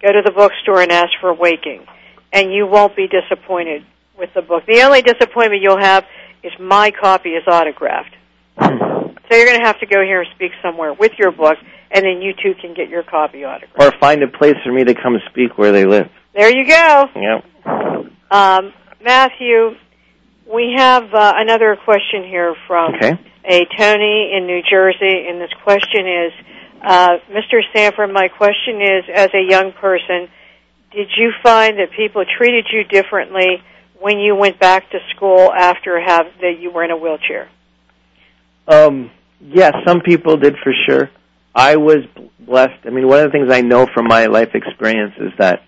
Go 0.00 0.12
to 0.12 0.22
the 0.24 0.30
bookstore 0.30 0.80
and 0.80 0.92
ask 0.92 1.10
for 1.20 1.34
Waking, 1.34 1.84
and 2.32 2.52
you 2.52 2.68
won't 2.68 2.94
be 2.94 3.08
disappointed 3.08 3.84
with 4.18 4.30
the 4.34 4.42
book. 4.42 4.64
The 4.66 4.82
only 4.82 5.02
disappointment 5.02 5.62
you'll 5.62 5.80
have 5.80 6.04
is 6.42 6.52
my 6.60 6.90
copy 6.90 7.30
is 7.30 7.44
autographed. 7.46 8.14
So 9.30 9.38
you're 9.38 9.46
going 9.46 9.60
to 9.60 9.66
have 9.66 9.80
to 9.80 9.86
go 9.86 10.02
here 10.02 10.20
and 10.20 10.28
speak 10.34 10.52
somewhere 10.60 10.92
with 10.92 11.12
your 11.18 11.32
book, 11.32 11.56
and 11.90 12.04
then 12.04 12.20
you 12.20 12.34
too 12.34 12.52
can 12.60 12.74
get 12.74 12.90
your 12.90 13.02
copy 13.02 13.46
autographed. 13.46 13.80
Or 13.80 13.98
find 13.98 14.22
a 14.22 14.28
place 14.28 14.56
for 14.62 14.70
me 14.70 14.84
to 14.84 14.94
come 14.94 15.16
speak 15.30 15.56
where 15.56 15.72
they 15.72 15.86
live. 15.86 16.10
There 16.34 16.54
you 16.54 16.66
go. 16.68 17.04
Yep. 17.16 18.12
Um, 18.30 18.72
Matthew, 19.02 19.76
we 20.52 20.74
have 20.76 21.04
uh, 21.14 21.32
another 21.36 21.78
question 21.82 22.24
here 22.24 22.54
from 22.66 22.94
Okay. 22.96 23.18
a 23.46 23.64
Tony 23.78 24.32
in 24.36 24.46
New 24.46 24.60
Jersey, 24.68 25.26
and 25.28 25.40
this 25.40 25.52
question 25.64 26.06
is, 26.06 26.32
uh, 26.82 27.16
Mr. 27.30 27.60
Sanford, 27.74 28.12
my 28.12 28.28
question 28.28 28.82
is, 28.82 29.04
as 29.14 29.28
a 29.32 29.48
young 29.48 29.72
person, 29.72 30.28
did 30.92 31.08
you 31.16 31.32
find 31.42 31.78
that 31.78 31.90
people 31.96 32.22
treated 32.36 32.66
you 32.70 32.84
differently 32.84 33.62
when 34.02 34.18
you 34.18 34.34
went 34.34 34.58
back 34.58 34.90
to 34.90 34.98
school 35.14 35.52
after 35.52 36.00
have 36.00 36.26
that 36.40 36.58
you 36.58 36.72
were 36.72 36.84
in 36.84 36.90
a 36.90 36.96
wheelchair? 36.96 37.48
Um, 38.66 39.10
yes, 39.40 39.72
some 39.86 40.00
people 40.00 40.36
did 40.36 40.56
for 40.62 40.72
sure. 40.86 41.10
I 41.54 41.76
was 41.76 41.98
blessed. 42.40 42.84
I 42.84 42.90
mean, 42.90 43.06
one 43.06 43.20
of 43.20 43.26
the 43.26 43.30
things 43.30 43.52
I 43.52 43.60
know 43.60 43.86
from 43.94 44.06
my 44.08 44.26
life 44.26 44.50
experience 44.54 45.14
is 45.18 45.32
that, 45.38 45.62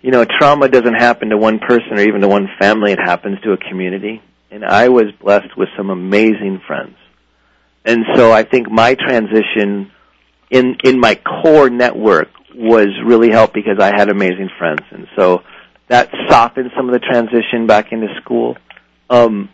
you 0.00 0.10
know, 0.10 0.24
trauma 0.24 0.68
doesn't 0.68 0.94
happen 0.94 1.30
to 1.30 1.36
one 1.36 1.58
person 1.58 1.98
or 1.98 2.00
even 2.00 2.20
to 2.22 2.28
one 2.28 2.48
family. 2.58 2.92
It 2.92 3.00
happens 3.04 3.40
to 3.42 3.52
a 3.52 3.56
community. 3.56 4.22
And 4.50 4.64
I 4.64 4.88
was 4.88 5.06
blessed 5.20 5.56
with 5.56 5.68
some 5.76 5.90
amazing 5.90 6.62
friends. 6.66 6.96
And 7.84 8.04
so 8.14 8.32
I 8.32 8.44
think 8.44 8.70
my 8.70 8.94
transition 8.94 9.90
in, 10.50 10.76
in 10.84 10.98
my 11.00 11.16
core 11.16 11.68
network 11.68 12.28
was 12.54 12.88
really 13.04 13.30
helped 13.30 13.54
because 13.54 13.78
I 13.80 13.92
had 13.94 14.08
amazing 14.08 14.48
friends. 14.58 14.82
And 14.90 15.08
so 15.16 15.42
that 15.88 16.10
softened 16.28 16.70
some 16.76 16.88
of 16.88 16.92
the 16.92 16.98
transition 17.00 17.66
back 17.66 17.92
into 17.92 18.08
school. 18.20 18.56
Um, 19.08 19.48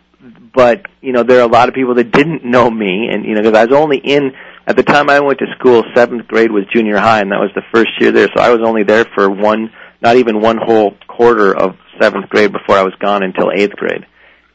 but 0.53 0.85
you 1.01 1.11
know 1.11 1.23
there 1.23 1.39
are 1.39 1.47
a 1.47 1.51
lot 1.51 1.67
of 1.67 1.75
people 1.75 1.95
that 1.95 2.11
didn't 2.11 2.45
know 2.45 2.69
me 2.69 3.09
and 3.11 3.25
you 3.25 3.35
know 3.35 3.41
because 3.41 3.57
I 3.57 3.65
was 3.65 3.75
only 3.75 3.97
in 3.97 4.31
at 4.65 4.75
the 4.75 4.83
time 4.83 5.09
I 5.09 5.19
went 5.19 5.39
to 5.39 5.45
school 5.59 5.83
seventh 5.95 6.27
grade 6.27 6.51
was 6.51 6.63
junior 6.73 6.97
high 6.97 7.19
and 7.19 7.31
that 7.31 7.39
was 7.39 7.51
the 7.55 7.63
first 7.73 7.89
year 7.99 8.11
there 8.11 8.29
so 8.33 8.41
I 8.41 8.49
was 8.49 8.61
only 8.65 8.83
there 8.83 9.05
for 9.15 9.29
one 9.29 9.71
not 10.01 10.15
even 10.15 10.41
one 10.41 10.57
whole 10.57 10.95
quarter 11.07 11.55
of 11.55 11.75
seventh 11.99 12.29
grade 12.29 12.51
before 12.51 12.77
I 12.77 12.83
was 12.83 12.93
gone 12.99 13.23
until 13.23 13.51
eighth 13.53 13.75
grade 13.75 14.05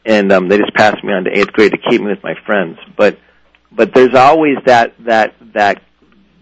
and 0.05 0.31
um 0.31 0.47
they 0.47 0.57
just 0.57 0.73
passed 0.73 1.03
me 1.03 1.13
on 1.13 1.25
to 1.25 1.37
eighth 1.37 1.53
grade 1.53 1.71
to 1.71 1.77
keep 1.77 2.01
me 2.01 2.07
with 2.07 2.23
my 2.23 2.33
friends 2.45 2.79
but 2.97 3.19
but 3.71 3.93
there's 3.93 4.15
always 4.15 4.57
that 4.65 4.93
that 5.05 5.35
that 5.53 5.83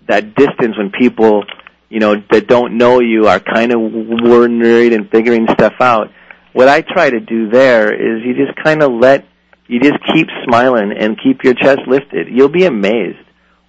that 0.08 0.36
distance 0.36 0.78
when 0.78 0.92
people 0.98 1.44
you 1.90 2.00
know 2.00 2.16
that 2.32 2.48
don't 2.48 2.78
know 2.78 3.00
you 3.00 3.28
are 3.28 3.40
kind 3.40 3.72
of 3.72 3.80
worried 3.80 4.94
and 4.94 5.10
figuring 5.10 5.48
stuff 5.54 5.74
out 5.80 6.12
what 6.58 6.68
I 6.68 6.82
try 6.82 7.12
to 7.12 7.20
do 7.20 7.50
there 7.52 7.94
is 7.94 8.26
you 8.26 8.34
just 8.34 8.58
kind 8.64 8.82
of 8.82 8.92
let 8.92 9.28
you 9.68 9.80
just 9.80 10.00
keep 10.12 10.28
smiling 10.44 10.92
and 10.98 11.16
keep 11.22 11.44
your 11.44 11.54
chest 11.54 11.82
lifted. 11.86 12.30
You'll 12.32 12.50
be 12.50 12.66
amazed 12.66 13.20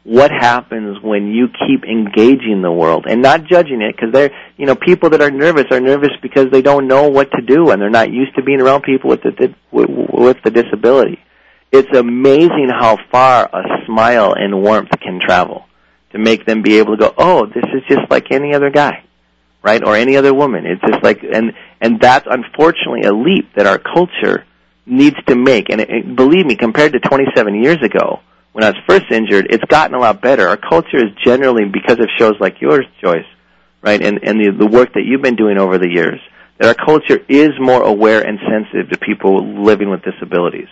what 0.05 0.31
happens 0.31 0.97
when 1.03 1.27
you 1.27 1.49
keep 1.49 1.85
engaging 1.85 2.63
the 2.63 2.73
world 2.73 3.05
and 3.07 3.21
not 3.21 3.45
judging 3.45 3.83
it 3.83 3.95
because 3.95 4.11
they're 4.11 4.31
you 4.57 4.65
know 4.65 4.75
people 4.75 5.11
that 5.11 5.21
are 5.21 5.31
nervous 5.31 5.65
are 5.71 5.81
nervous 5.81 6.13
because 6.23 6.47
they 6.51 6.63
don't 6.63 6.89
know 6.89 7.09
what 7.09 7.31
to 7.33 7.43
do 7.43 7.71
and 7.71 7.83
they're 7.83 7.91
not 7.91 8.11
used 8.11 8.35
to 8.37 8.43
being 8.43 8.63
around 8.63 8.81
people 8.85 9.11
with 9.11 9.23
the 9.23 9.55
with, 9.71 9.91
with 10.11 10.39
the 10.43 10.51
disability. 10.51 11.19
It's 11.71 11.95
amazing 11.95 12.71
how 12.71 12.97
far 13.13 13.51
a 13.53 13.85
smile 13.85 14.33
and 14.33 14.63
warmth 14.63 14.93
can 15.03 15.21
travel 15.21 15.68
to 16.13 16.19
make 16.19 16.47
them 16.47 16.63
be 16.63 16.79
able 16.79 16.97
to 16.97 17.05
go, 17.05 17.15
"Oh, 17.17 17.47
this 17.47 17.65
is 17.75 17.83
just 17.89 18.11
like 18.11 18.31
any 18.31 18.55
other 18.55 18.71
guy." 18.71 19.05
right? 19.63 19.83
Or 19.85 19.97
any 19.97 20.17
other 20.17 20.33
woman. 20.33 20.67
It's 20.67 20.81
just 20.81 21.03
like, 21.03 21.23
and 21.23 21.53
and 21.81 22.01
that's 22.01 22.27
unfortunately 22.31 23.03
a 23.03 23.13
leap 23.13 23.55
that 23.57 23.67
our 23.67 23.79
culture 23.79 24.45
needs 24.87 25.17
to 25.27 25.37
make. 25.37 25.69
And 25.69 25.81
it, 25.81 25.91
it, 25.91 26.17
believe 26.17 26.47
me, 26.47 26.57
compared 26.57 26.93
to 26.93 27.01
27 27.01 27.63
years 27.63 27.83
ago 27.83 28.21
when 28.53 28.65
I 28.65 28.71
was 28.71 28.79
first 28.89 29.11
injured, 29.11 29.49
it's 29.51 29.65
gotten 29.65 29.95
a 29.95 30.01
lot 30.01 30.21
better. 30.21 30.49
Our 30.49 30.57
culture 30.57 30.97
is 30.97 31.13
generally 31.25 31.65
because 31.67 31.99
of 32.01 32.09
shows 32.19 32.35
like 32.41 32.61
yours, 32.61 32.87
Joyce, 33.03 33.27
right, 33.83 34.01
and 34.01 34.21
and 34.23 34.41
the 34.41 34.51
the 34.51 34.67
work 34.67 34.95
that 34.95 35.03
you've 35.05 35.23
been 35.23 35.37
doing 35.37 35.59
over 35.59 35.79
the 35.79 35.89
years, 35.89 36.21
that 36.59 36.69
our 36.69 36.87
culture 36.87 37.21
is 37.29 37.51
more 37.61 37.83
aware 37.83 38.27
and 38.27 38.39
sensitive 38.41 38.91
to 38.91 38.99
people 38.99 39.63
living 39.63 39.91
with 39.91 40.03
disabilities. 40.03 40.69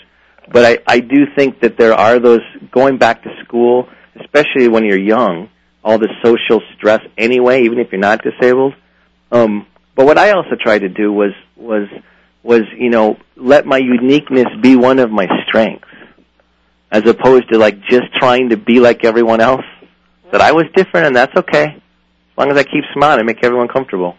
But 0.50 0.64
I 0.64 0.94
I 0.94 1.00
do 1.00 1.26
think 1.36 1.60
that 1.60 1.76
there 1.76 1.94
are 1.94 2.18
those 2.18 2.40
going 2.70 2.98
back 2.98 3.22
to 3.24 3.30
school, 3.44 3.88
especially 4.20 4.68
when 4.68 4.84
you're 4.84 4.98
young 4.98 5.48
all 5.86 5.98
the 5.98 6.08
social 6.22 6.60
stress 6.76 7.00
anyway, 7.16 7.62
even 7.62 7.78
if 7.78 7.92
you're 7.92 8.00
not 8.00 8.20
disabled. 8.20 8.74
Um, 9.30 9.66
but 9.94 10.04
what 10.04 10.18
I 10.18 10.32
also 10.32 10.56
tried 10.60 10.80
to 10.80 10.88
do 10.88 11.12
was 11.12 11.30
was 11.56 11.88
was 12.42 12.62
you 12.76 12.90
know 12.90 13.16
let 13.36 13.66
my 13.66 13.78
uniqueness 13.78 14.46
be 14.60 14.74
one 14.74 14.98
of 14.98 15.12
my 15.12 15.26
strengths, 15.46 15.88
as 16.90 17.06
opposed 17.06 17.50
to 17.52 17.58
like 17.58 17.80
just 17.88 18.12
trying 18.18 18.50
to 18.50 18.56
be 18.56 18.80
like 18.80 19.04
everyone 19.04 19.40
else. 19.40 19.64
That 20.32 20.40
I 20.40 20.50
was 20.52 20.64
different, 20.74 21.06
and 21.06 21.14
that's 21.14 21.34
okay, 21.36 21.66
as 21.66 22.36
long 22.36 22.50
as 22.50 22.58
I 22.58 22.64
keep 22.64 22.82
smiling 22.92 23.20
and 23.20 23.26
make 23.26 23.44
everyone 23.44 23.68
comfortable. 23.68 24.16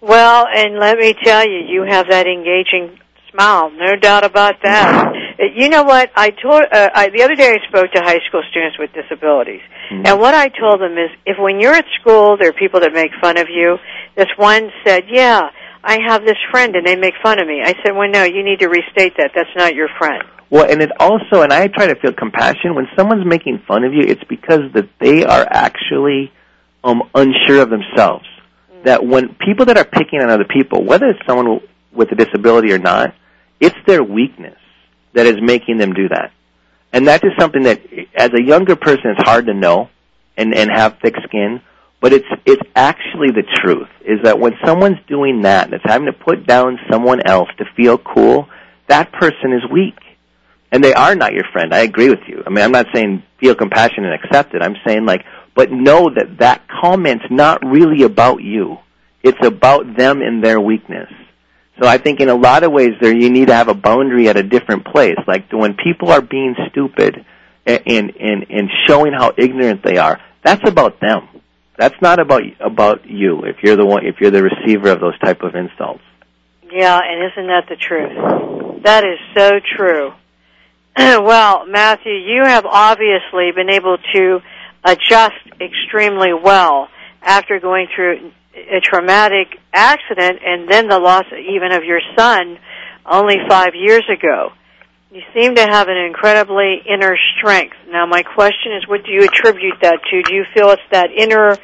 Well, 0.00 0.46
and 0.46 0.78
let 0.78 0.96
me 0.96 1.12
tell 1.24 1.44
you, 1.44 1.58
you 1.68 1.82
have 1.82 2.06
that 2.08 2.28
engaging 2.28 2.96
smile, 3.32 3.70
no 3.70 3.96
doubt 3.96 4.24
about 4.24 4.62
that. 4.62 5.09
Uh, 5.40 5.46
You 5.54 5.68
know 5.68 5.82
what? 5.84 6.10
I 6.16 6.30
told 6.30 6.62
uh, 6.70 6.90
I, 6.94 7.08
the 7.10 7.22
other 7.22 7.34
day 7.34 7.48
I 7.50 7.58
spoke 7.68 7.90
to 7.92 8.00
high 8.02 8.20
school 8.28 8.42
students 8.50 8.78
with 8.78 8.90
disabilities, 8.92 9.62
Mhm. 9.90 10.06
and 10.06 10.20
what 10.20 10.34
I 10.34 10.48
told 10.48 10.80
them 10.80 10.96
is, 10.98 11.10
if 11.26 11.38
when 11.38 11.60
you're 11.60 11.74
at 11.74 11.86
school, 12.00 12.36
there 12.36 12.50
are 12.50 12.52
people 12.52 12.80
that 12.80 12.92
make 12.92 13.10
fun 13.20 13.38
of 13.38 13.48
you. 13.48 13.78
This 14.16 14.28
one 14.36 14.70
said, 14.84 15.04
"Yeah, 15.08 15.50
I 15.82 15.98
have 16.06 16.24
this 16.24 16.38
friend, 16.50 16.76
and 16.76 16.86
they 16.86 16.96
make 16.96 17.14
fun 17.22 17.40
of 17.40 17.46
me." 17.48 17.62
I 17.62 17.74
said, 17.82 17.96
"Well, 17.96 18.08
no, 18.08 18.24
you 18.24 18.42
need 18.42 18.60
to 18.60 18.68
restate 18.68 19.16
that. 19.16 19.32
That's 19.34 19.54
not 19.56 19.74
your 19.74 19.88
friend." 19.98 20.22
Well, 20.50 20.66
and 20.70 20.82
it 20.82 20.90
also, 21.00 21.42
and 21.42 21.52
I 21.52 21.68
try 21.68 21.86
to 21.86 21.94
feel 21.94 22.12
compassion 22.12 22.74
when 22.74 22.88
someone's 22.96 23.24
making 23.24 23.58
fun 23.68 23.84
of 23.84 23.94
you. 23.94 24.02
It's 24.02 24.24
because 24.24 24.70
that 24.74 24.88
they 24.98 25.24
are 25.24 25.46
actually 25.48 26.32
um, 26.82 27.02
unsure 27.14 27.60
of 27.62 27.70
themselves. 27.70 28.26
That 28.84 29.04
when 29.04 29.34
people 29.46 29.66
that 29.66 29.76
are 29.76 29.84
picking 29.84 30.20
on 30.22 30.30
other 30.30 30.44
people, 30.56 30.82
whether 30.82 31.06
it's 31.06 31.24
someone 31.26 31.60
with 31.92 32.10
a 32.12 32.14
disability 32.14 32.72
or 32.72 32.78
not, 32.78 33.14
it's 33.60 33.76
their 33.86 34.02
weakness 34.02 34.59
that 35.14 35.26
is 35.26 35.36
making 35.40 35.78
them 35.78 35.92
do 35.92 36.08
that. 36.08 36.32
And 36.92 37.08
that 37.08 37.22
is 37.24 37.30
something 37.38 37.62
that, 37.64 37.80
as 38.14 38.30
a 38.34 38.42
younger 38.42 38.76
person, 38.76 39.10
it's 39.16 39.28
hard 39.28 39.46
to 39.46 39.54
know 39.54 39.88
and 40.36 40.54
and 40.54 40.70
have 40.72 40.98
thick 41.02 41.14
skin. 41.24 41.60
But 42.00 42.12
it's 42.12 42.26
it's 42.46 42.62
actually 42.74 43.30
the 43.30 43.44
truth. 43.62 43.88
Is 44.04 44.20
that 44.24 44.38
when 44.38 44.54
someone's 44.64 44.98
doing 45.06 45.42
that, 45.42 45.70
that's 45.70 45.84
having 45.84 46.06
to 46.06 46.12
put 46.12 46.46
down 46.46 46.78
someone 46.90 47.20
else 47.26 47.48
to 47.58 47.64
feel 47.76 47.98
cool, 47.98 48.48
that 48.88 49.12
person 49.12 49.52
is 49.52 49.62
weak 49.70 49.98
and 50.72 50.82
they 50.82 50.94
are 50.94 51.14
not 51.14 51.32
your 51.32 51.44
friend. 51.52 51.74
I 51.74 51.80
agree 51.80 52.10
with 52.10 52.20
you. 52.26 52.42
I 52.46 52.50
mean, 52.50 52.64
I'm 52.64 52.72
not 52.72 52.86
saying 52.94 53.22
feel 53.38 53.54
compassion 53.54 54.04
and 54.04 54.14
accept 54.14 54.54
it. 54.54 54.62
I'm 54.62 54.76
saying 54.86 55.04
like, 55.04 55.24
but 55.54 55.70
know 55.70 56.10
that 56.14 56.38
that 56.38 56.62
comment's 56.68 57.24
not 57.30 57.64
really 57.64 58.02
about 58.02 58.42
you. 58.42 58.78
It's 59.22 59.44
about 59.44 59.96
them 59.96 60.22
and 60.22 60.42
their 60.42 60.60
weakness. 60.60 61.10
So 61.80 61.88
I 61.88 61.96
think 61.98 62.20
in 62.20 62.28
a 62.28 62.34
lot 62.34 62.62
of 62.62 62.72
ways 62.72 62.90
there 63.00 63.14
you 63.14 63.30
need 63.30 63.48
to 63.48 63.54
have 63.54 63.68
a 63.68 63.74
boundary 63.74 64.28
at 64.28 64.36
a 64.36 64.42
different 64.42 64.84
place. 64.84 65.16
Like 65.26 65.50
when 65.50 65.74
people 65.74 66.10
are 66.10 66.20
being 66.20 66.54
stupid 66.70 67.24
and 67.66 67.86
and 67.86 68.46
and 68.50 68.70
showing 68.86 69.12
how 69.12 69.32
ignorant 69.36 69.82
they 69.82 69.96
are, 69.96 70.20
that's 70.44 70.68
about 70.68 71.00
them. 71.00 71.28
That's 71.78 71.94
not 72.02 72.18
about 72.18 72.42
about 72.60 73.08
you. 73.08 73.44
If 73.44 73.56
you're 73.62 73.76
the 73.76 73.86
one, 73.86 74.04
if 74.04 74.16
you're 74.20 74.30
the 74.30 74.42
receiver 74.42 74.90
of 74.90 75.00
those 75.00 75.18
type 75.20 75.42
of 75.42 75.54
insults. 75.54 76.02
Yeah, 76.70 77.00
and 77.02 77.32
isn't 77.32 77.46
that 77.46 77.64
the 77.68 77.76
truth? 77.76 78.82
That 78.84 79.04
is 79.04 79.18
so 79.36 79.52
true. 79.76 80.12
well, 80.98 81.66
Matthew, 81.66 82.12
you 82.12 82.42
have 82.44 82.66
obviously 82.66 83.52
been 83.54 83.70
able 83.70 83.96
to 84.14 84.40
adjust 84.84 85.34
extremely 85.60 86.32
well 86.32 86.88
after 87.22 87.58
going 87.58 87.88
through 87.94 88.32
a 88.54 88.80
traumatic 88.80 89.58
accident 89.72 90.40
and 90.44 90.70
then 90.70 90.88
the 90.88 90.98
loss 90.98 91.24
even 91.32 91.72
of 91.72 91.84
your 91.84 92.00
son 92.16 92.58
only 93.06 93.36
five 93.48 93.74
years 93.74 94.04
ago. 94.10 94.50
You 95.12 95.22
seem 95.34 95.56
to 95.56 95.62
have 95.62 95.88
an 95.88 95.96
incredibly 95.96 96.82
inner 96.88 97.16
strength. 97.36 97.76
Now, 97.88 98.06
my 98.06 98.22
question 98.22 98.72
is, 98.76 98.86
what 98.86 99.04
do 99.04 99.10
you 99.10 99.24
attribute 99.24 99.74
that 99.82 99.98
to? 100.10 100.22
Do 100.22 100.34
you 100.34 100.44
feel 100.54 100.70
it's 100.70 100.82
that 100.92 101.10
inner 101.10 101.56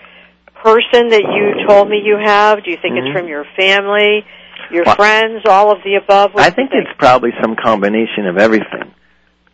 person 0.55 1.11
that 1.11 1.22
you 1.22 1.66
told 1.66 1.88
me 1.88 2.03
you 2.05 2.18
have? 2.22 2.64
Do 2.64 2.70
you 2.70 2.77
think 2.77 2.94
Mhm. 2.96 3.07
it's 3.07 3.18
from 3.18 3.29
your 3.29 3.44
family, 3.57 4.25
your 4.70 4.83
Well, 4.85 4.96
friends, 4.96 5.42
all 5.46 5.70
of 5.70 5.83
the 5.85 5.94
above? 5.94 6.35
What 6.35 6.42
I 6.42 6.49
you 6.49 6.53
think 6.55 6.70
it's 6.72 6.90
probably 6.99 7.33
some 7.40 7.55
combination 7.55 8.27
of 8.27 8.37
everything. 8.37 8.90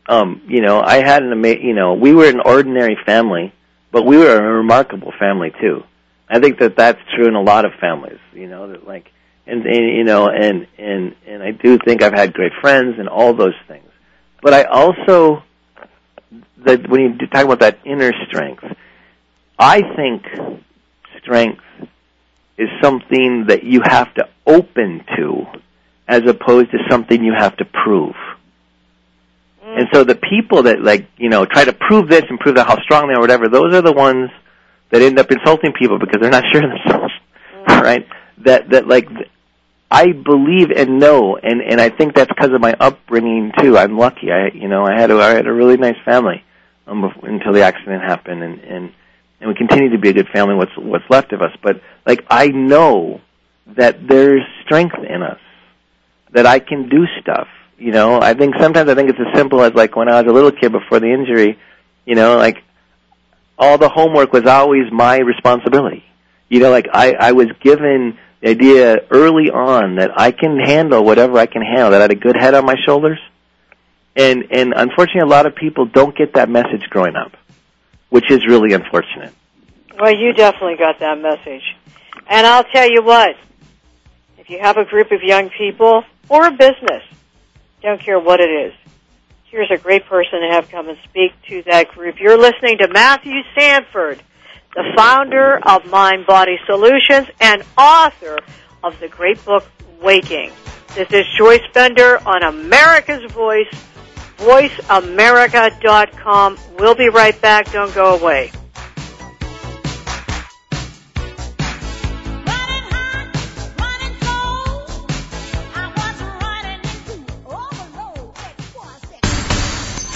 Um, 0.09 0.40
you 0.49 0.62
know, 0.62 0.81
I 0.83 0.97
had 1.05 1.23
an 1.23 1.33
ama- 1.33 1.61
you 1.61 1.75
know, 1.75 1.92
we 1.92 2.14
were 2.14 2.27
an 2.29 2.40
ordinary 2.40 2.97
family, 3.05 3.53
but 3.90 4.05
we 4.07 4.16
were 4.16 4.37
a 4.37 4.53
remarkable 4.55 5.12
family 5.18 5.53
too. 5.61 5.85
I 6.33 6.40
think 6.40 6.61
that 6.61 6.77
that's 6.77 6.99
true 7.14 7.29
in 7.29 7.35
a 7.35 7.42
lot 7.42 7.66
of 7.66 7.73
families, 7.79 8.18
you 8.33 8.49
know, 8.49 8.68
that 8.68 8.87
like 8.87 9.11
and, 9.47 9.66
and 9.66 9.97
you 9.97 10.05
know, 10.05 10.29
and 10.29 10.66
and 10.79 11.14
and 11.27 11.42
I 11.42 11.51
do 11.51 11.77
think 11.85 12.03
I've 12.03 12.14
had 12.14 12.33
great 12.33 12.53
friends 12.62 12.95
and 12.99 13.07
all 13.07 13.35
those 13.35 13.55
things. 13.68 13.88
But 14.40 14.55
I 14.55 14.64
also 14.64 15.42
that 16.64 16.88
when 16.88 17.01
you 17.21 17.27
talk 17.27 17.45
about 17.45 17.61
that 17.61 17.81
inner 17.85 18.12
strength, 18.27 18.64
I 19.59 19.83
think 19.95 20.23
strength 21.21 21.62
is 22.57 22.68
something 22.83 23.47
that 23.49 23.64
you 23.64 23.83
have 23.85 24.14
to 24.14 24.27
open 24.47 25.05
to 25.16 25.45
as 26.09 26.23
opposed 26.27 26.71
to 26.71 26.79
something 26.88 27.23
you 27.23 27.35
have 27.37 27.57
to 27.59 27.66
prove. 27.66 28.14
Mm. 29.62 29.81
And 29.81 29.88
so 29.92 30.05
the 30.05 30.14
people 30.14 30.62
that 30.62 30.81
like, 30.81 31.09
you 31.18 31.29
know, 31.29 31.45
try 31.45 31.64
to 31.64 31.75
prove 31.75 32.09
this 32.09 32.23
and 32.31 32.40
prove 32.40 32.57
that 32.57 32.66
how 32.66 32.81
strong 32.83 33.09
they 33.09 33.12
are 33.12 33.18
or 33.18 33.21
whatever, 33.21 33.49
those 33.49 33.75
are 33.75 33.83
the 33.83 33.92
ones 33.92 34.31
that 34.92 35.02
end 35.02 35.18
up 35.18 35.31
insulting 35.33 35.72
people 35.72 35.98
because 35.98 36.20
they're 36.20 36.31
not 36.31 36.44
sure 36.52 36.62
of 36.62 36.70
themselves. 36.70 37.12
Right? 37.66 38.07
That 38.44 38.70
that 38.70 38.87
like 38.87 39.09
I 39.90 40.12
believe 40.12 40.70
and 40.70 41.00
know 41.00 41.37
and 41.37 41.61
and 41.61 41.81
I 41.81 41.88
think 41.88 42.14
that's 42.14 42.28
because 42.28 42.52
of 42.52 42.61
my 42.61 42.74
upbringing 42.78 43.52
too. 43.59 43.76
I'm 43.76 43.98
lucky. 43.98 44.31
I 44.31 44.48
you 44.55 44.68
know, 44.68 44.85
I 44.85 45.00
had 45.00 45.11
a 45.11 45.16
I 45.16 45.31
had 45.31 45.46
a 45.46 45.52
really 45.52 45.76
nice 45.76 45.98
family 46.05 46.44
um 46.87 47.02
bef- 47.02 47.28
until 47.28 47.52
the 47.52 47.62
accident 47.62 48.02
happened 48.02 48.42
and 48.42 48.61
and 48.61 48.92
and 49.40 49.48
we 49.48 49.55
continue 49.55 49.90
to 49.90 49.98
be 49.98 50.11
a 50.11 50.12
good 50.12 50.28
family 50.28 50.55
what's 50.55 50.76
what's 50.76 51.09
left 51.11 51.33
of 51.33 51.42
us. 51.42 51.52
But 51.62 51.81
like 52.07 52.24
I 52.28 52.48
know 52.48 53.20
that 53.66 54.07
there's 54.07 54.42
strength 54.64 54.96
in 54.98 55.22
us. 55.22 55.38
That 56.33 56.46
I 56.46 56.61
can 56.61 56.88
do 56.88 57.05
stuff. 57.20 57.48
You 57.76 57.92
know, 57.92 58.20
I 58.20 58.35
think 58.35 58.55
sometimes 58.59 58.88
I 58.88 58.94
think 58.94 59.11
it's 59.11 59.18
as 59.20 59.37
simple 59.37 59.61
as 59.61 59.74
like 59.74 59.96
when 59.96 60.09
I 60.09 60.22
was 60.22 60.31
a 60.31 60.35
little 60.35 60.52
kid 60.52 60.72
before 60.72 60.98
the 61.00 61.12
injury, 61.12 61.59
you 62.07 62.14
know, 62.14 62.38
like 62.38 62.59
all 63.59 63.79
the 63.79 63.88
homework 63.88 64.33
was 64.33 64.47
always 64.47 64.91
my 64.93 65.19
responsibility. 65.19 66.05
You 66.49 66.61
know, 66.61 66.71
like 66.71 66.88
I, 66.93 67.15
I 67.15 67.33
was 67.33 67.49
given 67.61 68.19
the 68.41 68.51
idea 68.51 68.97
early 69.11 69.51
on 69.51 69.97
that 69.97 70.11
I 70.19 70.33
can 70.33 70.59
handle 70.59 71.05
whatever 71.05 71.38
I 71.38 71.47
can 71.47 71.62
handle, 71.62 71.91
that 71.91 72.01
I 72.01 72.03
had 72.03 72.12
a 72.12 72.17
good 72.17 72.37
head 72.37 72.55
on 72.55 72.65
my 72.65 72.77
shoulders. 72.87 73.19
And 74.15 74.45
and 74.51 74.75
unfortunately 74.77 75.23
a 75.23 75.27
lot 75.27 75.47
of 75.47 75.55
people 75.55 75.87
don't 75.87 76.17
get 76.17 76.35
that 76.35 76.51
message 76.51 76.83
growing 76.91 77.17
up, 77.17 77.33
which 78.11 78.31
is 78.31 78.47
really 78.47 78.75
unfortunate. 78.75 79.33
Well, 79.99 80.15
you 80.15 80.33
definitely 80.35 80.77
got 80.77 80.99
that 81.01 81.19
message. 81.19 81.62
And 82.29 82.47
I'll 82.47 82.65
tell 82.65 82.91
you 82.91 83.03
what, 83.03 83.37
if 84.38 84.51
you 84.51 84.59
have 84.59 84.77
a 84.77 84.85
group 84.85 85.12
of 85.12 85.23
young 85.23 85.51
people 85.51 86.03
or 86.29 86.47
a 86.47 86.51
business, 86.51 87.03
don't 87.83 88.01
care 88.01 88.19
what 88.19 88.41
it 88.41 88.51
is, 88.51 88.75
here's 89.53 89.71
a 89.71 89.77
great 89.77 90.05
person 90.07 90.41
to 90.41 90.49
have 90.51 90.69
come 90.71 90.88
and 90.88 90.97
speak 91.05 91.31
to 91.47 91.62
that 91.65 91.91
group. 91.91 92.19
You're 92.19 92.38
listening 92.38 92.79
to 92.79 92.88
Matthew 92.88 93.43
Sanford, 93.55 94.23
the 94.75 94.95
founder 94.97 95.61
of 95.65 95.85
Mind 95.91 96.25
Body 96.27 96.57
Solutions 96.65 97.29
and 97.38 97.62
author 97.77 98.38
of 98.83 98.99
the 98.99 99.09
great 99.09 99.45
book 99.45 99.71
Waking. 100.01 100.51
This 100.95 101.12
is 101.12 101.27
Joyce 101.37 101.61
Bender 101.75 102.19
on 102.27 102.43
America's 102.43 103.31
Voice, 103.31 103.69
voiceamerica.com. 104.38 106.57
We'll 106.79 106.95
be 106.95 107.11
right 107.11 107.38
back. 107.43 107.71
Don't 107.73 107.95
go 107.95 108.17
away. 108.17 108.53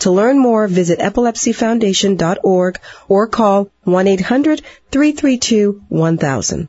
To 0.00 0.10
learn 0.10 0.38
more, 0.38 0.66
visit 0.66 0.98
epilepsyfoundation.org 0.98 2.78
or 3.08 3.26
call 3.26 3.70
1-800-332-1000. 3.86 6.68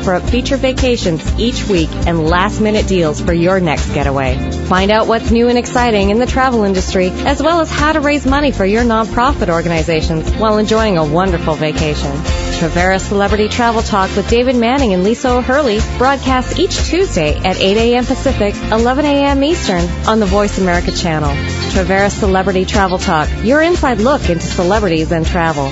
up 0.07 0.23
feature 0.23 0.57
vacations 0.57 1.21
each 1.39 1.67
week 1.67 1.89
and 2.07 2.27
last-minute 2.27 2.87
deals 2.87 3.21
for 3.21 3.33
your 3.33 3.59
next 3.59 3.93
getaway. 3.93 4.35
Find 4.65 4.91
out 4.91 5.07
what's 5.07 5.31
new 5.31 5.47
and 5.47 5.57
exciting 5.57 6.09
in 6.09 6.19
the 6.19 6.25
travel 6.25 6.63
industry, 6.63 7.09
as 7.09 7.41
well 7.41 7.61
as 7.61 7.69
how 7.69 7.93
to 7.93 7.99
raise 7.99 8.25
money 8.25 8.51
for 8.51 8.65
your 8.65 8.83
nonprofit 8.83 9.49
organizations 9.49 10.29
while 10.35 10.57
enjoying 10.57 10.97
a 10.97 11.05
wonderful 11.05 11.55
vacation. 11.55 12.11
Traveras 12.11 13.07
Celebrity 13.07 13.47
Travel 13.47 13.81
Talk 13.81 14.15
with 14.15 14.29
David 14.29 14.55
Manning 14.55 14.93
and 14.93 15.03
Lisa 15.03 15.29
O'Hurley 15.29 15.79
broadcasts 15.97 16.59
each 16.59 16.77
Tuesday 16.85 17.35
at 17.37 17.57
8 17.57 17.77
a.m. 17.77 18.05
Pacific, 18.05 18.53
11 18.71 19.05
a.m. 19.05 19.43
Eastern 19.43 19.83
on 20.07 20.19
the 20.19 20.25
Voice 20.25 20.59
America 20.59 20.91
channel. 20.91 21.31
Traveras 21.71 22.11
Celebrity 22.11 22.65
Travel 22.65 22.97
Talk, 22.99 23.29
your 23.43 23.61
inside 23.61 23.99
look 23.99 24.29
into 24.29 24.45
celebrities 24.45 25.11
and 25.11 25.25
travel. 25.25 25.71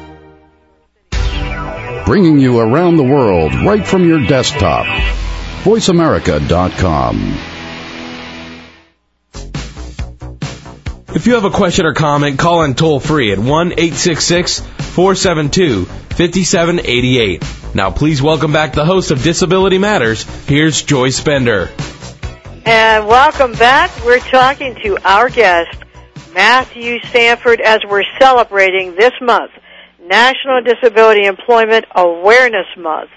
bringing 2.11 2.39
you 2.39 2.59
around 2.59 2.97
the 2.97 3.03
world 3.03 3.53
right 3.65 3.87
from 3.87 4.05
your 4.05 4.19
desktop. 4.27 4.85
VoiceAmerica.com. 5.63 7.15
If 11.15 11.25
you 11.25 11.35
have 11.35 11.45
a 11.45 11.51
question 11.51 11.85
or 11.85 11.93
comment, 11.93 12.37
call 12.37 12.63
in 12.63 12.75
toll 12.75 12.99
free 12.99 13.31
at 13.31 13.39
1 13.39 13.47
866 13.47 14.59
472 14.59 15.85
5788. 15.85 17.45
Now, 17.73 17.91
please 17.91 18.21
welcome 18.21 18.51
back 18.51 18.73
the 18.73 18.83
host 18.83 19.11
of 19.11 19.23
Disability 19.23 19.77
Matters. 19.77 20.23
Here's 20.47 20.81
Joyce 20.81 21.21
Bender. 21.21 21.69
And 22.65 23.07
welcome 23.07 23.53
back. 23.53 23.89
We're 24.03 24.19
talking 24.19 24.75
to 24.83 24.97
our 25.07 25.29
guest, 25.29 25.77
Matthew 26.33 26.99
Sanford, 27.03 27.61
as 27.61 27.79
we're 27.87 28.03
celebrating 28.19 28.95
this 28.95 29.13
month 29.21 29.51
National 30.11 30.61
Disability 30.61 31.23
Employment 31.23 31.85
Awareness 31.95 32.67
Month. 32.77 33.11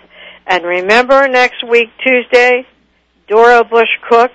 And 0.47 0.65
remember 0.65 1.27
next 1.27 1.69
week, 1.69 1.89
Tuesday, 2.07 2.65
Doro 3.27 3.65
Bush 3.65 3.89
Koch, 4.09 4.31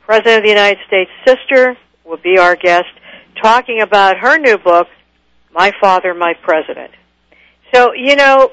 President 0.00 0.38
of 0.38 0.42
the 0.42 0.48
United 0.48 0.78
States 0.88 1.12
sister, 1.24 1.76
will 2.04 2.16
be 2.16 2.38
our 2.38 2.56
guest 2.56 2.88
talking 3.40 3.80
about 3.80 4.16
her 4.18 4.36
new 4.36 4.58
book, 4.58 4.88
My 5.54 5.70
Father, 5.80 6.12
My 6.12 6.34
President. 6.42 6.90
So, 7.72 7.92
you 7.92 8.16
know, 8.16 8.50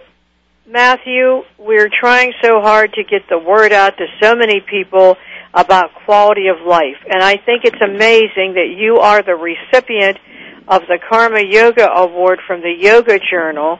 Matthew, 0.67 1.41
we're 1.57 1.89
trying 1.89 2.33
so 2.43 2.61
hard 2.61 2.93
to 2.93 3.03
get 3.03 3.23
the 3.29 3.39
word 3.39 3.73
out 3.73 3.97
to 3.97 4.05
so 4.21 4.35
many 4.35 4.61
people 4.61 5.17
about 5.55 5.89
quality 6.05 6.49
of 6.49 6.67
life. 6.67 6.97
And 7.09 7.23
I 7.23 7.37
think 7.37 7.63
it's 7.63 7.81
amazing 7.81 8.53
that 8.53 8.75
you 8.77 8.97
are 8.97 9.23
the 9.23 9.33
recipient 9.33 10.19
of 10.69 10.83
the 10.87 10.99
Karma 11.09 11.41
Yoga 11.41 11.89
Award 11.89 12.39
from 12.45 12.61
the 12.61 12.71
Yoga 12.71 13.19
Journal. 13.19 13.79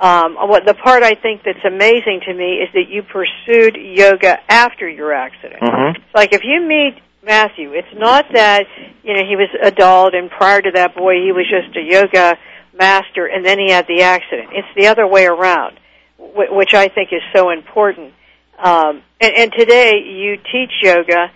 Um, 0.00 0.34
what 0.34 0.64
the 0.66 0.74
part 0.74 1.02
I 1.02 1.14
think 1.14 1.42
that's 1.44 1.64
amazing 1.64 2.22
to 2.26 2.34
me 2.34 2.54
is 2.54 2.70
that 2.72 2.88
you 2.88 3.02
pursued 3.02 3.76
yoga 3.76 4.38
after 4.50 4.88
your 4.88 5.12
accident. 5.12 5.60
Mm-hmm. 5.62 6.00
It's 6.02 6.14
like 6.14 6.32
if 6.32 6.40
you 6.42 6.62
meet 6.66 6.96
Matthew, 7.22 7.72
it's 7.74 7.94
not 7.94 8.24
that 8.32 8.64
you 9.04 9.14
know 9.14 9.22
he 9.28 9.36
was 9.36 9.48
adult 9.62 10.14
and 10.14 10.30
prior 10.30 10.62
to 10.62 10.70
that 10.72 10.96
boy 10.96 11.22
he 11.22 11.30
was 11.30 11.46
just 11.48 11.76
a 11.76 11.82
yoga 11.82 12.38
master 12.76 13.26
and 13.26 13.44
then 13.44 13.58
he 13.58 13.70
had 13.70 13.86
the 13.86 14.02
accident. 14.02 14.48
It's 14.52 14.68
the 14.74 14.86
other 14.86 15.06
way 15.06 15.26
around, 15.26 15.78
which 16.18 16.72
I 16.72 16.88
think 16.88 17.10
is 17.12 17.22
so 17.34 17.50
important. 17.50 18.14
Um, 18.58 19.02
and, 19.20 19.34
and 19.36 19.52
today 19.52 19.98
you 19.98 20.36
teach 20.36 20.72
yoga 20.80 21.30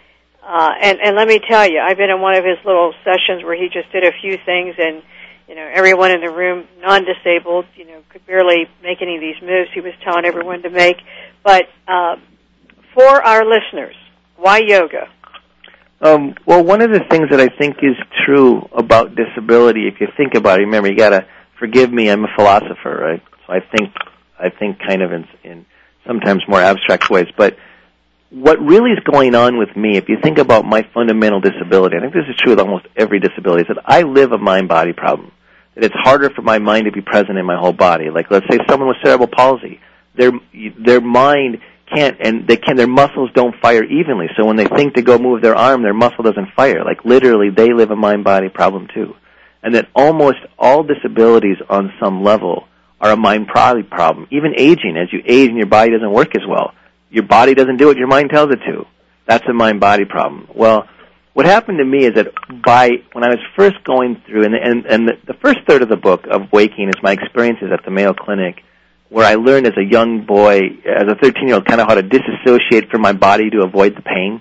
uh, 0.47 0.75
and, 0.81 1.01
and 1.01 1.17
let 1.17 1.27
me 1.27 1.41
tell 1.41 1.69
you, 1.69 1.81
I've 1.81 1.97
been 1.97 2.11
in 2.11 2.21
one 2.21 2.37
of 2.37 2.45
his 2.45 2.59
little 2.65 2.95
sessions 3.03 3.43
where 3.43 3.57
he 3.57 3.69
just 3.69 3.91
did 3.91 4.05
a 4.05 4.13
few 4.21 4.39
things 4.47 4.77
and, 4.79 5.03
you 5.49 5.57
know, 5.57 5.69
everyone 5.75 6.13
in 6.13 6.21
the 6.21 6.31
room, 6.31 6.69
non-disabled, 6.81 7.67
you 7.75 7.85
know, 7.85 8.01
could 8.11 8.25
barely 8.27 8.67
make 8.81 9.03
any 9.03 9.17
of 9.17 9.21
these 9.21 9.43
moves 9.43 9.71
he 9.75 9.81
was 9.81 9.93
telling 10.05 10.25
everyone 10.25 10.63
to 10.63 10.71
make. 10.71 10.99
But, 11.43 11.65
uh, 11.89 12.17
for 12.95 13.23
our 13.23 13.45
listeners, 13.45 13.97
why 14.37 14.59
yoga? 14.59 15.09
Um, 16.01 16.35
well, 16.47 16.63
one 16.63 16.81
of 16.81 16.91
the 16.91 17.01
things 17.11 17.31
that 17.31 17.41
I 17.41 17.49
think 17.49 17.79
is 17.83 17.97
true 18.25 18.69
about 18.73 19.17
disability, 19.17 19.89
if 19.89 20.01
you 20.01 20.07
think 20.17 20.35
about 20.35 20.61
it, 20.61 20.65
remember 20.65 20.89
you 20.89 20.97
gotta 20.97 21.27
forgive 21.59 21.93
me, 21.93 22.09
I'm 22.09 22.25
a 22.25 22.29
philosopher, 22.37 22.97
right? 22.97 23.23
So 23.47 23.53
I 23.53 23.61
think, 23.61 23.93
I 24.39 24.51
think 24.51 24.79
kind 24.79 25.03
of 25.03 25.13
in, 25.13 25.27
in 25.43 25.67
sometimes 26.07 26.43
more 26.47 26.61
abstract 26.61 27.11
ways, 27.11 27.27
but 27.37 27.57
what 28.31 28.61
really 28.61 28.91
is 28.91 28.99
going 29.11 29.35
on 29.35 29.59
with 29.59 29.75
me, 29.77 29.97
if 29.97 30.09
you 30.09 30.17
think 30.23 30.39
about 30.39 30.65
my 30.65 30.83
fundamental 30.93 31.41
disability, 31.41 31.97
I 31.97 32.01
think 32.01 32.13
this 32.13 32.25
is 32.29 32.37
true 32.37 32.53
with 32.53 32.61
almost 32.61 32.87
every 32.97 33.21
disability, 33.21 33.63
is 33.63 33.69
that 33.69 33.85
I 33.87 34.03
live 34.03 34.33
a 34.33 34.39
mind-body 34.39 34.95
problem. 34.95 35.33
That 35.75 35.85
it's 35.85 35.95
harder 35.95 36.31
for 36.31 36.43
my 36.43 36.59
mind 36.59 36.87
to 36.87 36.93
be 36.93 37.03
present 37.03 37.39
in 37.39 37.47
my 37.47 37.57
whole 37.57 37.73
body. 37.73 38.11
Like 38.11 38.31
let's 38.31 38.47
say 38.51 38.59
someone 38.69 38.89
with 38.89 38.97
cerebral 39.05 39.29
palsy, 39.29 39.81
their 40.17 40.33
their 40.79 41.01
mind 41.01 41.59
can't 41.95 42.17
and 42.19 42.49
they 42.49 42.57
can 42.57 42.77
their 42.77 42.87
muscles 42.89 43.31
don't 43.35 43.55
fire 43.61 43.85
evenly. 43.85 44.27
So 44.37 44.47
when 44.47 44.57
they 44.57 44.67
think 44.67 44.95
to 44.95 45.03
go 45.03 45.19
move 45.19 45.43
their 45.43 45.55
arm, 45.55 45.83
their 45.83 45.95
muscle 45.95 46.25
doesn't 46.25 46.55
fire. 46.57 46.83
Like 46.83 47.05
literally, 47.05 47.51
they 47.51 47.73
live 47.73 47.91
a 47.91 47.97
mind-body 47.97 48.49
problem 48.49 48.89
too. 48.93 49.15
And 49.63 49.75
that 49.75 49.89
almost 49.95 50.39
all 50.59 50.83
disabilities 50.83 51.59
on 51.69 51.93
some 52.01 52.25
level 52.25 52.67
are 53.01 53.13
a 53.13 53.17
mind-body 53.17 53.83
problem. 53.83 54.27
Even 54.31 54.55
aging, 54.57 54.97
as 54.97 55.13
you 55.13 55.23
age 55.27 55.49
and 55.49 55.59
your 55.59 55.67
body 55.67 55.91
doesn't 55.91 56.13
work 56.13 56.35
as 56.35 56.43
well 56.49 56.73
your 57.11 57.25
body 57.25 57.55
doesn't 57.55 57.77
do 57.77 57.91
it, 57.91 57.99
your 57.99 58.09
mind 58.09 58.31
tells 58.31 58.51
it 58.53 58.61
to. 58.67 58.87
That's 59.27 59.45
a 59.49 59.53
mind-body 59.53 60.05
problem. 60.07 60.49
Well, 60.55 60.89
what 61.35 61.47
happened 61.47 61.79
to 61.79 61.85
me 61.85 62.07
is 62.07 62.15
that 62.15 62.33
by 62.65 62.89
when 63.13 63.25
I 63.25 63.29
was 63.29 63.41
first 63.57 63.83
going 63.85 64.23
through, 64.27 64.45
and 64.45 64.55
and, 64.55 64.87
and 64.87 65.09
the, 65.09 65.15
the 65.27 65.35
first 65.35 65.59
third 65.69 65.83
of 65.83 65.89
the 65.89 65.97
book 65.97 66.27
of 66.31 66.53
Waking 66.53 66.89
is 66.89 66.95
my 67.03 67.13
experiences 67.13 67.69
at 67.73 67.85
the 67.85 67.91
Mayo 67.91 68.15
Clinic, 68.15 68.63
where 69.11 69.27
I 69.27 69.35
learned 69.35 69.67
as 69.67 69.77
a 69.77 69.85
young 69.85 70.25
boy, 70.25 70.61
as 70.87 71.05
a 71.09 71.15
13-year-old, 71.15 71.67
kind 71.67 71.81
of 71.81 71.89
how 71.89 71.95
to 71.95 72.03
disassociate 72.03 72.91
from 72.91 73.03
my 73.03 73.13
body 73.13 73.51
to 73.51 73.63
avoid 73.63 73.97
the 73.97 74.03
pain 74.03 74.41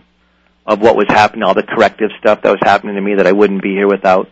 of 0.66 0.80
what 0.80 0.96
was 0.96 1.06
happening, 1.10 1.44
all 1.44 1.54
the 1.54 1.64
corrective 1.64 2.10
stuff 2.20 2.42
that 2.42 2.50
was 2.50 2.62
happening 2.64 2.96
to 2.96 3.02
me 3.02 3.16
that 3.16 3.28
I 3.28 3.32
wouldn't 3.32 3.62
be 3.62 3.72
here 3.72 3.88
without. 3.88 4.30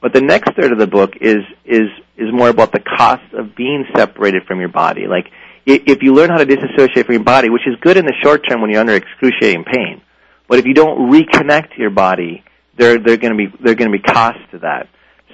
But 0.00 0.12
the 0.12 0.20
next 0.20 0.54
third 0.54 0.72
of 0.72 0.78
the 0.78 0.86
book 0.86 1.14
is 1.20 1.42
is 1.64 1.88
is 2.16 2.32
more 2.32 2.48
about 2.48 2.72
the 2.72 2.80
cost 2.80 3.32
of 3.34 3.54
being 3.54 3.84
separated 3.94 4.44
from 4.44 4.60
your 4.60 4.68
body, 4.68 5.06
like 5.06 5.26
if 5.66 6.02
you 6.02 6.14
learn 6.14 6.30
how 6.30 6.38
to 6.38 6.44
disassociate 6.44 7.06
from 7.06 7.14
your 7.14 7.24
body, 7.24 7.50
which 7.50 7.66
is 7.66 7.74
good 7.80 7.96
in 7.96 8.06
the 8.06 8.14
short 8.22 8.48
term 8.48 8.60
when 8.60 8.70
you're 8.70 8.80
under 8.80 8.94
excruciating 8.94 9.64
pain, 9.64 10.00
but 10.48 10.58
if 10.58 10.64
you 10.64 10.74
don't 10.74 11.10
reconnect 11.10 11.74
to 11.74 11.80
your 11.80 11.90
body, 11.90 12.44
there 12.78 12.98
there 12.98 13.16
going 13.16 13.36
to 13.36 13.36
be 13.36 13.52
there 13.60 13.74
going 13.74 13.90
to 13.90 13.98
be 13.98 14.02
costs 14.02 14.42
to 14.52 14.58
that. 14.58 14.88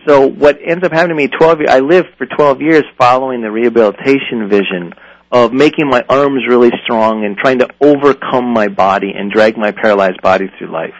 So 0.06 0.26
what 0.26 0.58
ends 0.64 0.84
up 0.84 0.92
happening 0.92 1.16
to 1.16 1.22
me, 1.22 1.28
12 1.28 1.60
years, 1.60 1.70
I 1.70 1.78
lived 1.78 2.08
for 2.18 2.26
12 2.26 2.60
years 2.60 2.82
following 2.98 3.40
the 3.40 3.50
rehabilitation 3.50 4.48
vision 4.48 4.94
of 5.30 5.52
making 5.52 5.88
my 5.88 6.04
arms 6.08 6.42
really 6.48 6.70
strong 6.84 7.24
and 7.24 7.36
trying 7.36 7.60
to 7.60 7.68
overcome 7.80 8.52
my 8.52 8.68
body 8.68 9.12
and 9.14 9.30
drag 9.30 9.56
my 9.56 9.70
paralyzed 9.70 10.20
body 10.22 10.46
through 10.58 10.72
life. 10.72 10.94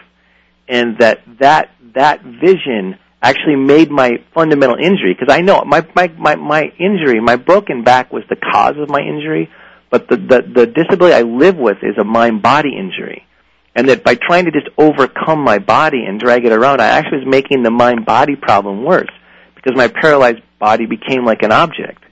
And 0.67 0.97
that 0.99 1.21
that 1.39 1.71
that 1.95 2.23
vision 2.23 2.97
actually 3.23 3.55
made 3.55 3.89
my 3.89 4.17
fundamental 4.33 4.75
injury 4.75 5.15
because 5.17 5.33
I 5.33 5.41
know 5.41 5.63
my, 5.65 5.87
my 5.95 6.07
my 6.19 6.35
my 6.35 6.63
injury, 6.77 7.19
my 7.21 7.37
broken 7.37 7.83
back 7.83 8.11
was 8.11 8.23
the 8.29 8.35
cause 8.35 8.75
of 8.77 8.89
my 8.89 8.99
injury, 8.99 9.49
but 9.89 10.09
the 10.09 10.17
the, 10.17 10.41
the 10.41 10.67
disability 10.67 11.15
I 11.15 11.21
live 11.21 11.55
with 11.55 11.77
is 11.81 11.97
a 11.97 12.03
mind 12.03 12.41
body 12.41 12.77
injury, 12.77 13.25
and 13.75 13.87
that 13.89 14.03
by 14.03 14.15
trying 14.15 14.45
to 14.45 14.51
just 14.51 14.67
overcome 14.77 15.39
my 15.39 15.57
body 15.57 16.03
and 16.05 16.19
drag 16.19 16.45
it 16.45 16.51
around, 16.51 16.81
I 16.81 16.87
actually 16.87 17.19
was 17.19 17.27
making 17.27 17.63
the 17.63 17.71
mind 17.71 18.05
body 18.05 18.35
problem 18.35 18.83
worse 18.83 19.11
because 19.55 19.75
my 19.75 19.87
paralyzed 19.87 20.41
body 20.59 20.85
became 20.85 21.25
like 21.25 21.43
an 21.43 21.51
object. 21.53 22.03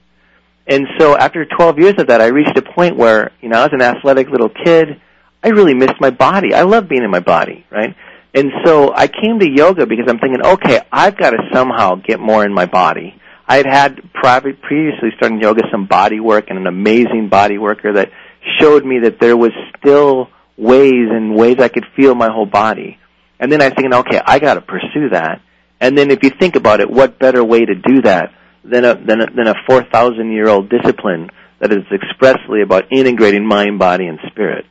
And 0.66 0.86
so 0.98 1.16
after 1.16 1.44
12 1.44 1.78
years 1.80 1.94
of 1.98 2.06
that, 2.06 2.20
I 2.20 2.26
reached 2.26 2.56
a 2.56 2.62
point 2.62 2.96
where, 2.96 3.32
you 3.40 3.48
know, 3.48 3.58
I 3.58 3.64
was 3.64 3.72
an 3.72 3.82
athletic 3.82 4.28
little 4.28 4.48
kid. 4.48 5.00
I 5.42 5.48
really 5.48 5.74
missed 5.74 6.00
my 6.00 6.10
body. 6.10 6.54
I 6.54 6.62
love 6.62 6.88
being 6.88 7.02
in 7.02 7.10
my 7.10 7.20
body, 7.20 7.66
right? 7.68 7.96
And 8.34 8.50
so 8.64 8.92
I 8.94 9.08
came 9.08 9.38
to 9.40 9.48
yoga 9.48 9.86
because 9.86 10.06
I'm 10.08 10.18
thinking, 10.18 10.42
okay, 10.42 10.80
I've 10.90 11.16
got 11.16 11.30
to 11.30 11.38
somehow 11.52 11.96
get 11.96 12.18
more 12.18 12.44
in 12.44 12.52
my 12.52 12.66
body. 12.66 13.14
I 13.46 13.56
had 13.56 13.66
had 13.66 14.12
previously 14.14 15.10
starting 15.16 15.40
yoga 15.40 15.62
some 15.70 15.86
body 15.86 16.20
work 16.20 16.46
and 16.48 16.58
an 16.58 16.66
amazing 16.66 17.28
body 17.28 17.58
worker 17.58 17.94
that 17.94 18.10
showed 18.58 18.84
me 18.84 19.00
that 19.00 19.20
there 19.20 19.36
was 19.36 19.50
still 19.76 20.28
ways 20.56 21.08
and 21.10 21.34
ways 21.34 21.58
I 21.58 21.68
could 21.68 21.84
feel 21.96 22.14
my 22.14 22.30
whole 22.30 22.46
body. 22.46 22.98
And 23.38 23.50
then 23.50 23.60
I 23.60 23.66
was 23.66 23.74
thinking, 23.74 23.94
okay, 23.94 24.20
I 24.24 24.38
got 24.38 24.54
to 24.54 24.60
pursue 24.60 25.10
that. 25.10 25.42
And 25.80 25.98
then 25.98 26.10
if 26.10 26.22
you 26.22 26.30
think 26.30 26.56
about 26.56 26.80
it, 26.80 26.88
what 26.88 27.18
better 27.18 27.44
way 27.44 27.64
to 27.64 27.74
do 27.74 28.02
that 28.02 28.32
than 28.64 28.84
a 28.84 28.94
than 28.94 29.20
a, 29.20 29.26
than 29.26 29.48
a 29.48 29.54
4,000 29.66 30.30
year 30.30 30.48
old 30.48 30.70
discipline 30.70 31.28
that 31.58 31.72
is 31.72 31.84
expressly 31.92 32.62
about 32.62 32.92
integrating 32.92 33.44
mind, 33.44 33.78
body, 33.78 34.06
and 34.06 34.18
spirit. 34.30 34.64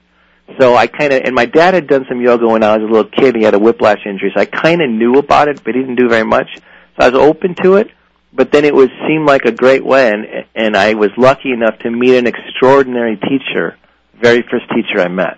So 0.60 0.76
I 0.76 0.88
kind 0.88 1.14
of, 1.14 1.22
and 1.24 1.34
my 1.36 1.46
dad 1.46 1.74
had 1.74 1.88
done 1.88 2.06
some 2.10 2.22
yoga 2.22 2.48
when 2.48 2.64
I 2.64 2.78
was 2.78 2.84
a 2.88 2.92
little 2.92 3.10
kid. 3.10 3.36
He 3.36 3.44
had 3.44 3.54
a 3.54 3.60
whiplash 3.60 4.00
injury, 4.06 4.32
so 4.36 4.42
I 4.42 4.46
kind 4.46 4.82
of 4.82 4.90
knew 4.90 5.16
about 5.16 5.48
it, 5.48 5.64
but 5.64 5.76
he 5.76 5.82
didn't 5.82 5.96
do 5.96 6.10
very 6.10 6.26
much. 6.26 6.48
So 6.56 7.06
I 7.06 7.10
was 7.10 7.20
open 7.20 7.56
to 7.64 7.76
it, 7.76 7.88
but 8.34 8.52
then 8.52 8.66
it 8.66 8.74
was 8.74 8.90
seemed 9.08 9.26
like 9.28 9.46
a 9.46 9.52
great 9.52 9.86
way, 9.86 10.10
and, 10.10 10.26
and 10.56 10.76
I 10.78 10.94
was 10.94 11.10
lucky 11.18 11.52
enough 11.52 11.80
to 11.80 11.90
meet 11.92 12.16
an 12.18 12.28
extraordinary 12.28 13.18
teacher, 13.18 13.78
very 14.22 14.42
first 14.50 14.66
teacher 14.70 15.02
I 15.02 15.08
met. 15.08 15.38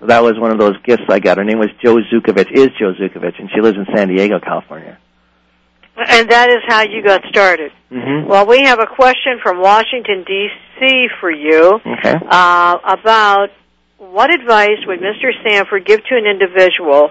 So 0.00 0.06
that 0.06 0.22
was 0.22 0.38
one 0.38 0.50
of 0.50 0.58
those 0.58 0.76
gifts 0.82 1.04
I 1.08 1.18
got. 1.20 1.38
Her 1.38 1.44
name 1.44 1.58
was 1.58 1.70
Jo 1.82 1.96
Zukovich, 1.96 2.50
is 2.52 2.68
Jo 2.78 2.92
Zukovich, 2.94 3.38
and 3.38 3.48
she 3.54 3.60
lives 3.60 3.76
in 3.78 3.86
San 3.94 4.08
Diego, 4.08 4.38
California. 4.40 4.98
And 5.96 6.28
that 6.30 6.50
is 6.50 6.58
how 6.66 6.82
you 6.82 7.02
got 7.04 7.22
started. 7.28 7.70
Mm-hmm. 7.92 8.28
Well, 8.28 8.46
we 8.46 8.62
have 8.62 8.80
a 8.80 8.86
question 8.86 9.38
from 9.42 9.60
Washington, 9.60 10.24
D.C. 10.26 11.06
for 11.20 11.30
you 11.30 11.80
Okay. 11.86 12.14
uh, 12.28 12.78
about 12.84 13.50
what 13.98 14.34
advice 14.34 14.78
would 14.86 15.00
Mr. 15.00 15.30
Sanford 15.46 15.86
give 15.86 16.00
to 16.04 16.16
an 16.16 16.26
individual 16.26 17.10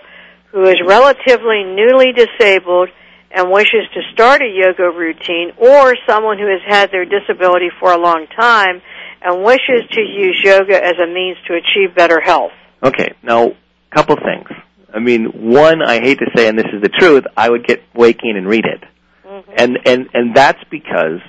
who 0.51 0.63
is 0.63 0.75
relatively 0.85 1.63
newly 1.63 2.13
disabled 2.13 2.89
and 3.31 3.51
wishes 3.51 3.87
to 3.93 4.01
start 4.13 4.41
a 4.41 4.47
yoga 4.47 4.95
routine, 4.95 5.51
or 5.57 5.95
someone 6.07 6.37
who 6.37 6.45
has 6.45 6.61
had 6.67 6.91
their 6.91 7.05
disability 7.05 7.69
for 7.79 7.91
a 7.91 7.97
long 7.97 8.27
time 8.27 8.81
and 9.23 9.43
wishes 9.43 9.89
to 9.91 10.01
use 10.01 10.39
yoga 10.43 10.75
as 10.75 10.93
a 11.01 11.07
means 11.07 11.37
to 11.47 11.55
achieve 11.55 11.95
better 11.95 12.21
health? 12.21 12.51
Okay, 12.83 13.13
now, 13.23 13.47
a 13.47 13.55
couple 13.95 14.15
things. 14.17 14.47
I 14.93 14.99
mean, 14.99 15.51
one, 15.51 15.81
I 15.81 15.99
hate 15.99 16.19
to 16.19 16.29
say, 16.35 16.47
and 16.47 16.59
this 16.59 16.67
is 16.71 16.83
the 16.83 16.89
truth, 16.89 17.23
I 17.35 17.49
would 17.49 17.65
get 17.65 17.81
waking 17.95 18.37
and 18.37 18.47
read 18.47 18.65
it. 18.65 18.83
Mm-hmm. 19.25 19.51
And, 19.57 19.79
and, 19.85 20.09
and 20.13 20.35
that's 20.35 20.63
because 20.69 21.19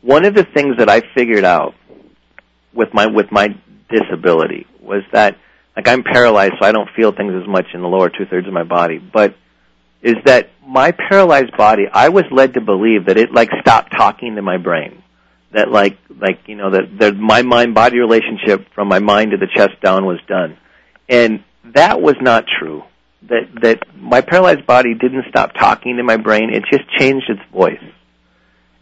one 0.00 0.24
of 0.24 0.34
the 0.34 0.44
things 0.44 0.78
that 0.78 0.88
I 0.88 1.02
figured 1.14 1.44
out 1.44 1.74
with 2.72 2.94
my, 2.94 3.08
with 3.08 3.30
my 3.30 3.48
disability 3.90 4.66
was 4.82 5.02
that, 5.12 5.38
like 5.76 5.88
I'm 5.88 6.02
paralyzed 6.02 6.54
so 6.60 6.66
I 6.66 6.72
don't 6.72 6.88
feel 6.94 7.12
things 7.12 7.32
as 7.40 7.48
much 7.48 7.66
in 7.72 7.80
the 7.80 7.88
lower 7.88 8.10
two 8.10 8.26
thirds 8.26 8.46
of 8.46 8.52
my 8.52 8.64
body, 8.64 8.98
but 8.98 9.34
is 10.02 10.16
that 10.24 10.50
my 10.66 10.90
paralyzed 10.90 11.56
body, 11.56 11.84
I 11.90 12.08
was 12.08 12.24
led 12.30 12.54
to 12.54 12.60
believe 12.60 13.06
that 13.06 13.16
it 13.16 13.32
like 13.32 13.50
stopped 13.60 13.92
talking 13.92 14.36
to 14.36 14.42
my 14.42 14.58
brain. 14.58 15.02
That 15.52 15.70
like, 15.70 15.98
like, 16.08 16.40
you 16.46 16.56
know, 16.56 16.70
that, 16.70 16.98
that 16.98 17.16
my 17.16 17.42
mind-body 17.42 17.98
relationship 17.98 18.72
from 18.74 18.88
my 18.88 18.98
mind 18.98 19.32
to 19.32 19.36
the 19.36 19.46
chest 19.46 19.80
down 19.82 20.06
was 20.06 20.18
done. 20.26 20.56
And 21.08 21.44
that 21.74 22.00
was 22.00 22.16
not 22.20 22.46
true. 22.58 22.84
That, 23.28 23.48
that 23.60 23.96
my 23.96 24.22
paralyzed 24.22 24.66
body 24.66 24.94
didn't 24.94 25.26
stop 25.28 25.52
talking 25.52 25.98
to 25.98 26.02
my 26.02 26.16
brain, 26.16 26.50
it 26.52 26.64
just 26.70 26.88
changed 26.98 27.28
its 27.28 27.42
voice. 27.52 27.84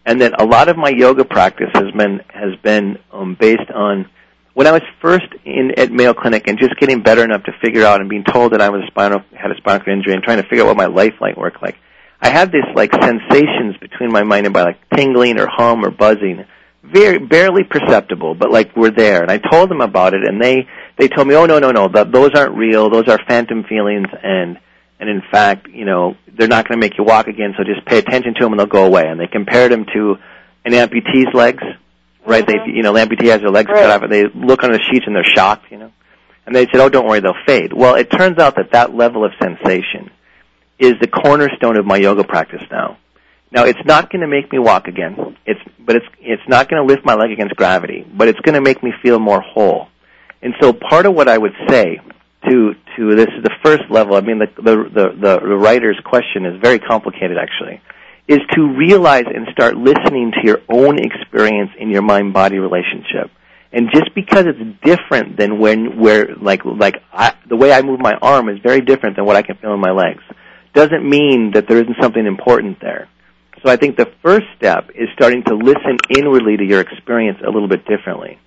And 0.07 0.21
that 0.23 0.41
a 0.41 0.47
lot 0.47 0.69
of 0.69 0.79
my 0.79 0.91
yoga 0.91 1.25
practice 1.25 1.71
has 1.75 1.91
been, 1.95 2.21
has 2.29 2.55
been, 2.63 2.99
um, 3.13 3.37
based 3.39 3.71
on, 3.75 4.09
when 4.55 4.67
I 4.67 4.73
was 4.73 4.83
first 5.01 5.27
in 5.45 5.73
at 5.77 5.91
Mayo 5.91 6.15
Clinic 6.15 6.49
and 6.49 6.59
just 6.59 6.77
getting 6.79 7.03
better 7.03 7.25
enough 7.25 7.45
to 7.45 7.53
figure 7.63 7.85
out 7.85 8.01
and 8.01 8.09
being 8.09 8.25
told 8.25 8.53
that 8.53 8.61
I 8.61 8.71
was 8.71 8.83
a 8.83 8.87
spinal 8.89 9.21
had 9.33 9.51
a 9.51 9.57
spinal 9.57 9.85
cord 9.85 9.97
injury 9.97 10.15
and 10.15 10.23
trying 10.23 10.43
to 10.43 10.49
figure 10.49 10.65
out 10.65 10.69
what 10.69 10.77
my 10.77 10.87
life 10.87 11.15
might 11.21 11.39
work 11.39 11.63
like, 11.63 11.77
I 12.21 12.29
had 12.29 12.53
this 12.53 12.65
like 12.75 12.93
sensations 12.93 13.77
between 13.81 14.13
my 14.13 14.23
mind 14.23 14.47
and 14.47 14.53
body, 14.53 14.73
like 14.73 14.91
tingling 14.95 15.41
or 15.41 15.49
hum 15.51 15.85
or 15.85 15.91
buzzing, 15.91 16.45
very 16.83 17.19
barely 17.19 17.65
perceptible, 17.65 18.35
but 18.35 18.51
like 18.51 18.77
we're 18.77 18.91
there. 18.91 19.23
And 19.23 19.31
I 19.31 19.39
told 19.39 19.71
them 19.71 19.81
about 19.81 20.15
it, 20.15 20.23
and 20.27 20.43
they 20.43 20.67
they 20.99 21.09
told 21.09 21.29
me, 21.29 21.35
oh 21.35 21.47
no 21.47 21.59
no 21.59 21.71
no, 21.71 21.89
th- 21.89 22.09
those 22.13 22.31
aren't 22.35 22.57
real. 22.57 22.91
Those 22.91 23.09
are 23.09 23.19
phantom 23.27 23.65
feelings, 23.65 24.09
and 24.23 24.59
and 24.99 25.09
in 25.09 25.23
fact, 25.31 25.69
you 25.69 25.87
know, 25.87 26.17
they're 26.37 26.49
not 26.49 26.69
going 26.69 26.79
to 26.79 26.85
make 26.85 26.99
you 26.99 27.05
walk 27.05 27.27
again. 27.27 27.55
So 27.57 27.65
just 27.65 27.87
pay 27.87 27.99
attention 27.99 28.35
to 28.35 28.45
them, 28.45 28.53
and 28.53 28.61
they'll 28.61 28.67
go 28.67 28.85
away. 28.85 29.05
And 29.07 29.19
they 29.19 29.27
compared 29.27 29.73
them 29.73 29.87
to 29.95 30.17
an 30.67 30.73
amputee's 30.73 31.33
legs 31.33 31.63
right? 32.31 32.47
They, 32.47 32.55
uh-huh. 32.55 32.73
you 32.73 32.83
know, 32.83 32.95
amputee 32.95 33.29
has 33.29 33.41
their 33.41 33.51
legs 33.51 33.69
cut 33.69 33.91
off, 33.91 34.03
and 34.03 34.13
they 34.13 34.25
look 34.27 34.63
on 34.63 34.73
the 34.73 34.81
sheets 34.91 35.05
and 35.07 35.15
they're 35.15 35.25
shocked, 35.25 35.71
you 35.71 35.79
know. 35.79 35.93
And 36.47 36.55
they 36.55 36.67
said, 36.67 36.81
"Oh, 36.81 36.89
don't 36.89 37.07
worry, 37.07 37.21
they'll 37.21 37.35
fade." 37.47 37.73
Well, 37.73 37.97
it 37.97 38.11
turns 38.11 38.39
out 38.39 38.57
that 38.57 38.73
that 38.73 38.95
level 38.95 39.25
of 39.25 39.33
sensation 39.41 40.11
is 40.79 40.95
the 41.01 41.09
cornerstone 41.09 41.77
of 41.77 41.85
my 41.85 41.97
yoga 41.97 42.25
practice 42.25 42.63
now. 42.71 42.99
Now, 43.53 43.65
it's 43.65 43.85
not 43.85 44.11
going 44.11 44.21
to 44.21 44.29
make 44.29 44.51
me 44.53 44.59
walk 44.59 44.87
again. 44.87 45.37
It's, 45.45 45.61
but 45.79 45.97
it's 45.97 46.07
it's 46.21 46.43
not 46.49 46.69
going 46.69 46.87
to 46.87 46.93
lift 46.93 47.05
my 47.05 47.15
leg 47.15 47.33
against 47.33 47.57
gravity, 47.57 48.07
but 48.15 48.29
it's 48.29 48.41
going 48.41 48.55
to 48.55 48.61
make 48.61 48.83
me 48.83 48.93
feel 49.03 49.19
more 49.19 49.41
whole. 49.41 49.89
And 50.41 50.55
so, 50.61 50.73
part 50.73 51.07
of 51.07 51.15
what 51.15 51.29
I 51.29 51.37
would 51.37 51.55
say 51.69 52.01
to 52.49 52.75
to 52.97 53.15
this 53.17 53.29
is 53.37 53.43
the 53.43 53.55
first 53.63 53.91
level. 53.91 54.15
I 54.15 54.21
mean, 54.21 54.39
the 54.39 54.47
the, 54.57 54.77
the, 54.95 55.41
the 55.41 55.57
writer's 55.57 56.01
question 56.05 56.47
is 56.47 56.61
very 56.61 56.79
complicated, 56.79 57.37
actually 57.37 57.83
is 58.31 58.39
to 58.55 58.63
realize 58.79 59.25
and 59.27 59.49
start 59.51 59.75
listening 59.77 60.31
to 60.31 60.41
your 60.45 60.59
own 60.69 61.01
experience 61.01 61.71
in 61.77 61.91
your 61.91 62.01
mind 62.01 62.33
body 62.33 62.61
relationship. 62.61 63.29
And 63.73 63.89
just 63.93 64.15
because 64.15 64.45
it's 64.47 64.81
different 64.85 65.37
than 65.37 65.59
when 65.59 65.99
where 65.99 66.37
like 66.37 66.65
like 66.65 67.03
I, 67.13 67.35
the 67.49 67.57
way 67.57 67.73
I 67.73 67.83
move 67.83 67.99
my 67.99 68.15
arm 68.23 68.49
is 68.49 68.59
very 68.63 68.83
different 68.83 69.17
than 69.17 69.25
what 69.25 69.35
I 69.35 69.43
can 69.43 69.57
feel 69.57 69.75
in 69.75 69.81
my 69.81 69.91
legs, 69.91 70.23
doesn't 70.75 71.09
mean 71.09 71.51
that 71.55 71.67
there 71.67 71.79
isn't 71.79 71.97
something 72.01 72.25
important 72.25 72.81
there. 72.81 73.09
So 73.65 73.71
I 73.71 73.75
think 73.75 73.97
the 73.97 74.13
first 74.23 74.47
step 74.57 74.91
is 74.95 75.09
starting 75.15 75.43
to 75.49 75.55
listen 75.55 75.99
inwardly 76.09 76.57
to 76.57 76.65
your 76.65 76.81
experience 76.81 77.39
a 77.45 77.51
little 77.51 77.69
bit 77.69 77.85
differently. 77.85 78.39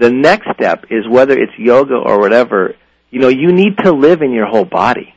The 0.00 0.10
next 0.10 0.48
step 0.54 0.86
is 0.90 1.06
whether 1.08 1.38
it's 1.38 1.52
yoga 1.56 1.94
or 1.94 2.18
whatever, 2.18 2.74
you 3.10 3.20
know, 3.20 3.28
you 3.28 3.52
need 3.52 3.78
to 3.84 3.92
live 3.92 4.22
in 4.22 4.32
your 4.32 4.46
whole 4.46 4.64
body 4.64 5.14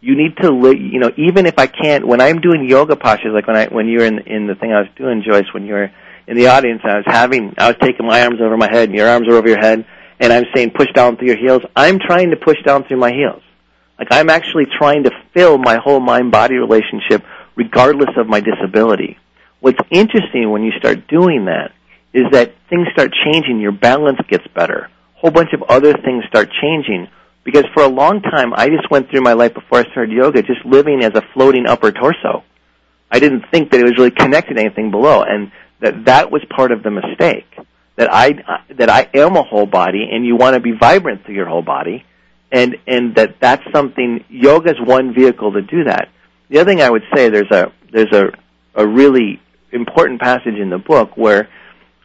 you 0.00 0.16
need 0.16 0.36
to 0.38 0.48
you 0.78 0.98
know 0.98 1.10
even 1.16 1.46
if 1.46 1.58
I 1.58 1.66
can't 1.66 2.06
when 2.06 2.20
I'm 2.20 2.40
doing 2.40 2.68
yoga 2.68 2.96
postures 2.96 3.34
like 3.34 3.46
when 3.46 3.56
I 3.56 3.66
when 3.66 3.86
you 3.86 3.98
were 3.98 4.04
in 4.04 4.20
in 4.20 4.46
the 4.46 4.54
thing 4.54 4.72
I 4.72 4.80
was 4.80 4.88
doing 4.96 5.22
Joyce 5.22 5.52
when 5.52 5.66
you 5.66 5.74
were 5.74 5.90
in 6.26 6.36
the 6.36 6.48
audience 6.48 6.80
I 6.84 6.96
was 6.96 7.04
having 7.06 7.54
I 7.58 7.68
was 7.68 7.76
taking 7.80 8.06
my 8.06 8.22
arms 8.22 8.40
over 8.40 8.56
my 8.56 8.68
head 8.70 8.88
and 8.88 8.96
your 8.96 9.08
arms 9.08 9.28
are 9.28 9.34
over 9.34 9.48
your 9.48 9.60
head 9.60 9.84
and 10.18 10.32
I'm 10.32 10.44
saying 10.54 10.72
push 10.72 10.88
down 10.94 11.16
through 11.16 11.28
your 11.28 11.38
heels. 11.38 11.62
I'm 11.74 11.98
trying 11.98 12.30
to 12.30 12.36
push 12.36 12.62
down 12.64 12.84
through 12.84 12.98
my 12.98 13.12
heels. 13.12 13.42
Like 13.98 14.08
I'm 14.10 14.30
actually 14.30 14.66
trying 14.78 15.04
to 15.04 15.10
fill 15.34 15.58
my 15.58 15.76
whole 15.76 16.00
mind 16.00 16.32
body 16.32 16.56
relationship 16.56 17.24
regardless 17.56 18.10
of 18.16 18.26
my 18.26 18.40
disability. 18.40 19.18
What's 19.60 19.78
interesting 19.90 20.50
when 20.50 20.62
you 20.62 20.72
start 20.78 21.08
doing 21.08 21.46
that 21.46 21.72
is 22.12 22.24
that 22.32 22.54
things 22.68 22.88
start 22.92 23.12
changing 23.24 23.60
your 23.60 23.72
balance 23.72 24.18
gets 24.28 24.46
better. 24.54 24.90
Whole 25.14 25.30
bunch 25.30 25.52
of 25.52 25.62
other 25.64 25.92
things 25.92 26.24
start 26.28 26.48
changing 26.62 27.08
because 27.44 27.64
for 27.74 27.82
a 27.82 27.88
long 27.88 28.22
time 28.22 28.52
I 28.54 28.68
just 28.68 28.90
went 28.90 29.10
through 29.10 29.22
my 29.22 29.32
life 29.32 29.54
before 29.54 29.78
I 29.78 29.90
started 29.90 30.12
yoga 30.12 30.42
just 30.42 30.64
living 30.64 31.02
as 31.02 31.12
a 31.14 31.22
floating 31.34 31.66
upper 31.66 31.92
torso. 31.92 32.44
I 33.10 33.18
didn't 33.18 33.44
think 33.50 33.70
that 33.72 33.80
it 33.80 33.84
was 33.84 33.96
really 33.96 34.10
connected 34.10 34.54
to 34.54 34.60
anything 34.60 34.90
below 34.90 35.22
and 35.22 35.50
that 35.80 36.04
that 36.04 36.30
was 36.30 36.42
part 36.54 36.72
of 36.72 36.82
the 36.82 36.90
mistake. 36.90 37.46
That 37.96 38.12
I 38.12 38.64
that 38.76 38.88
I 38.88 39.08
am 39.14 39.36
a 39.36 39.42
whole 39.42 39.66
body 39.66 40.08
and 40.10 40.24
you 40.24 40.36
want 40.36 40.54
to 40.54 40.60
be 40.60 40.72
vibrant 40.72 41.24
through 41.24 41.34
your 41.34 41.48
whole 41.48 41.62
body 41.62 42.04
and 42.52 42.76
and 42.86 43.14
that 43.16 43.36
that's 43.40 43.62
something 43.72 44.24
yoga 44.28 44.70
is 44.70 44.80
one 44.80 45.14
vehicle 45.14 45.52
to 45.52 45.62
do 45.62 45.84
that. 45.84 46.08
The 46.48 46.60
other 46.60 46.70
thing 46.70 46.82
I 46.82 46.90
would 46.90 47.04
say 47.14 47.28
there's 47.28 47.50
a 47.50 47.72
there's 47.92 48.12
a 48.12 48.30
a 48.74 48.86
really 48.86 49.40
important 49.72 50.20
passage 50.20 50.54
in 50.54 50.70
the 50.70 50.78
book 50.78 51.16
where 51.16 51.48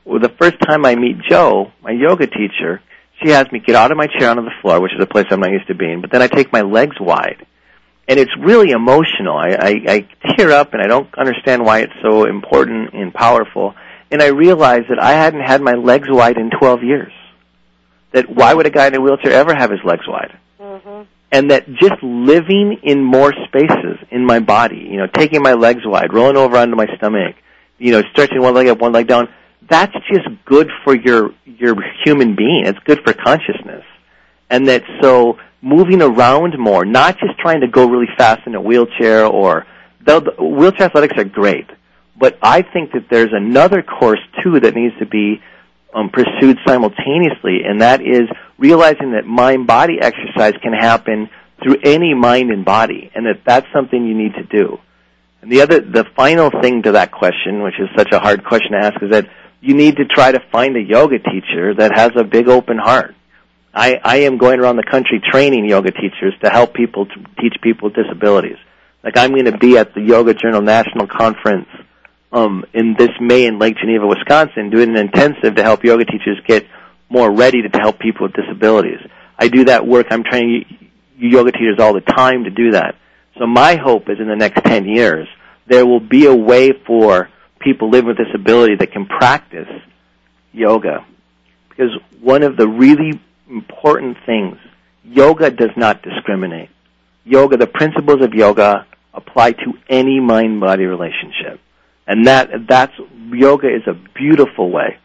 well, 0.06 0.20
the 0.20 0.34
first 0.40 0.56
time 0.62 0.86
I 0.86 0.96
meet 0.96 1.18
Jo, 1.28 1.72
my 1.82 1.92
yoga 1.92 2.28
teacher, 2.28 2.82
she 3.22 3.30
has 3.30 3.52
me 3.52 3.60
get 3.60 3.76
out 3.76 3.92
of 3.92 3.98
my 3.98 4.08
chair 4.08 4.30
onto 4.30 4.44
the 4.44 4.52
floor, 4.62 4.82
which 4.82 4.94
is 4.94 5.02
a 5.02 5.06
place 5.06 5.26
I'm 5.30 5.40
not 5.40 5.52
used 5.52 5.68
to 5.68 5.76
being, 5.76 6.02
but 6.02 6.12
then 6.12 6.22
I 6.22 6.28
take 6.28 6.52
my 6.52 6.62
legs 6.62 6.98
wide. 7.00 7.46
And 8.08 8.20
it's 8.20 8.32
really 8.38 8.72
emotional. 8.72 9.36
I, 9.36 9.50
I, 9.50 9.82
I 9.88 10.08
tear 10.36 10.52
up 10.52 10.74
and 10.74 10.82
I 10.82 10.88
don't 10.88 11.10
understand 11.18 11.66
why 11.66 11.80
it's 11.80 11.94
so 12.04 12.26
important 12.26 12.94
and 12.94 13.14
powerful. 13.14 13.74
And 14.12 14.22
I 14.22 14.28
realize 14.28 14.84
that 14.90 15.00
I 15.00 15.14
hadn't 15.14 15.42
had 15.42 15.62
my 15.62 15.74
legs 15.74 16.08
wide 16.10 16.38
in 16.38 16.52
12 16.52 16.84
years. 16.84 17.14
That 18.12 18.30
why 18.30 18.54
would 18.54 18.68
a 18.68 18.70
guy 18.70 18.88
in 18.88 18.96
a 18.96 19.02
wheelchair 19.02 19.32
ever 19.32 19.56
have 19.56 19.72
his 19.72 19.80
legs 19.84 20.08
wide? 20.08 20.38
Mm-hmm. 20.60 21.04
And 21.32 21.52
that 21.52 21.68
just 21.68 22.02
living 22.04 22.80
in 22.84 23.04
more 23.04 23.34
spaces 23.48 23.98
in 24.12 24.26
my 24.26 24.40
body, 24.40 24.88
you 24.90 24.98
know, 24.98 25.08
taking 25.08 25.42
my 25.42 25.54
legs 25.54 25.82
wide, 25.84 26.14
rolling 26.14 26.38
over 26.38 26.58
onto 26.58 26.76
my 26.76 26.86
stomach, 26.98 27.36
you 27.78 27.92
know, 27.92 28.04
stretching 28.12 28.42
one 28.42 28.54
leg 28.54 28.68
up, 28.68 28.78
one 28.80 28.94
leg 28.94 29.08
down, 29.08 29.28
that's 29.70 29.94
just 30.12 30.28
good 30.46 30.70
for 30.84 30.96
your 30.96 31.32
your 31.46 31.76
human 32.04 32.36
being. 32.36 32.64
It's 32.66 32.80
good 32.80 33.00
for 33.04 33.14
consciousness, 33.14 33.84
and 34.50 34.68
that 34.68 34.84
so 35.02 35.38
moving 35.62 36.02
around 36.02 36.58
more, 36.60 36.86
not 36.86 37.18
just 37.18 37.38
trying 37.40 37.62
to 37.62 37.68
go 37.68 37.88
really 37.88 38.10
fast 38.18 38.46
in 38.46 38.56
a 38.56 38.62
wheelchair 38.62 39.26
or 39.26 39.66
though 40.06 40.20
the 40.20 40.32
wheelchair 40.32 40.88
athletics 40.88 41.16
are 41.18 41.24
great, 41.24 41.68
but 42.18 42.38
I 42.42 42.62
think 42.62 42.92
that 42.94 43.08
there's 43.10 43.34
another 43.34 43.82
course 43.82 44.20
too 44.44 44.60
that 44.60 44.76
needs 44.76 44.96
to 45.00 45.06
be 45.06 45.42
um, 45.94 46.10
pursued 46.10 46.58
simultaneously, 46.68 47.64
and 47.66 47.82
that 47.82 48.02
is 48.02 48.30
realizing 48.58 49.14
that 49.14 49.26
mind-body 49.26 49.98
exercise 50.02 50.54
can 50.62 50.74
happen 50.74 51.30
through 51.64 51.78
any 51.84 52.14
mind 52.14 52.52
and 52.52 52.66
body, 52.66 53.12
and 53.16 53.26
that 53.26 53.42
that's 53.46 53.66
something 53.74 54.06
you 54.06 54.16
need 54.16 54.34
to 54.36 54.44
do. 54.44 54.78
And 55.42 55.52
the 55.52 55.62
other, 55.62 55.80
the 55.80 56.06
final 56.16 56.52
thing 56.62 56.84
to 56.84 56.94
that 56.94 57.12
question, 57.12 57.64
which 57.64 57.80
is 57.80 57.88
such 57.96 58.12
a 58.12 58.20
hard 58.20 58.44
question 58.44 58.72
to 58.72 58.78
ask, 58.78 59.02
is 59.02 59.12
that 59.12 59.28
you 59.66 59.74
need 59.74 59.98
to 59.98 60.06
try 60.06 60.32
to 60.32 60.40
find 60.52 60.78
a 60.78 60.82
yoga 60.82 61.18
teacher 61.18 61.74
that 61.74 61.92
has 61.96 62.12
a 62.16 62.24
big 62.24 62.48
open 62.48 62.78
heart. 62.78 63.16
I, 63.74 64.00
I 64.04 64.18
am 64.18 64.38
going 64.38 64.60
around 64.60 64.78
the 64.78 64.84
country 64.90 65.20
training 65.20 65.66
yoga 65.66 65.92
teachers 65.92 66.36
to 66.44 66.52
help 66.52 66.76
people 66.76 67.08
to 67.08 67.16
teach 67.42 67.56
people 67.64 67.90
with 67.90 67.96
disabilities. 67.96 68.58
Like 69.04 69.18
I'm 69.18 69.32
going 69.32 69.46
to 69.46 69.58
be 69.58 69.78
at 69.80 69.96
the 69.96 70.02
Yoga 70.02 70.36
Journal 70.36 70.62
National 70.62 71.08
Conference 71.08 71.68
um, 72.32 72.64
in 72.74 72.96
this 72.98 73.10
May 73.20 73.48
in 73.48 73.58
Lake 73.58 73.78
Geneva, 73.78 74.06
Wisconsin, 74.06 74.70
doing 74.70 74.92
an 74.92 74.98
intensive 74.98 75.56
to 75.56 75.64
help 75.64 75.84
yoga 75.84 76.06
teachers 76.06 76.40
get 76.46 76.68
more 77.10 77.32
ready 77.32 77.64
to 77.64 77.70
help 77.80 77.98
people 77.98 78.28
with 78.28 78.36
disabilities. 78.36 79.00
I 79.38 79.48
do 79.48 79.66
that 79.66 79.88
work. 79.88 80.08
I'm 80.12 80.24
training 80.24 80.92
yoga 81.18 81.52
teachers 81.52 81.80
all 81.80 81.94
the 81.94 82.02
time 82.02 82.44
to 82.44 82.52
do 82.52 82.72
that. 82.72 82.96
So 83.40 83.48
my 83.48 83.78
hope 83.78 84.10
is 84.10 84.20
in 84.20 84.28
the 84.28 84.36
next 84.36 84.64
10 84.64 84.86
years, 84.86 85.28
there 85.66 85.88
will 85.88 86.00
be 86.00 86.28
a 86.28 86.36
way 86.36 86.72
for 86.86 87.30
people 87.66 87.90
live 87.90 88.06
with 88.06 88.16
disability 88.16 88.76
that 88.76 88.92
can 88.94 89.06
practice 89.08 89.68
yoga. 90.54 91.06
Because 91.70 91.92
one 92.22 92.44
of 92.44 92.56
the 92.56 92.68
really 92.68 93.20
important 93.50 94.18
things, 94.26 94.58
yoga 95.04 95.52
does 95.52 95.72
not 95.76 96.02
discriminate. 96.02 96.70
Yoga, 97.26 97.58
the 97.58 97.68
principles 97.68 98.24
of 98.24 98.34
yoga 98.34 98.86
apply 99.14 99.52
to 99.52 99.74
any 99.90 100.20
mind-body 100.20 100.86
relationship. 100.86 101.60
And 102.08 102.28
that, 102.28 102.68
that's, 102.70 102.94
yoga 103.32 103.68
is 103.68 103.82
a 103.88 103.94
beautiful 103.94 104.70
way 104.70 104.98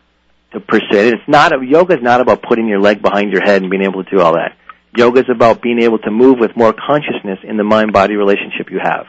to 0.53 0.61
pursue 0.61 0.99
it. 0.99 1.15
It's 1.15 1.29
not, 1.29 1.51
yoga 1.67 1.95
is 1.97 2.03
not 2.03 2.21
about 2.21 2.43
putting 2.43 2.69
your 2.69 2.81
leg 2.81 3.01
behind 3.01 3.33
your 3.33 3.43
head 3.43 3.63
and 3.63 3.71
being 3.71 3.85
able 3.85 4.05
to 4.05 4.11
do 4.11 4.21
all 4.21 4.35
that. 4.35 4.57
Yoga 4.95 5.21
is 5.21 5.31
about 5.31 5.63
being 5.63 5.81
able 5.81 5.99
to 5.99 6.11
move 6.11 6.39
with 6.39 6.57
more 6.57 6.75
consciousness 6.75 7.39
in 7.43 7.57
the 7.57 7.65
mind-body 7.65 8.17
relationship 8.17 8.71
you 8.71 8.81
have. 8.83 9.07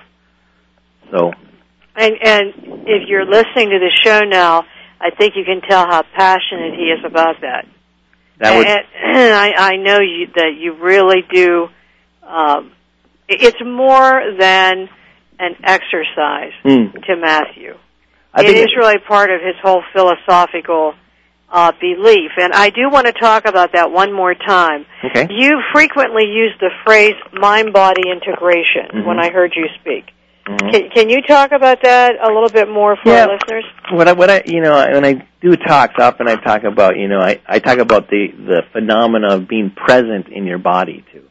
So. 1.12 1.34
And, 1.96 2.16
and 2.22 2.54
if 2.88 3.08
you're 3.08 3.26
listening 3.26 3.70
to 3.70 3.80
the 3.80 3.92
show 4.04 4.22
now, 4.22 4.64
I 5.00 5.10
think 5.12 5.34
you 5.36 5.44
can 5.44 5.62
tell 5.68 5.86
how 5.86 6.04
passionate 6.04 6.74
he 6.76 6.86
is 6.86 7.04
about 7.06 7.42
that. 7.42 7.66
That 8.40 8.58
would, 8.58 8.68
and 8.68 8.84
I, 9.34 9.74
I 9.74 9.76
know 9.78 10.00
you, 10.00 10.28
that 10.36 10.52
you 10.58 10.74
really 10.74 11.24
do. 11.32 11.68
Um, 12.24 12.72
it's 13.28 13.58
more 13.64 14.22
than 14.38 14.90
an 15.40 15.56
exercise 15.64 16.54
mm. 16.64 16.94
to 17.06 17.16
Matthew. 17.18 17.76
I 18.34 18.44
it 18.44 18.56
is 18.56 18.68
really 18.78 19.00
part 19.08 19.30
of 19.30 19.42
his 19.42 19.56
whole 19.62 19.84
philosophical 19.94 20.94
uh, 21.52 21.72
belief. 21.80 22.32
And 22.38 22.54
I 22.54 22.70
do 22.70 22.90
want 22.90 23.08
to 23.08 23.14
talk 23.14 23.46
about 23.46 23.74
that 23.74 23.92
one 23.92 24.14
more 24.14 24.34
time. 24.34 24.86
Okay. 25.04 25.28
You 25.30 25.62
frequently 25.74 26.26
use 26.26 26.54
the 26.60 26.70
phrase 26.86 27.16
mind-body 27.34 28.04
integration 28.10 29.02
Mhm. 29.02 29.06
when 29.06 29.20
I 29.20 29.32
heard 29.32 29.54
you 29.56 29.68
speak. 29.82 30.14
Mhm. 30.46 30.72
Can, 30.72 30.90
can 30.90 31.10
you 31.10 31.22
talk 31.22 31.52
about 31.52 31.82
that 31.84 32.16
a 32.22 32.28
little 32.34 32.50
bit 32.50 32.70
more 32.70 32.96
for 32.96 33.10
Yeah. 33.10 33.26
our 33.26 33.34
listeners? 33.34 33.66
what 33.92 34.08
I, 34.08 34.14
what 34.14 34.30
I, 34.30 34.42
you 34.46 34.62
know, 34.62 34.74
when 34.92 35.06
I 35.06 35.28
do 35.42 35.56
talks, 35.56 35.96
often 36.00 36.28
I 36.28 36.36
talk 36.36 36.64
about, 36.64 36.98
you 36.98 37.08
know, 37.08 37.20
I, 37.20 37.40
I 37.48 37.60
talk 37.60 37.78
about 37.78 38.10
the, 38.10 38.28
the 38.38 38.62
phenomena 38.72 39.36
of 39.36 39.48
being 39.48 39.70
present 39.70 40.28
in 40.30 40.46
your 40.46 40.58
body 40.58 41.04
too. 41.12 41.24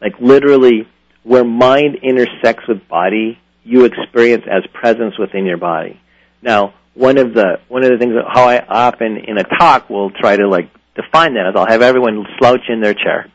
Like 0.00 0.14
literally, 0.20 0.86
where 1.22 1.44
mind 1.44 1.96
intersects 2.02 2.68
with 2.68 2.86
body, 2.88 3.38
you 3.64 3.84
experience 3.86 4.44
as 4.50 4.62
presence 4.72 5.18
within 5.18 5.46
your 5.46 5.56
body. 5.56 5.98
Now, 6.42 6.74
one 6.92 7.16
of 7.18 7.32
the, 7.34 7.60
one 7.68 7.82
of 7.82 7.90
the 7.90 7.98
things 7.98 8.14
that 8.14 8.24
how 8.28 8.44
I 8.48 8.64
often 8.64 9.16
in 9.16 9.38
a 9.38 9.44
talk 9.44 9.88
will 9.88 10.10
try 10.10 10.36
to 10.36 10.46
like 10.46 10.68
define 10.94 11.34
that 11.34 11.48
is 11.48 11.54
I'll 11.56 11.66
have 11.66 11.82
everyone 11.82 12.24
slouch 12.38 12.68
in 12.68 12.80
their 12.80 12.94
chair, 12.94 13.30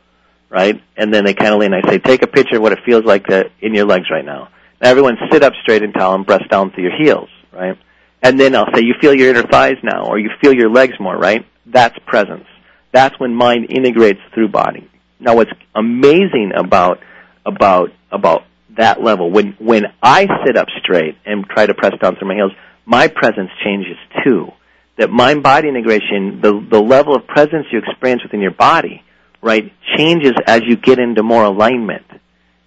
right? 0.49 0.81
And 0.95 1.13
then 1.13 1.25
they 1.25 1.33
kind 1.33 1.53
of 1.53 1.59
lean. 1.59 1.73
I 1.73 1.81
say, 1.89 1.97
take 1.97 2.21
a 2.21 2.27
picture 2.27 2.57
of 2.57 2.61
what 2.61 2.71
it 2.71 2.79
feels 2.85 3.03
like 3.03 3.25
to, 3.27 3.49
in 3.59 3.73
your 3.73 3.85
legs 3.85 4.05
right 4.11 4.23
now. 4.23 4.49
Everyone 4.81 5.17
sit 5.31 5.43
up 5.43 5.53
straight 5.61 5.83
and 5.83 5.93
tall 5.93 6.15
and 6.15 6.25
press 6.25 6.43
down 6.49 6.71
through 6.71 6.83
your 6.83 6.97
heels, 6.97 7.29
right? 7.51 7.77
And 8.21 8.39
then 8.39 8.55
I'll 8.55 8.73
say, 8.73 8.81
you 8.81 8.95
feel 8.99 9.13
your 9.13 9.29
inner 9.29 9.43
thighs 9.43 9.77
now, 9.83 10.05
or 10.05 10.19
you 10.19 10.29
feel 10.41 10.53
your 10.53 10.69
legs 10.69 10.93
more, 10.99 11.17
right? 11.17 11.45
That's 11.65 11.97
presence. 12.05 12.45
That's 12.91 13.17
when 13.19 13.35
mind 13.35 13.67
integrates 13.69 14.19
through 14.33 14.49
body. 14.49 14.89
Now 15.19 15.35
what's 15.35 15.51
amazing 15.75 16.51
about, 16.55 16.99
about, 17.45 17.91
about 18.11 18.43
that 18.77 19.01
level, 19.01 19.29
when, 19.31 19.55
when 19.59 19.85
I 20.01 20.27
sit 20.45 20.55
up 20.57 20.67
straight 20.81 21.17
and 21.25 21.45
try 21.45 21.65
to 21.65 21.73
press 21.73 21.93
down 22.01 22.15
through 22.15 22.29
my 22.29 22.35
heels, 22.35 22.53
my 22.85 23.07
presence 23.07 23.49
changes 23.63 23.97
too. 24.23 24.47
That 24.97 25.09
mind-body 25.09 25.67
integration, 25.67 26.41
the, 26.41 26.65
the 26.69 26.79
level 26.79 27.15
of 27.15 27.27
presence 27.27 27.67
you 27.71 27.79
experience 27.79 28.23
within 28.23 28.41
your 28.41 28.51
body, 28.51 29.03
right, 29.41 29.71
changes 29.97 30.33
as 30.45 30.61
you 30.65 30.75
get 30.75 30.99
into 30.99 31.23
more 31.23 31.43
alignment 31.43 32.05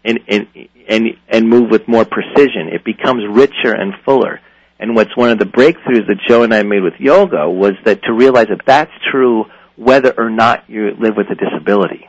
and, 0.04 0.20
and, 0.28 0.46
and, 0.88 1.08
and 1.28 1.48
move 1.48 1.70
with 1.70 1.88
more 1.88 2.04
precision. 2.04 2.68
It 2.72 2.84
becomes 2.84 3.22
richer 3.28 3.74
and 3.74 3.92
fuller. 4.04 4.40
And 4.78 4.96
what's 4.96 5.16
one 5.16 5.30
of 5.30 5.38
the 5.38 5.44
breakthroughs 5.44 6.06
that 6.08 6.18
Jo 6.28 6.42
and 6.42 6.52
I 6.52 6.62
made 6.62 6.82
with 6.82 6.94
yoga 6.98 7.48
was 7.48 7.72
that 7.84 8.02
to 8.04 8.12
realize 8.12 8.48
that 8.48 8.62
that's 8.66 8.90
true 9.10 9.44
whether 9.76 10.12
or 10.16 10.28
not 10.28 10.68
you 10.68 10.90
live 10.98 11.14
with 11.16 11.28
a 11.30 11.34
disability. 11.34 12.06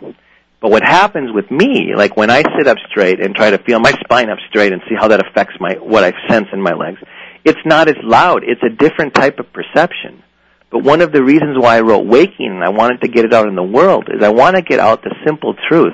But 0.59 0.71
what 0.71 0.83
happens 0.83 1.29
with 1.33 1.51
me, 1.51 1.93
like 1.95 2.15
when 2.15 2.29
I 2.29 2.41
sit 2.57 2.67
up 2.67 2.77
straight 2.89 3.19
and 3.19 3.35
try 3.35 3.51
to 3.51 3.57
feel 3.57 3.79
my 3.79 3.91
spine 4.03 4.29
up 4.29 4.39
straight 4.49 4.71
and 4.71 4.81
see 4.87 4.95
how 4.97 5.09
that 5.09 5.19
affects 5.19 5.55
my, 5.59 5.73
what 5.73 6.03
I 6.03 6.13
sense 6.29 6.47
in 6.53 6.61
my 6.61 6.71
legs, 6.71 6.99
it's 7.43 7.59
not 7.65 7.89
as 7.89 7.97
loud. 8.01 8.43
It's 8.43 8.63
a 8.63 8.69
different 8.69 9.13
type 9.13 9.39
of 9.39 9.51
perception. 9.51 10.23
But 10.71 10.83
one 10.83 11.01
of 11.01 11.11
the 11.11 11.23
reasons 11.23 11.57
why 11.59 11.77
I 11.77 11.81
wrote 11.81 12.07
Waking 12.07 12.49
and 12.49 12.63
I 12.63 12.69
wanted 12.69 13.01
to 13.01 13.07
get 13.07 13.25
it 13.25 13.33
out 13.33 13.47
in 13.47 13.55
the 13.55 13.61
world 13.61 14.07
is 14.09 14.23
I 14.23 14.29
want 14.29 14.55
to 14.55 14.61
get 14.61 14.79
out 14.79 15.03
the 15.03 15.13
simple 15.25 15.53
truth 15.69 15.93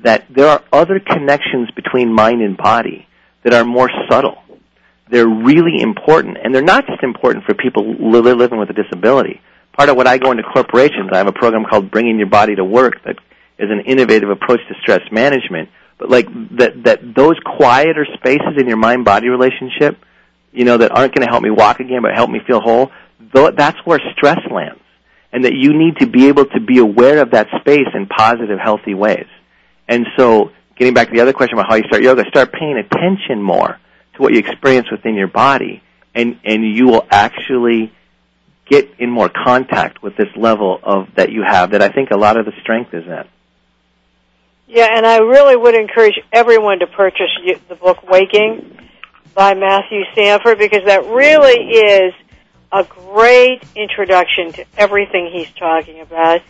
that 0.00 0.24
there 0.30 0.46
are 0.46 0.62
other 0.72 1.00
connections 1.00 1.70
between 1.72 2.12
mind 2.12 2.40
and 2.40 2.56
body 2.56 3.06
that 3.42 3.54
are 3.54 3.64
more 3.64 3.90
subtle. 4.08 4.38
They're 5.10 5.28
really 5.28 5.80
important, 5.80 6.36
and 6.42 6.54
they're 6.54 6.62
not 6.62 6.86
just 6.86 7.02
important 7.02 7.44
for 7.44 7.54
people 7.54 7.94
li- 7.94 8.20
living 8.20 8.58
with 8.58 8.70
a 8.70 8.74
disability. 8.74 9.40
Part 9.76 9.88
of 9.88 9.96
what 9.96 10.06
I 10.06 10.18
go 10.18 10.30
into 10.30 10.42
corporations, 10.42 11.10
I 11.12 11.18
have 11.18 11.28
a 11.28 11.32
program 11.32 11.64
called 11.64 11.90
Bringing 11.90 12.18
Your 12.18 12.28
Body 12.28 12.54
to 12.56 12.64
Work 12.64 13.02
that 13.04 13.16
is 13.58 13.70
an 13.70 13.80
innovative 13.86 14.28
approach 14.28 14.60
to 14.68 14.74
stress 14.82 15.00
management. 15.10 15.70
But 15.98 16.10
like 16.10 16.26
that, 16.58 16.84
that 16.84 17.14
those 17.14 17.36
quieter 17.44 18.06
spaces 18.14 18.56
in 18.56 18.68
your 18.68 18.76
mind-body 18.76 19.28
relationship, 19.28 19.98
you 20.52 20.64
know, 20.64 20.76
that 20.76 20.92
aren't 20.92 21.14
going 21.14 21.26
to 21.26 21.30
help 21.30 21.42
me 21.42 21.50
walk 21.50 21.80
again, 21.80 22.02
but 22.02 22.12
help 22.14 22.30
me 22.30 22.40
feel 22.46 22.60
whole. 22.60 22.90
That's 23.32 23.78
where 23.84 23.98
stress 24.16 24.38
lands, 24.50 24.80
and 25.32 25.44
that 25.44 25.54
you 25.54 25.76
need 25.76 25.98
to 25.98 26.06
be 26.06 26.28
able 26.28 26.44
to 26.44 26.60
be 26.60 26.78
aware 26.78 27.20
of 27.20 27.32
that 27.32 27.48
space 27.60 27.88
in 27.94 28.06
positive, 28.06 28.58
healthy 28.62 28.94
ways. 28.94 29.26
And 29.88 30.06
so, 30.16 30.52
getting 30.76 30.94
back 30.94 31.08
to 31.08 31.14
the 31.14 31.20
other 31.20 31.32
question 31.32 31.58
about 31.58 31.68
how 31.68 31.76
you 31.76 31.84
start 31.84 32.02
yoga, 32.02 32.24
start 32.28 32.52
paying 32.52 32.76
attention 32.76 33.42
more 33.42 33.78
to 34.14 34.22
what 34.22 34.32
you 34.32 34.38
experience 34.38 34.90
within 34.90 35.14
your 35.14 35.28
body, 35.28 35.82
and 36.14 36.38
and 36.44 36.64
you 36.64 36.86
will 36.86 37.06
actually 37.10 37.92
get 38.66 38.90
in 38.98 39.10
more 39.10 39.30
contact 39.30 40.02
with 40.02 40.16
this 40.16 40.28
level 40.36 40.78
of 40.82 41.08
that 41.16 41.32
you 41.32 41.42
have. 41.42 41.70
That 41.70 41.82
I 41.82 41.88
think 41.88 42.10
a 42.10 42.16
lot 42.16 42.36
of 42.36 42.44
the 42.44 42.52
strength 42.60 42.92
is 42.92 43.08
at. 43.08 43.28
Yeah, 44.66 44.88
and 44.94 45.06
I 45.06 45.18
really 45.18 45.56
would 45.56 45.74
encourage 45.74 46.20
everyone 46.30 46.80
to 46.80 46.86
purchase 46.86 47.30
the 47.68 47.74
book 47.74 48.02
Waking 48.02 48.76
by 49.34 49.54
Matthew 49.54 50.02
Sanford 50.14 50.58
because 50.58 50.84
that 50.84 51.06
really 51.06 51.54
is 51.54 52.12
a 52.70 52.84
great 52.84 53.62
introduction 53.74 54.52
to 54.52 54.66
everything 54.76 55.30
he's 55.32 55.50
talking 55.52 56.00
about. 56.00 56.42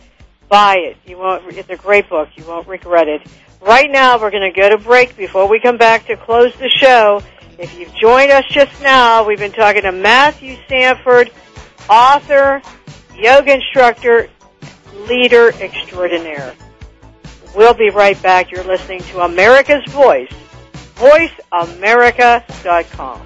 Buy 0.49 0.77
it. 0.77 0.97
You 1.05 1.17
won't, 1.17 1.45
it's 1.55 1.69
a 1.69 1.77
great 1.77 2.09
book. 2.09 2.29
You 2.35 2.43
won't 2.45 2.67
regret 2.67 3.07
it. 3.07 3.21
Right 3.61 3.91
now, 3.91 4.19
we're 4.19 4.31
going 4.31 4.51
to 4.51 4.59
go 4.59 4.67
to 4.69 4.77
break 4.77 5.15
before 5.15 5.47
we 5.47 5.59
come 5.59 5.77
back 5.77 6.07
to 6.07 6.17
close 6.17 6.53
the 6.55 6.69
show. 6.69 7.21
If 7.57 7.77
you've 7.77 7.93
joined 7.93 8.31
us 8.31 8.45
just 8.49 8.81
now, 8.81 9.23
we've 9.25 9.37
been 9.37 9.51
talking 9.51 9.83
to 9.83 9.91
Matthew 9.91 10.57
Sanford, 10.67 11.29
author, 11.89 12.61
yoga 13.15 13.53
instructor, 13.53 14.29
leader 15.07 15.51
extraordinaire. 15.61 16.55
We'll 17.55 17.73
be 17.73 17.89
right 17.89 18.21
back. 18.21 18.51
You're 18.51 18.63
listening 18.63 18.99
to 19.01 19.21
America's 19.21 19.83
Voice, 19.91 20.31
voiceamerica.com. 20.95 23.25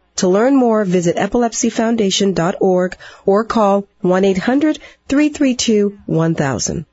To 0.17 0.27
learn 0.27 0.55
more, 0.55 0.85
visit 0.85 1.15
epilepsyfoundation.org 1.15 2.97
or 3.25 3.43
call 3.43 3.87
1-800-332-1000. 4.03 6.85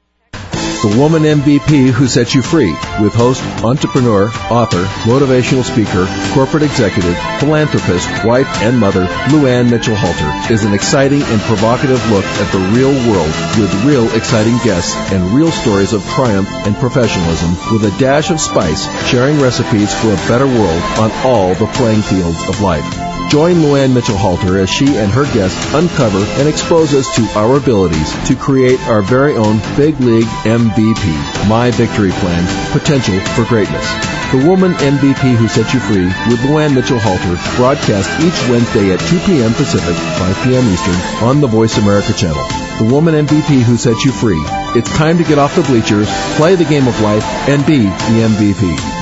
The 0.80 0.96
Woman 0.96 1.24
MVP 1.24 1.90
Who 1.90 2.06
Sets 2.06 2.36
You 2.36 2.42
Free 2.42 2.70
with 3.02 3.12
host, 3.12 3.42
entrepreneur, 3.64 4.30
author, 4.48 4.84
motivational 5.10 5.64
speaker, 5.64 6.06
corporate 6.32 6.62
executive, 6.62 7.18
philanthropist, 7.40 8.08
wife, 8.24 8.46
and 8.62 8.78
mother, 8.78 9.06
Luann 9.34 9.72
Mitchell 9.72 9.96
Halter 9.96 10.54
is 10.54 10.62
an 10.62 10.72
exciting 10.72 11.20
and 11.20 11.40
provocative 11.40 11.98
look 12.12 12.24
at 12.24 12.52
the 12.52 12.60
real 12.78 12.92
world 13.10 13.34
with 13.58 13.84
real 13.84 14.06
exciting 14.14 14.56
guests 14.62 14.94
and 15.10 15.34
real 15.34 15.50
stories 15.50 15.92
of 15.92 16.08
triumph 16.10 16.48
and 16.48 16.76
professionalism 16.76 17.56
with 17.72 17.82
a 17.82 17.90
dash 17.98 18.30
of 18.30 18.40
spice, 18.40 18.86
sharing 19.08 19.40
recipes 19.40 19.92
for 19.92 20.12
a 20.12 20.16
better 20.30 20.46
world 20.46 20.82
on 21.02 21.10
all 21.26 21.56
the 21.56 21.66
playing 21.74 22.02
fields 22.02 22.48
of 22.48 22.60
life. 22.60 23.07
Join 23.28 23.56
Luann 23.56 23.92
Mitchell 23.92 24.16
Halter 24.16 24.56
as 24.56 24.70
she 24.70 24.96
and 24.96 25.12
her 25.12 25.24
guests 25.34 25.74
uncover 25.74 26.16
and 26.40 26.48
expose 26.48 26.94
us 26.94 27.14
to 27.16 27.22
our 27.38 27.58
abilities 27.58 28.10
to 28.26 28.34
create 28.34 28.80
our 28.88 29.02
very 29.02 29.36
own 29.36 29.58
Big 29.76 30.00
League 30.00 30.24
MVP, 30.48 31.46
My 31.46 31.70
Victory 31.70 32.10
Plan, 32.10 32.72
Potential 32.72 33.20
for 33.36 33.44
Greatness. 33.44 33.84
The 34.32 34.48
Woman 34.48 34.72
MVP 34.72 35.36
Who 35.36 35.46
Set 35.46 35.74
You 35.74 35.80
Free 35.80 36.06
with 36.06 36.40
Luann 36.40 36.74
Mitchell 36.74 36.98
Halter 36.98 37.36
broadcast 37.56 38.08
each 38.24 38.48
Wednesday 38.48 38.92
at 38.92 39.00
2 39.00 39.20
p.m. 39.26 39.52
Pacific, 39.52 39.94
5 39.94 40.44
p.m. 40.44 40.64
Eastern 40.72 40.96
on 41.22 41.42
the 41.42 41.46
Voice 41.48 41.76
America 41.76 42.14
channel. 42.14 42.44
The 42.78 42.88
Woman 42.90 43.26
MVP 43.26 43.60
Who 43.60 43.76
Set 43.76 44.04
You 44.04 44.12
Free. 44.12 44.40
It's 44.72 44.88
time 44.96 45.18
to 45.18 45.24
get 45.24 45.38
off 45.38 45.54
the 45.54 45.62
bleachers, 45.62 46.08
play 46.36 46.54
the 46.54 46.64
game 46.64 46.88
of 46.88 46.98
life, 47.02 47.24
and 47.46 47.64
be 47.66 47.84
the 47.84 48.24
MVP. 48.24 48.97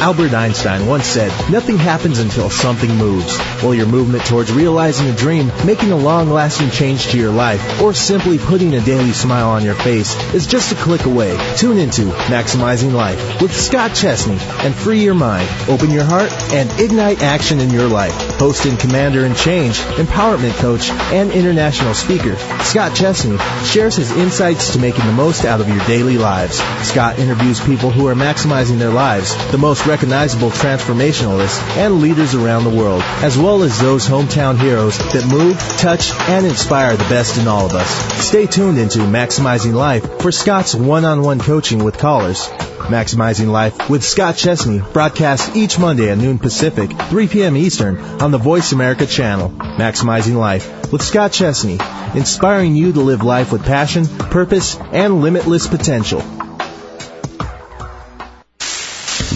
Albert 0.00 0.32
Einstein 0.32 0.86
once 0.86 1.06
said, 1.06 1.30
nothing 1.50 1.76
happens 1.76 2.20
until 2.20 2.50
something 2.50 2.94
moves. 2.96 3.36
While 3.62 3.74
your 3.74 3.86
movement 3.86 4.24
towards 4.24 4.52
realizing 4.52 5.08
a 5.08 5.16
dream, 5.16 5.50
making 5.66 5.90
a 5.90 5.96
long-lasting 5.96 6.70
change 6.70 7.08
to 7.08 7.18
your 7.18 7.32
life, 7.32 7.82
or 7.82 7.92
simply 7.92 8.38
putting 8.38 8.74
a 8.74 8.80
daily 8.80 9.12
smile 9.12 9.50
on 9.50 9.64
your 9.64 9.74
face 9.74 10.14
is 10.32 10.46
just 10.46 10.70
a 10.70 10.76
click 10.76 11.04
away. 11.04 11.36
Tune 11.56 11.78
into 11.78 12.02
Maximizing 12.30 12.92
Life 12.92 13.42
with 13.42 13.54
Scott 13.54 13.94
Chesney 13.94 14.38
and 14.64 14.74
free 14.74 15.02
your 15.02 15.14
mind, 15.14 15.48
open 15.68 15.90
your 15.90 16.04
heart, 16.04 16.30
and 16.52 16.70
ignite 16.80 17.22
action 17.22 17.58
in 17.60 17.70
your 17.70 17.88
life. 17.88 18.27
Host 18.38 18.66
and 18.66 18.78
commander 18.78 19.26
in 19.26 19.34
change, 19.34 19.78
empowerment 19.98 20.54
coach, 20.58 20.90
and 20.90 21.32
international 21.32 21.92
speaker, 21.92 22.36
Scott 22.62 22.94
Chesney 22.94 23.36
shares 23.64 23.96
his 23.96 24.12
insights 24.12 24.72
to 24.72 24.78
making 24.78 25.04
the 25.06 25.12
most 25.12 25.44
out 25.44 25.60
of 25.60 25.68
your 25.68 25.84
daily 25.86 26.18
lives. 26.18 26.58
Scott 26.86 27.18
interviews 27.18 27.60
people 27.60 27.90
who 27.90 28.06
are 28.06 28.14
maximizing 28.14 28.78
their 28.78 28.92
lives, 28.92 29.34
the 29.50 29.58
most 29.58 29.86
recognizable 29.86 30.50
transformationalists 30.50 31.60
and 31.76 32.00
leaders 32.00 32.36
around 32.36 32.62
the 32.62 32.70
world, 32.70 33.02
as 33.24 33.36
well 33.36 33.64
as 33.64 33.80
those 33.80 34.06
hometown 34.06 34.56
heroes 34.56 34.96
that 34.98 35.26
move, 35.26 35.58
touch, 35.76 36.12
and 36.28 36.46
inspire 36.46 36.96
the 36.96 37.08
best 37.08 37.38
in 37.38 37.48
all 37.48 37.66
of 37.66 37.74
us. 37.74 37.88
Stay 38.24 38.46
tuned 38.46 38.78
into 38.78 39.00
Maximizing 39.00 39.74
Life 39.74 40.20
for 40.20 40.30
Scott's 40.30 40.76
one-on-one 40.76 41.40
coaching 41.40 41.82
with 41.82 41.98
callers. 41.98 42.48
Maximizing 42.78 43.48
Life 43.48 43.90
with 43.90 44.02
Scott 44.02 44.36
Chesney 44.36 44.80
broadcast 44.92 45.54
each 45.54 45.78
Monday 45.78 46.10
at 46.10 46.18
noon 46.18 46.38
Pacific, 46.38 46.90
3 46.90 47.28
p.m. 47.28 47.56
Eastern 47.56 47.98
on 47.98 48.30
the 48.30 48.38
Voice 48.38 48.72
America 48.72 49.06
channel. 49.06 49.50
Maximizing 49.50 50.36
Life 50.36 50.90
with 50.90 51.02
Scott 51.02 51.32
Chesney, 51.32 51.78
inspiring 52.14 52.76
you 52.76 52.92
to 52.92 53.00
live 53.00 53.22
life 53.22 53.52
with 53.52 53.64
passion, 53.64 54.06
purpose, 54.06 54.76
and 54.76 55.20
limitless 55.20 55.66
potential. 55.66 56.20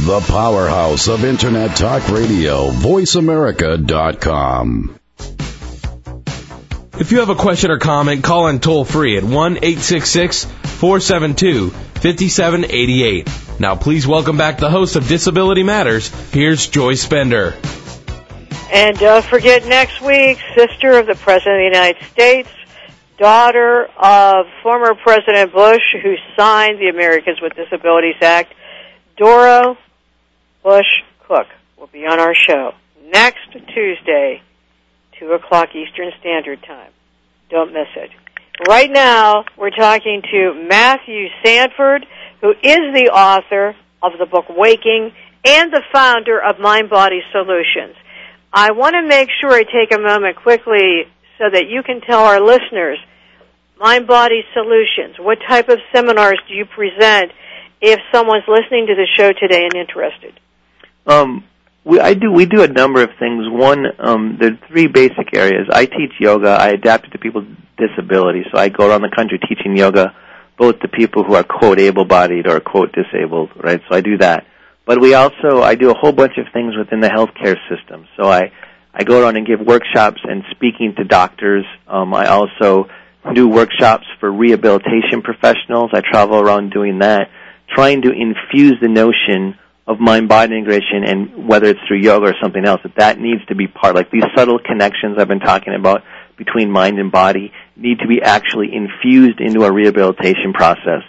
The 0.04 0.24
powerhouse 0.26 1.08
of 1.08 1.24
Internet 1.24 1.76
Talk 1.76 2.08
Radio, 2.08 2.70
VoiceAmerica.com. 2.70 4.98
If 6.98 7.10
you 7.10 7.20
have 7.20 7.30
a 7.30 7.34
question 7.34 7.70
or 7.70 7.78
comment, 7.78 8.22
call 8.22 8.48
in 8.48 8.60
toll 8.60 8.84
free 8.84 9.16
at 9.16 9.24
1 9.24 9.56
866 9.56 10.44
472 10.44 11.72
5788. 12.02 13.60
Now, 13.60 13.76
please 13.76 14.08
welcome 14.08 14.36
back 14.36 14.58
the 14.58 14.68
host 14.68 14.96
of 14.96 15.06
Disability 15.06 15.62
Matters. 15.62 16.08
Here's 16.32 16.66
Joyce 16.66 17.06
Bender. 17.06 17.54
And 18.72 18.98
don't 18.98 19.24
forget 19.24 19.66
next 19.66 20.00
week, 20.00 20.38
sister 20.56 20.98
of 20.98 21.06
the 21.06 21.14
President 21.14 21.54
of 21.54 21.60
the 21.60 21.78
United 21.78 22.04
States, 22.08 22.48
daughter 23.18 23.84
of 23.96 24.46
former 24.64 24.96
President 24.96 25.52
Bush, 25.52 25.82
who 26.02 26.16
signed 26.36 26.80
the 26.80 26.88
Americans 26.88 27.40
with 27.40 27.54
Disabilities 27.54 28.16
Act, 28.20 28.52
Doro 29.16 29.78
Bush 30.64 31.02
Koch 31.20 31.46
will 31.78 31.86
be 31.86 32.04
on 32.04 32.18
our 32.18 32.34
show 32.34 32.72
next 33.12 33.52
Tuesday, 33.52 34.42
2 35.20 35.34
o'clock 35.34 35.68
Eastern 35.76 36.10
Standard 36.18 36.64
Time. 36.64 36.90
Don't 37.48 37.72
miss 37.72 37.88
it. 37.94 38.10
Right 38.68 38.90
now, 38.90 39.44
we're 39.56 39.70
talking 39.70 40.22
to 40.30 40.66
Matthew 40.68 41.28
Sanford, 41.42 42.04
who 42.42 42.50
is 42.50 42.94
the 42.94 43.10
author 43.12 43.74
of 44.02 44.12
the 44.18 44.26
book 44.26 44.44
Waking 44.50 45.12
and 45.44 45.72
the 45.72 45.82
founder 45.90 46.38
of 46.38 46.60
Mind 46.60 46.90
Body 46.90 47.22
Solutions. 47.32 47.96
I 48.52 48.72
want 48.72 48.94
to 48.94 49.08
make 49.08 49.30
sure 49.40 49.50
I 49.52 49.62
take 49.62 49.92
a 49.96 49.98
moment 49.98 50.36
quickly 50.36 51.04
so 51.38 51.48
that 51.50 51.68
you 51.68 51.82
can 51.82 52.02
tell 52.02 52.20
our 52.20 52.40
listeners 52.40 52.98
Mind 53.80 54.06
Body 54.06 54.44
Solutions. 54.52 55.16
What 55.18 55.38
type 55.48 55.70
of 55.70 55.78
seminars 55.92 56.38
do 56.46 56.54
you 56.54 56.66
present 56.66 57.32
if 57.80 57.98
someone's 58.12 58.44
listening 58.46 58.86
to 58.88 58.94
the 58.94 59.08
show 59.16 59.32
today 59.32 59.64
and 59.64 59.74
interested? 59.74 60.38
Um, 61.06 61.44
we, 61.84 61.98
I 62.00 62.14
do. 62.14 62.32
We 62.32 62.46
do 62.46 62.62
a 62.62 62.68
number 62.68 63.02
of 63.02 63.10
things. 63.18 63.44
One, 63.48 63.86
um, 63.98 64.36
there 64.40 64.52
are 64.52 64.68
three 64.68 64.86
basic 64.86 65.34
areas. 65.34 65.66
I 65.72 65.86
teach 65.86 66.12
yoga. 66.20 66.50
I 66.50 66.68
adapt 66.68 67.06
it 67.06 67.10
to 67.10 67.18
people's 67.18 67.46
disabilities. 67.76 68.46
So 68.52 68.58
I 68.58 68.68
go 68.68 68.88
around 68.88 69.02
the 69.02 69.12
country 69.14 69.38
teaching 69.38 69.76
yoga, 69.76 70.14
both 70.56 70.78
to 70.80 70.88
people 70.88 71.24
who 71.24 71.34
are 71.34 71.42
quote 71.42 71.80
able-bodied 71.80 72.46
or 72.46 72.60
quote 72.60 72.92
disabled. 72.92 73.50
Right. 73.56 73.80
So 73.88 73.96
I 73.96 74.00
do 74.00 74.18
that. 74.18 74.46
But 74.84 75.00
we 75.00 75.14
also, 75.14 75.62
I 75.62 75.74
do 75.74 75.90
a 75.90 75.94
whole 75.94 76.12
bunch 76.12 76.38
of 76.38 76.46
things 76.52 76.74
within 76.76 77.00
the 77.00 77.08
healthcare 77.08 77.56
system. 77.68 78.06
So 78.16 78.24
I, 78.24 78.52
I 78.92 79.04
go 79.04 79.22
around 79.22 79.36
and 79.36 79.46
give 79.46 79.60
workshops 79.60 80.20
and 80.24 80.42
speaking 80.50 80.94
to 80.96 81.04
doctors. 81.04 81.64
Um, 81.86 82.12
I 82.14 82.26
also 82.26 82.88
do 83.34 83.48
workshops 83.48 84.04
for 84.18 84.30
rehabilitation 84.30 85.22
professionals. 85.22 85.90
I 85.92 86.00
travel 86.00 86.38
around 86.38 86.70
doing 86.70 86.98
that, 86.98 87.30
trying 87.68 88.02
to 88.02 88.10
infuse 88.10 88.74
the 88.80 88.88
notion 88.88 89.56
of 89.86 89.98
mind 89.98 90.28
body 90.28 90.56
integration 90.56 91.04
and 91.04 91.48
whether 91.48 91.66
it's 91.66 91.80
through 91.88 91.98
yoga 91.98 92.26
or 92.26 92.34
something 92.40 92.64
else, 92.64 92.80
that 92.84 92.94
that 92.96 93.18
needs 93.18 93.44
to 93.46 93.54
be 93.54 93.66
part, 93.66 93.94
like 93.94 94.10
these 94.10 94.24
subtle 94.36 94.58
connections 94.58 95.16
I've 95.18 95.28
been 95.28 95.40
talking 95.40 95.74
about 95.74 96.02
between 96.36 96.70
mind 96.70 96.98
and 96.98 97.10
body 97.10 97.52
need 97.76 97.98
to 97.98 98.06
be 98.06 98.22
actually 98.22 98.74
infused 98.74 99.40
into 99.40 99.64
a 99.64 99.72
rehabilitation 99.72 100.52
process. 100.52 101.02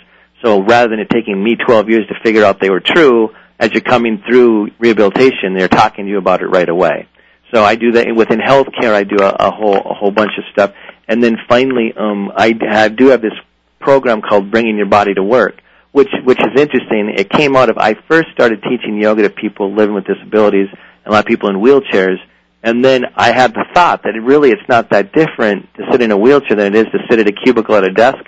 So 0.44 0.62
rather 0.62 0.90
than 0.90 1.00
it 1.00 1.10
taking 1.10 1.42
me 1.42 1.56
12 1.56 1.90
years 1.90 2.08
to 2.08 2.16
figure 2.24 2.44
out 2.44 2.60
they 2.60 2.70
were 2.70 2.82
true, 2.82 3.30
as 3.60 3.72
you're 3.72 3.82
coming 3.82 4.22
through 4.28 4.72
rehabilitation, 4.80 5.54
they're 5.56 5.68
talking 5.68 6.06
to 6.06 6.12
you 6.12 6.18
about 6.18 6.42
it 6.42 6.48
right 6.48 6.68
away. 6.68 7.08
So 7.54 7.64
I 7.64 7.76
do 7.76 7.92
that 7.94 8.14
within 8.16 8.40
healthcare. 8.40 8.94
I 8.94 9.04
do 9.04 9.18
a, 9.20 9.30
a 9.30 9.52
whole 9.52 9.78
a 9.78 9.94
whole 9.94 10.12
bunch 10.12 10.32
of 10.40 10.44
stuff, 10.52 10.74
and 11.08 11.24
then 11.24 11.38
finally, 11.48 11.94
um, 11.96 12.32
I 12.36 12.58
have, 12.68 12.96
do 12.96 13.08
have 13.10 13.22
this 13.22 13.34
program 13.80 14.22
called 14.22 14.50
Bringing 14.50 14.78
Your 14.78 14.88
Body 14.88 15.14
to 15.14 15.24
Work, 15.24 15.62
which 15.94 16.10
which 16.26 16.40
is 16.40 16.60
interesting. 16.60 17.14
It 17.16 17.30
came 17.30 17.56
out 17.56 17.70
of 17.70 17.78
I 17.78 17.94
first 18.10 18.28
started 18.34 18.62
teaching 18.64 19.00
yoga 19.02 19.22
to 19.24 19.30
people 19.30 19.74
living 19.74 19.96
with 19.96 20.06
disabilities, 20.06 20.68
and 20.72 21.08
a 21.08 21.12
lot 21.12 21.20
of 21.20 21.26
people 21.26 21.50
in 21.50 21.58
wheelchairs, 21.58 22.18
and 22.62 22.84
then 22.84 23.06
I 23.16 23.32
had 23.32 23.54
the 23.54 23.64
thought 23.74 24.04
that 24.04 24.16
it 24.16 24.22
really 24.22 24.50
it's 24.50 24.68
not 24.68 24.90
that 24.90 25.14
different 25.14 25.74
to 25.76 25.84
sit 25.92 26.02
in 26.02 26.12
a 26.12 26.18
wheelchair 26.18 26.58
than 26.58 26.76
it 26.76 26.88
is 26.88 26.92
to 26.92 27.00
sit 27.10 27.20
at 27.20 27.28
a 27.28 27.32
cubicle 27.32 27.76
at 27.76 27.86
a 27.86 27.94
desk 27.94 28.26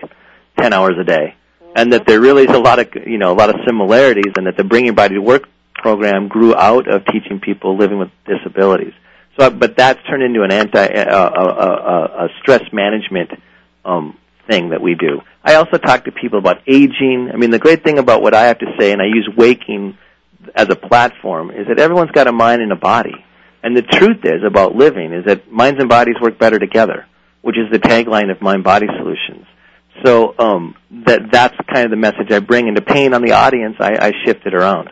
ten 0.57 0.71
hours 0.73 0.93
a 1.01 1.03
day, 1.03 1.35
and 1.75 1.91
that 1.91 2.05
there 2.07 2.21
really 2.21 2.43
is 2.43 2.55
a 2.55 2.59
lot 2.59 2.79
of 2.79 2.87
you 3.05 3.17
know 3.17 3.33
a 3.33 3.37
lot 3.37 3.49
of 3.49 3.55
similarities, 3.65 4.33
and 4.37 4.45
that 4.45 4.55
the 4.57 4.63
Bring 4.63 4.85
Your 4.85 4.95
Body 4.95 5.15
to 5.15 5.21
Work 5.21 5.49
program 5.73 6.27
grew 6.27 6.55
out 6.55 6.87
of 6.87 7.03
teaching 7.07 7.39
people 7.39 7.77
living 7.77 7.97
with 7.97 8.09
disabilities. 8.25 8.93
So, 9.39 9.49
but 9.49 9.75
that's 9.75 9.99
turned 10.07 10.23
into 10.23 10.43
an 10.43 10.51
anti 10.51 10.85
uh, 10.85 11.29
a, 11.35 11.43
a, 11.43 12.25
a 12.25 12.27
stress 12.41 12.63
management 12.71 13.31
um, 13.83 14.17
thing 14.47 14.69
that 14.69 14.81
we 14.81 14.93
do. 14.93 15.21
I 15.45 15.55
also 15.55 15.77
talk 15.77 16.05
to 16.05 16.11
people 16.11 16.39
about 16.39 16.63
aging. 16.67 17.29
I 17.31 17.37
mean, 17.37 17.51
the 17.51 17.59
great 17.59 17.83
thing 17.83 17.99
about 17.99 18.23
what 18.23 18.33
I 18.33 18.47
have 18.47 18.57
to 18.59 18.65
say, 18.79 18.91
and 18.91 18.99
I 18.99 19.05
use 19.05 19.29
waking 19.37 19.95
as 20.55 20.69
a 20.69 20.75
platform, 20.75 21.51
is 21.51 21.67
that 21.67 21.77
everyone's 21.77 22.09
got 22.11 22.25
a 22.27 22.31
mind 22.31 22.63
and 22.63 22.71
a 22.71 22.75
body. 22.75 23.13
And 23.61 23.77
the 23.77 23.83
truth 23.83 24.21
is 24.23 24.41
about 24.45 24.75
living 24.75 25.13
is 25.13 25.25
that 25.25 25.51
minds 25.51 25.79
and 25.79 25.87
bodies 25.87 26.15
work 26.19 26.39
better 26.39 26.57
together, 26.57 27.05
which 27.41 27.57
is 27.57 27.69
the 27.71 27.77
tagline 27.77 28.31
of 28.31 28.41
Mind 28.41 28.63
Body 28.63 28.87
Solutions. 28.97 29.45
So 30.03 30.33
um, 30.39 30.75
that 31.05 31.31
that's 31.31 31.55
kind 31.71 31.85
of 31.85 31.91
the 31.91 31.97
message 31.97 32.31
I 32.31 32.39
bring. 32.39 32.67
And 32.67 32.75
depending 32.75 33.13
on 33.13 33.21
the 33.21 33.33
audience, 33.33 33.75
I, 33.79 33.97
I 33.99 34.13
shift 34.25 34.47
it 34.47 34.55
around. 34.55 34.89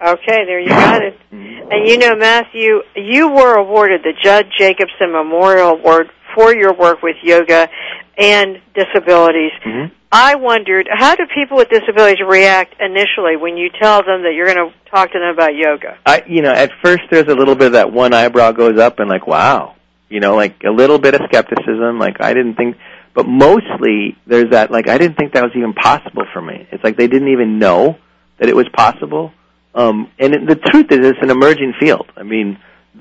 Okay, 0.00 0.44
there 0.46 0.60
you 0.60 0.68
got 0.68 1.02
it. 1.02 1.18
Mm-hmm. 1.32 1.72
And 1.72 1.88
you 1.88 1.98
know, 1.98 2.14
Matthew, 2.14 2.82
you 2.94 3.30
were 3.30 3.56
awarded 3.56 4.02
the 4.04 4.12
Judd 4.22 4.46
Jacobson 4.56 5.10
Memorial 5.10 5.70
Award 5.70 6.08
for 6.38 6.54
your 6.54 6.72
work 6.72 7.02
with 7.02 7.16
yoga 7.22 7.68
and 8.16 8.60
disabilities. 8.74 9.50
Mm-hmm. 9.66 9.92
I 10.12 10.36
wondered, 10.36 10.88
how 10.90 11.16
do 11.16 11.24
people 11.34 11.56
with 11.56 11.68
disabilities 11.68 12.18
react 12.26 12.74
initially 12.80 13.36
when 13.36 13.56
you 13.56 13.70
tell 13.70 14.04
them 14.04 14.22
that 14.22 14.34
you're 14.34 14.46
going 14.46 14.70
to 14.70 14.90
talk 14.90 15.10
to 15.12 15.18
them 15.18 15.34
about 15.34 15.56
yoga? 15.56 15.98
I, 16.06 16.22
you 16.28 16.42
know, 16.42 16.52
at 16.52 16.70
first 16.82 17.02
there's 17.10 17.26
a 17.26 17.34
little 17.34 17.56
bit 17.56 17.66
of 17.66 17.72
that 17.72 17.92
one 17.92 18.14
eyebrow 18.14 18.52
goes 18.52 18.78
up 18.78 19.00
and 19.00 19.10
like, 19.10 19.26
wow, 19.26 19.74
you 20.08 20.20
know, 20.20 20.36
like 20.36 20.62
a 20.64 20.70
little 20.70 21.00
bit 21.00 21.14
of 21.14 21.22
skepticism. 21.26 21.98
Like 21.98 22.20
I 22.20 22.32
didn't 22.34 22.54
think, 22.54 22.76
but 23.14 23.26
mostly 23.26 24.16
there's 24.24 24.50
that 24.52 24.70
like 24.70 24.88
I 24.88 24.96
didn't 24.96 25.16
think 25.16 25.32
that 25.32 25.42
was 25.42 25.52
even 25.56 25.72
possible 25.72 26.22
for 26.32 26.40
me. 26.40 26.68
It's 26.70 26.84
like 26.84 26.96
they 26.96 27.08
didn't 27.08 27.28
even 27.28 27.58
know 27.58 27.98
that 28.38 28.48
it 28.48 28.54
was 28.54 28.68
possible. 28.72 29.32
Um, 29.74 30.10
and 30.20 30.34
it, 30.34 30.46
the 30.46 30.56
truth 30.56 30.86
is, 30.90 31.00
it's 31.04 31.18
an 31.20 31.30
emerging 31.30 31.74
field. 31.80 32.10
I 32.16 32.22
mean, 32.22 32.58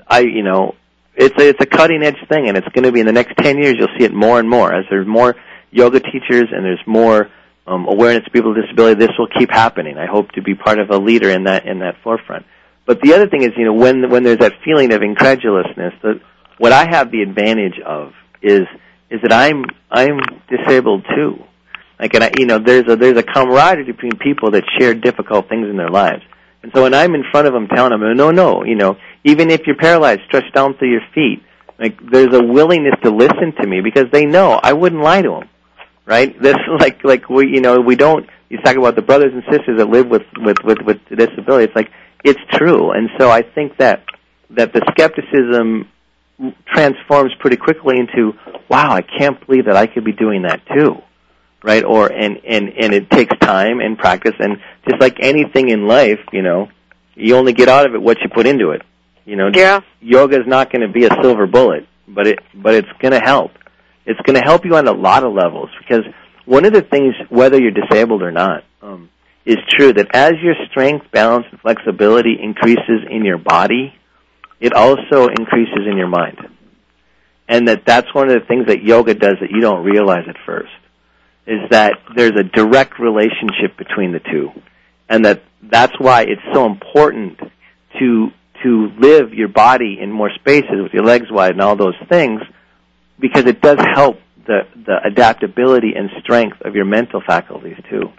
I, 0.08 0.22
you 0.22 0.44
know, 0.44 0.76
it's 1.18 1.36
a, 1.42 1.50
it's 1.50 1.62
a 1.62 1.66
cutting 1.66 2.04
edge 2.04 2.18
thing, 2.30 2.48
and 2.48 2.58
it's 2.58 2.68
going 2.70 2.84
to 2.84 2.92
be 2.92 3.00
in 3.00 3.06
the 3.06 3.12
next 3.12 3.36
ten 3.38 3.58
years. 3.58 3.76
You'll 3.78 3.96
see 3.98 4.06
it 4.06 4.14
more 4.14 4.40
and 4.40 4.50
more 4.50 4.74
as 4.74 4.86
there's 4.90 5.08
more 5.08 5.36
yoga 5.72 6.00
teachers 6.00 6.46
and 6.52 6.64
there's 6.64 6.82
more 6.86 7.30
um, 7.66 7.88
awareness 7.88 8.26
of 8.26 8.34
people 8.34 8.54
with 8.54 8.64
disability. 8.64 9.00
This 9.00 9.16
will 9.18 9.28
keep 9.38 9.52
happening. 9.52 9.98
I 9.98 10.06
hope 10.06 10.32
to 10.34 10.42
be 10.42 10.56
part 10.56 10.80
of 10.80 10.90
a 10.90 10.98
leader 10.98 11.30
in 11.30 11.44
that 11.46 11.66
in 11.66 11.80
that 11.80 11.96
forefront. 12.04 12.46
But 12.86 13.02
the 13.02 13.14
other 13.14 13.28
thing 13.28 13.44
is, 13.44 13.52
you 13.58 13.66
know, 13.66 13.74
when 13.74 14.10
when 14.10 14.24
there's 14.24 14.38
that 14.40 14.54
feeling 14.64 14.94
of 14.94 15.02
incredulousness, 15.02 15.94
that 16.04 16.22
what 16.58 16.72
I 16.72 16.88
have 16.90 17.12
the 17.12 17.22
advantage 17.22 17.80
of 17.86 18.14
is 18.42 18.62
is 19.10 19.22
that 19.22 19.34
I'm 19.34 19.66
I'm 19.92 20.20
disabled 20.50 21.06
too. 21.16 21.44
Like, 22.00 22.14
and 22.14 22.24
I, 22.24 22.32
you 22.38 22.46
know, 22.46 22.60
there's 22.60 22.88
a 22.88 22.96
there's 22.96 23.18
a 23.18 23.24
camaraderie 23.24 23.86
between 23.86 24.14
people 24.18 24.52
that 24.52 24.64
share 24.80 24.94
difficult 24.94 25.50
things 25.50 25.68
in 25.68 25.78
their 25.78 25.90
lives. 25.90 26.24
And 26.64 26.72
so 26.74 26.84
when 26.84 26.94
I'm 26.94 27.16
in 27.16 27.24
front 27.32 27.48
of 27.48 27.54
them 27.54 27.68
telling 27.68 27.92
them, 27.92 28.18
no, 28.18 28.32
no, 28.32 28.64
you 28.64 28.76
know, 28.76 28.98
even 29.24 29.50
if 29.50 29.62
you're 29.66 29.76
paralyzed, 29.76 30.22
stretch 30.28 30.52
down 30.54 30.76
through 30.78 30.92
your 30.92 31.02
feet. 31.14 31.44
Like, 31.80 31.98
there's 32.12 32.34
a 32.34 32.44
willingness 32.44 32.96
to 33.04 33.12
listen 33.12 33.54
to 33.62 33.68
me 33.68 33.82
because 33.82 34.06
they 34.12 34.26
know 34.26 34.60
I 34.62 34.74
wouldn't 34.74 35.02
lie 35.02 35.22
to 35.22 35.30
them, 35.30 35.50
right? 36.06 36.36
This, 36.42 36.56
like, 36.80 37.04
like 37.04 37.30
we, 37.30 37.48
you 37.48 37.62
know, 37.62 37.80
we 37.80 37.96
don't. 37.96 38.28
You 38.50 38.58
talk 38.60 38.78
about 38.78 38.96
the 38.96 39.02
brothers 39.02 39.34
and 39.34 39.44
sisters 39.52 39.78
that 39.78 39.90
live 39.90 40.08
with 40.08 40.24
with 40.38 40.58
with 40.64 40.78
with 40.84 40.98
disability. 41.10 41.66
It's 41.66 41.76
like 41.76 41.92
it's 42.24 42.40
true, 42.54 42.92
and 42.92 43.10
so 43.20 43.30
I 43.30 43.42
think 43.42 43.78
that 43.78 44.06
that 44.52 44.72
the 44.72 44.82
skepticism 44.92 45.90
transforms 46.74 47.34
pretty 47.40 47.58
quickly 47.58 48.00
into, 48.00 48.32
wow, 48.70 48.92
I 48.92 49.02
can't 49.02 49.46
believe 49.46 49.66
that 49.66 49.76
I 49.76 49.86
could 49.86 50.06
be 50.06 50.14
doing 50.14 50.44
that 50.44 50.62
too 50.74 51.02
right? 51.64 51.84
Or 51.84 52.12
and 52.12 52.38
and 52.46 52.70
and 52.70 52.94
it 52.94 53.10
takes 53.10 53.38
time 53.40 53.80
and 53.80 53.98
practice, 53.98 54.36
and 54.40 54.58
just 54.88 55.02
like 55.02 55.18
anything 55.20 55.70
in 55.70 55.88
life, 55.88 56.20
you 56.32 56.42
know, 56.42 56.70
you 57.16 57.36
only 57.36 57.54
get 57.54 57.70
out 57.70 57.86
of 57.88 57.96
it 57.96 58.02
what 58.02 58.18
you 58.22 58.30
put 58.30 58.46
into 58.48 58.72
it. 58.72 58.82
You 59.26 59.36
know, 59.36 59.50
Yeah. 59.54 59.82
yoga 60.02 60.40
is 60.40 60.48
not 60.48 60.72
going 60.72 60.82
to 60.82 60.88
be 60.88 61.06
a 61.06 61.10
silver 61.22 61.48
bullet, 61.48 61.86
but 62.08 62.28
it 62.28 62.40
but 62.54 62.74
it's 62.76 62.92
going 63.00 63.12
to 63.14 63.20
help. 63.20 63.52
It's 64.06 64.20
going 64.22 64.36
to 64.36 64.44
help 64.44 64.64
you 64.66 64.76
on 64.76 64.88
a 64.88 64.94
lot 64.94 65.24
of 65.24 65.34
levels 65.34 65.70
because 65.80 66.06
one 66.46 66.64
of 66.64 66.72
the 66.72 66.82
things, 66.82 67.14
whether 67.30 67.60
you're 67.60 67.72
disabled 67.72 68.22
or 68.22 68.32
not, 68.32 68.64
um, 68.82 69.10
is 69.46 69.58
true 69.70 69.92
that 69.92 70.08
as 70.14 70.34
your 70.42 70.56
strength, 70.70 71.12
balance, 71.12 71.46
and 71.52 71.60
flexibility 71.60 72.38
increases 72.42 73.02
in 73.10 73.26
your 73.26 73.38
body, 73.38 73.94
it 74.62 74.72
also 74.74 75.28
increases 75.28 75.86
in 75.90 75.98
your 75.98 76.08
mind, 76.08 76.38
and 77.50 77.68
that 77.68 77.84
that's 77.86 78.14
one 78.14 78.30
of 78.30 78.40
the 78.40 78.46
things 78.48 78.68
that 78.68 78.82
yoga 78.82 79.14
does 79.14 79.36
that 79.42 79.52
you 79.52 79.60
don't 79.60 79.84
realize 79.84 80.24
at 80.30 80.38
first 80.46 80.72
is 81.48 81.70
that 81.72 81.94
there's 82.16 82.36
a 82.38 82.44
direct 82.44 83.00
relationship 83.00 83.78
between 83.78 84.12
the 84.12 84.20
two, 84.20 84.52
and 85.10 85.26
that 85.26 85.42
that's 85.64 85.98
why 85.98 86.22
it's 86.24 86.42
so 86.54 86.66
important 86.66 87.40
to 88.00 88.28
to 88.64 88.92
live 89.00 89.34
your 89.34 89.48
body 89.48 89.98
in 90.02 90.12
more 90.12 90.30
spaces 90.36 90.82
with 90.82 90.94
your 90.94 91.04
legs 91.04 91.28
wide 91.32 91.52
and 91.52 91.62
all 91.62 91.76
those 91.76 91.96
things, 92.10 92.42
because 93.20 93.46
it 93.46 93.62
does 93.62 93.80
help 93.94 94.20
the 94.46 94.68
the 94.86 94.98
adaptability 95.06 95.94
and 95.96 96.10
strength 96.20 96.62
of 96.62 96.76
your 96.76 96.86
mental 96.86 97.22
faculties 97.26 97.78
too. 97.90 98.12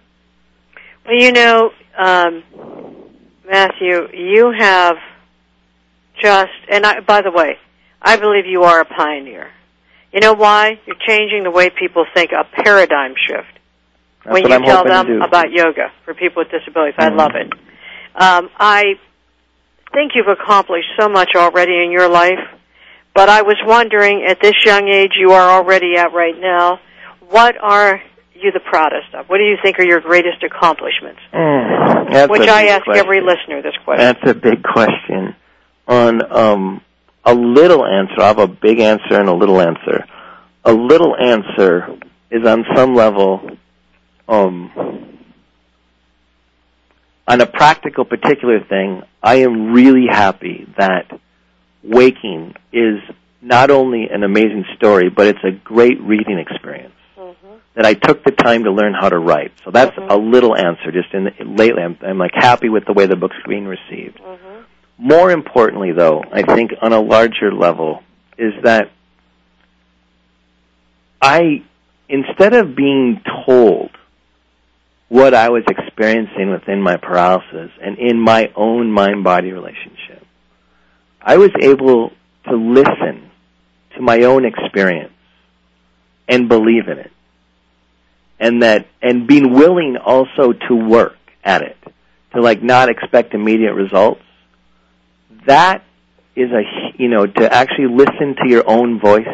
Well, 1.05 1.17
you 1.17 1.33
know, 1.33 1.71
um, 1.97 2.43
Matthew, 3.49 4.09
you 4.13 4.53
have 4.59 4.97
just, 6.23 6.51
and 6.71 6.85
I, 6.85 7.01
by 7.01 7.23
the 7.23 7.31
way, 7.31 7.57
I 8.01 8.17
believe 8.17 8.47
you 8.47 8.63
are 8.65 8.81
a 8.81 8.85
pioneer. 8.85 9.51
You 10.13 10.21
know 10.21 10.33
why? 10.35 10.81
You're 10.87 10.97
changing 11.07 11.45
the 11.45 11.51
way 11.51 11.71
people 11.71 12.07
think, 12.15 12.31
a 12.33 12.45
paradigm 12.63 13.15
shift. 13.27 13.47
That's 14.25 14.35
when 14.35 14.43
what 14.43 14.51
you 14.51 14.57
I'm 14.57 14.63
tell 14.65 14.85
them 14.85 15.23
about 15.23 15.53
yoga 15.53 15.93
for 16.05 16.15
people 16.15 16.43
with 16.43 16.51
disabilities. 16.51 16.95
I 16.99 17.11
Mhm. 17.11 17.17
love 17.19 17.35
it. 17.35 17.53
Um, 18.15 18.51
I 18.59 18.97
think 19.93 20.15
you've 20.15 20.29
accomplished 20.29 20.89
so 20.99 21.09
much 21.09 21.35
already 21.37 21.83
in 21.83 21.91
your 21.91 22.09
life, 22.09 22.41
but 23.15 23.29
I 23.29 23.43
was 23.43 23.57
wondering, 23.65 24.25
at 24.25 24.41
this 24.41 24.55
young 24.65 24.89
age 24.89 25.13
you 25.17 25.33
are 25.33 25.51
already 25.51 25.97
at 25.97 26.13
right 26.13 26.39
now, 26.39 26.81
what 27.31 27.57
are 27.61 28.01
you 28.35 28.51
the 28.53 28.61
proudest 28.61 29.15
of? 29.15 29.29
What 29.29 29.39
do 29.39 29.45
you 29.45 29.57
think 29.63 29.79
are 29.79 29.87
your 29.87 30.01
greatest 30.01 30.43
accomplishments? 30.43 31.21
Mm, 31.33 32.29
Which 32.31 32.49
I 32.49 32.67
ask 32.69 32.85
question. 32.85 33.05
every 33.05 33.21
listener 33.21 33.61
this 33.63 33.77
question. 33.85 34.05
That's 34.05 34.31
a 34.31 34.35
big 34.35 34.63
question. 34.63 35.35
On 35.87 36.23
um, 36.37 36.81
a 37.25 37.35
little 37.35 37.85
answer, 37.85 38.21
I 38.21 38.29
have 38.29 38.39
a 38.39 38.49
big 38.49 38.81
answer 38.81 39.15
and 39.21 39.29
a 39.29 39.35
little 39.35 39.61
answer. 39.61 40.05
A 40.65 40.73
little 40.73 41.17
answer 41.17 41.99
is 42.31 42.47
on 42.47 42.65
some 42.75 42.95
level, 42.95 43.51
um, 44.29 45.19
on 47.27 47.41
a 47.41 47.47
practical 47.47 48.05
particular 48.05 48.61
thing, 48.61 49.03
I 49.23 49.37
am 49.37 49.73
really 49.73 50.07
happy 50.11 50.67
that 50.79 51.21
waking 51.83 52.55
is 52.73 53.01
not 53.41 53.71
only 53.71 54.09
an 54.11 54.23
amazing 54.23 54.65
story, 54.77 55.11
but 55.11 55.27
it's 55.27 55.45
a 55.45 55.53
great 55.53 56.01
reading 56.01 56.39
experience. 56.39 56.95
Mm-hmm. 57.17 57.47
That 57.75 57.87
I 57.87 57.95
took 57.95 58.25
the 58.25 58.33
time 58.33 58.65
to 58.65 58.73
learn 58.73 58.95
how 58.95 59.09
to 59.09 59.19
write. 59.19 59.53
So 59.65 59.71
that's 59.71 59.97
mm-hmm. 59.97 60.11
a 60.11 60.17
little 60.17 60.57
answer. 60.57 60.91
Just 60.91 61.13
in 61.15 61.25
the, 61.25 61.45
lately, 61.45 61.83
I'm, 61.83 61.97
I'm 62.03 62.19
like 62.19 62.33
happy 62.35 62.69
with 62.69 62.85
the 62.87 62.93
way 62.93 63.07
the 63.07 63.17
book's 63.17 63.37
being 63.47 63.67
received. 63.67 64.19
Mm-hmm. 64.19 64.63
More 64.99 65.31
importantly, 65.31 65.93
though, 65.93 66.25
I 66.33 66.43
think 66.43 66.73
on 66.83 66.93
a 66.93 67.01
larger 67.01 67.53
level, 67.53 68.03
is 68.37 68.53
that 68.65 68.91
I, 71.23 71.63
instead 72.09 72.55
of 72.55 72.75
being 72.75 73.21
told 73.47 73.91
what 75.09 75.35
I 75.35 75.51
was 75.51 75.63
experiencing 75.69 76.51
within 76.51 76.83
my 76.83 76.97
paralysis 76.97 77.71
and 77.81 77.99
in 77.99 78.21
my 78.21 78.53
own 78.57 78.91
mind 78.91 79.25
body 79.25 79.53
relationship, 79.53 80.25
I 81.23 81.37
was 81.37 81.51
able 81.61 82.11
to 82.49 82.57
listen 82.57 83.31
to 83.95 84.03
my 84.03 84.23
own 84.23 84.45
experience 84.45 85.13
and 86.29 86.49
believe 86.49 86.89
in 86.89 86.99
it. 86.99 87.13
And 88.41 88.63
that, 88.63 88.87
and 89.03 89.27
being 89.27 89.53
willing 89.53 89.97
also 89.97 90.53
to 90.53 90.75
work 90.75 91.17
at 91.43 91.63
it, 91.63 91.77
to 92.35 92.41
like 92.41 92.63
not 92.63 92.89
expect 92.89 93.35
immediate 93.35 93.75
results. 93.75 94.21
That 95.47 95.85
is 96.37 96.51
a, 96.51 96.63
you 96.99 97.09
know, 97.09 97.27
to 97.27 97.53
actually 97.53 97.89
listen 97.89 98.37
to 98.43 98.49
your 98.49 98.69
own 98.69 99.01
voice, 99.01 99.27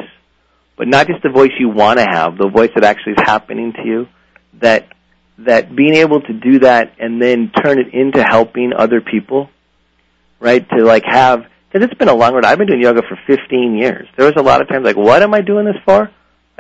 but 0.77 0.89
not 0.89 1.07
just 1.07 1.23
the 1.23 1.31
voice 1.31 1.51
you 1.59 1.69
want 1.69 1.99
to 1.99 2.05
have, 2.05 2.39
the 2.39 2.49
voice 2.49 2.71
that 2.75 2.85
actually 2.85 3.13
is 3.13 3.23
happening 3.25 3.73
to 3.73 3.83
you, 3.85 4.09
that, 4.61 4.89
that 5.39 5.75
being 5.75 5.95
able 5.95 6.21
to 6.21 6.33
do 6.33 6.61
that 6.61 6.95
and 6.99 7.21
then 7.21 7.51
turn 7.51 7.79
it 7.79 7.93
into 7.93 8.23
helping 8.23 8.73
other 8.77 9.01
people, 9.01 9.51
right? 10.41 10.67
To 10.71 10.85
like 10.85 11.05
have, 11.07 11.45
because 11.71 11.87
it's 11.87 11.99
been 11.99 12.09
a 12.09 12.15
long 12.15 12.35
road. 12.35 12.45
I've 12.45 12.59
been 12.59 12.69
doing 12.69 12.83
yoga 12.83 13.03
for 13.03 13.19
15 13.27 13.77
years. 13.77 14.09
There 14.17 14.27
was 14.27 14.35
a 14.37 14.43
lot 14.43 14.63
of 14.63 14.69
times 14.69 14.85
like, 14.85 14.97
what 14.97 15.23
am 15.23 15.35
I 15.35 15.41
doing 15.41 15.65
this 15.65 15.77
for? 15.85 16.11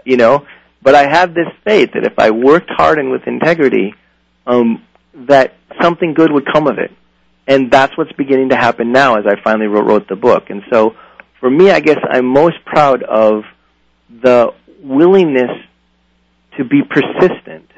You 0.05 0.17
know, 0.17 0.47
but 0.83 0.95
I 0.95 1.09
have 1.09 1.35
this 1.35 1.47
faith 1.65 1.93
that 1.95 2.05
if 2.05 2.19
I 2.19 2.31
worked 2.31 2.71
hard 2.71 2.99
and 2.99 3.11
with 3.11 3.27
integrity, 3.27 3.95
um, 4.47 4.85
that 5.15 5.55
something 5.81 6.13
good 6.15 6.31
would 6.31 6.45
come 6.53 6.67
of 6.67 6.79
it. 6.79 6.91
And 7.47 7.71
that's 7.71 7.97
what's 7.97 8.13
beginning 8.13 8.51
to 8.51 8.57
happen 8.57 8.93
now 8.93 9.17
as 9.17 9.27
I 9.27 9.41
finally 9.43 9.67
wrote, 9.67 9.87
wrote 9.87 10.09
the 10.09 10.17
book. 10.17 10.45
And 10.49 10.63
so 10.71 10.95
for 11.41 11.51
me, 11.51 11.71
I 11.71 11.81
guess 11.81 11.99
I'm 12.11 12.27
most 12.27 12.57
proud 12.65 13.03
of 13.03 13.45
the 14.09 14.55
willingness 14.83 15.51
to 16.57 16.65
be 16.65 16.83
persistent 16.83 17.71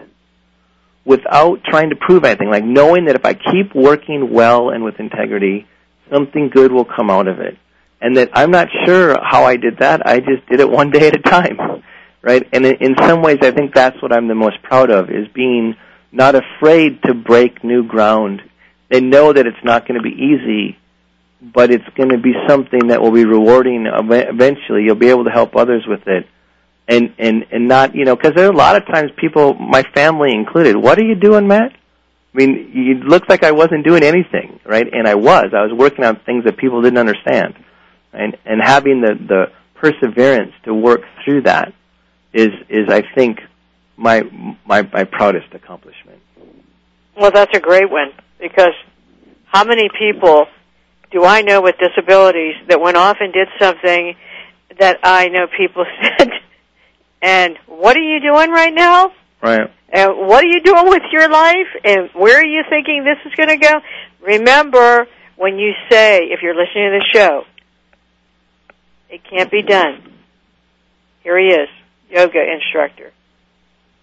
without 1.04 1.62
trying 1.64 1.90
to 1.90 1.96
prove 1.96 2.24
anything, 2.24 2.50
like 2.50 2.64
knowing 2.64 3.06
that 3.06 3.16
if 3.16 3.24
I 3.24 3.34
keep 3.34 3.74
working 3.74 4.32
well 4.32 4.70
and 4.70 4.84
with 4.84 4.98
integrity, 4.98 5.66
something 6.12 6.48
good 6.48 6.72
will 6.72 6.84
come 6.84 7.10
out 7.10 7.28
of 7.28 7.40
it. 7.40 7.56
And 8.00 8.16
that 8.16 8.30
I'm 8.34 8.50
not 8.50 8.68
sure 8.84 9.16
how 9.22 9.44
I 9.44 9.56
did 9.56 9.78
that. 9.78 10.06
I 10.06 10.18
just 10.18 10.46
did 10.50 10.60
it 10.60 10.68
one 10.80 10.90
day 10.90 11.08
at 11.08 11.16
a 11.16 11.22
time, 11.22 11.82
right? 12.22 12.46
And 12.52 12.66
in, 12.66 12.76
in 12.76 12.94
some 13.00 13.22
ways, 13.22 13.38
I 13.42 13.52
think 13.52 13.74
that's 13.74 14.00
what 14.02 14.12
I'm 14.12 14.28
the 14.28 14.34
most 14.34 14.62
proud 14.62 14.90
of, 14.90 15.10
is 15.10 15.28
being 15.32 15.76
not 16.12 16.34
afraid 16.34 17.02
to 17.04 17.14
break 17.14 17.64
new 17.64 17.84
ground 17.84 18.42
and 18.90 19.10
know 19.10 19.32
that 19.32 19.46
it's 19.46 19.64
not 19.64 19.86
going 19.86 20.00
to 20.00 20.02
be 20.02 20.14
easy, 20.14 20.78
but 21.42 21.70
it's 21.70 21.88
going 21.96 22.10
to 22.10 22.18
be 22.18 22.32
something 22.48 22.88
that 22.88 23.00
will 23.00 23.10
be 23.10 23.24
rewarding 23.24 23.86
eventually. 23.86 24.84
You'll 24.84 24.94
be 24.94 25.08
able 25.10 25.24
to 25.24 25.30
help 25.30 25.56
others 25.56 25.84
with 25.86 26.06
it. 26.06 26.26
And, 26.88 27.14
and, 27.18 27.44
and 27.50 27.66
not, 27.66 27.96
you 27.96 28.04
know, 28.04 28.14
because 28.14 28.32
there 28.36 28.46
are 28.46 28.52
a 28.52 28.56
lot 28.56 28.76
of 28.76 28.86
times 28.86 29.10
people, 29.16 29.54
my 29.54 29.82
family 29.94 30.32
included, 30.32 30.76
what 30.76 30.98
are 30.98 31.04
you 31.04 31.16
doing, 31.16 31.48
Matt? 31.48 31.72
I 31.72 32.36
mean, 32.36 32.70
it 32.72 33.04
looked 33.04 33.28
like 33.28 33.42
I 33.42 33.50
wasn't 33.50 33.84
doing 33.84 34.04
anything, 34.04 34.60
right? 34.64 34.86
And 34.92 35.08
I 35.08 35.16
was. 35.16 35.46
I 35.52 35.62
was 35.62 35.72
working 35.72 36.04
on 36.04 36.20
things 36.20 36.44
that 36.44 36.56
people 36.56 36.82
didn't 36.82 36.98
understand. 36.98 37.54
And, 38.12 38.36
and 38.44 38.60
having 38.62 39.00
the, 39.00 39.14
the 39.14 39.46
perseverance 39.74 40.52
to 40.64 40.74
work 40.74 41.00
through 41.24 41.42
that 41.42 41.72
is, 42.32 42.50
is 42.68 42.88
I 42.88 43.02
think, 43.14 43.40
my, 43.96 44.22
my, 44.66 44.82
my 44.82 45.04
proudest 45.04 45.54
accomplishment. 45.54 46.20
Well, 47.16 47.30
that's 47.32 47.56
a 47.56 47.60
great 47.60 47.90
one 47.90 48.12
because 48.38 48.74
how 49.46 49.64
many 49.64 49.88
people 49.98 50.46
do 51.10 51.24
I 51.24 51.42
know 51.42 51.62
with 51.62 51.76
disabilities 51.78 52.56
that 52.68 52.80
went 52.80 52.96
off 52.96 53.18
and 53.20 53.32
did 53.32 53.48
something 53.60 54.16
that 54.78 54.98
I 55.02 55.28
know 55.28 55.46
people 55.56 55.84
said, 56.02 56.30
and 57.22 57.56
what 57.66 57.96
are 57.96 58.02
you 58.02 58.20
doing 58.20 58.50
right 58.50 58.74
now? 58.74 59.12
Right. 59.42 59.70
And 59.88 60.26
what 60.26 60.44
are 60.44 60.48
you 60.48 60.60
doing 60.62 60.88
with 60.88 61.02
your 61.12 61.28
life? 61.28 61.68
And 61.84 62.10
where 62.14 62.38
are 62.38 62.44
you 62.44 62.62
thinking 62.68 63.04
this 63.04 63.18
is 63.24 63.34
going 63.36 63.48
to 63.48 63.56
go? 63.56 63.80
Remember 64.20 65.06
when 65.36 65.58
you 65.58 65.72
say, 65.88 66.18
if 66.24 66.40
you're 66.42 66.54
listening 66.54 66.90
to 66.90 66.98
the 66.98 67.04
show, 67.12 67.44
it 69.08 69.22
can't 69.24 69.50
be 69.50 69.62
done. 69.62 70.12
Here 71.22 71.38
he 71.38 71.46
is, 71.46 71.68
yoga 72.10 72.40
instructor. 72.52 73.12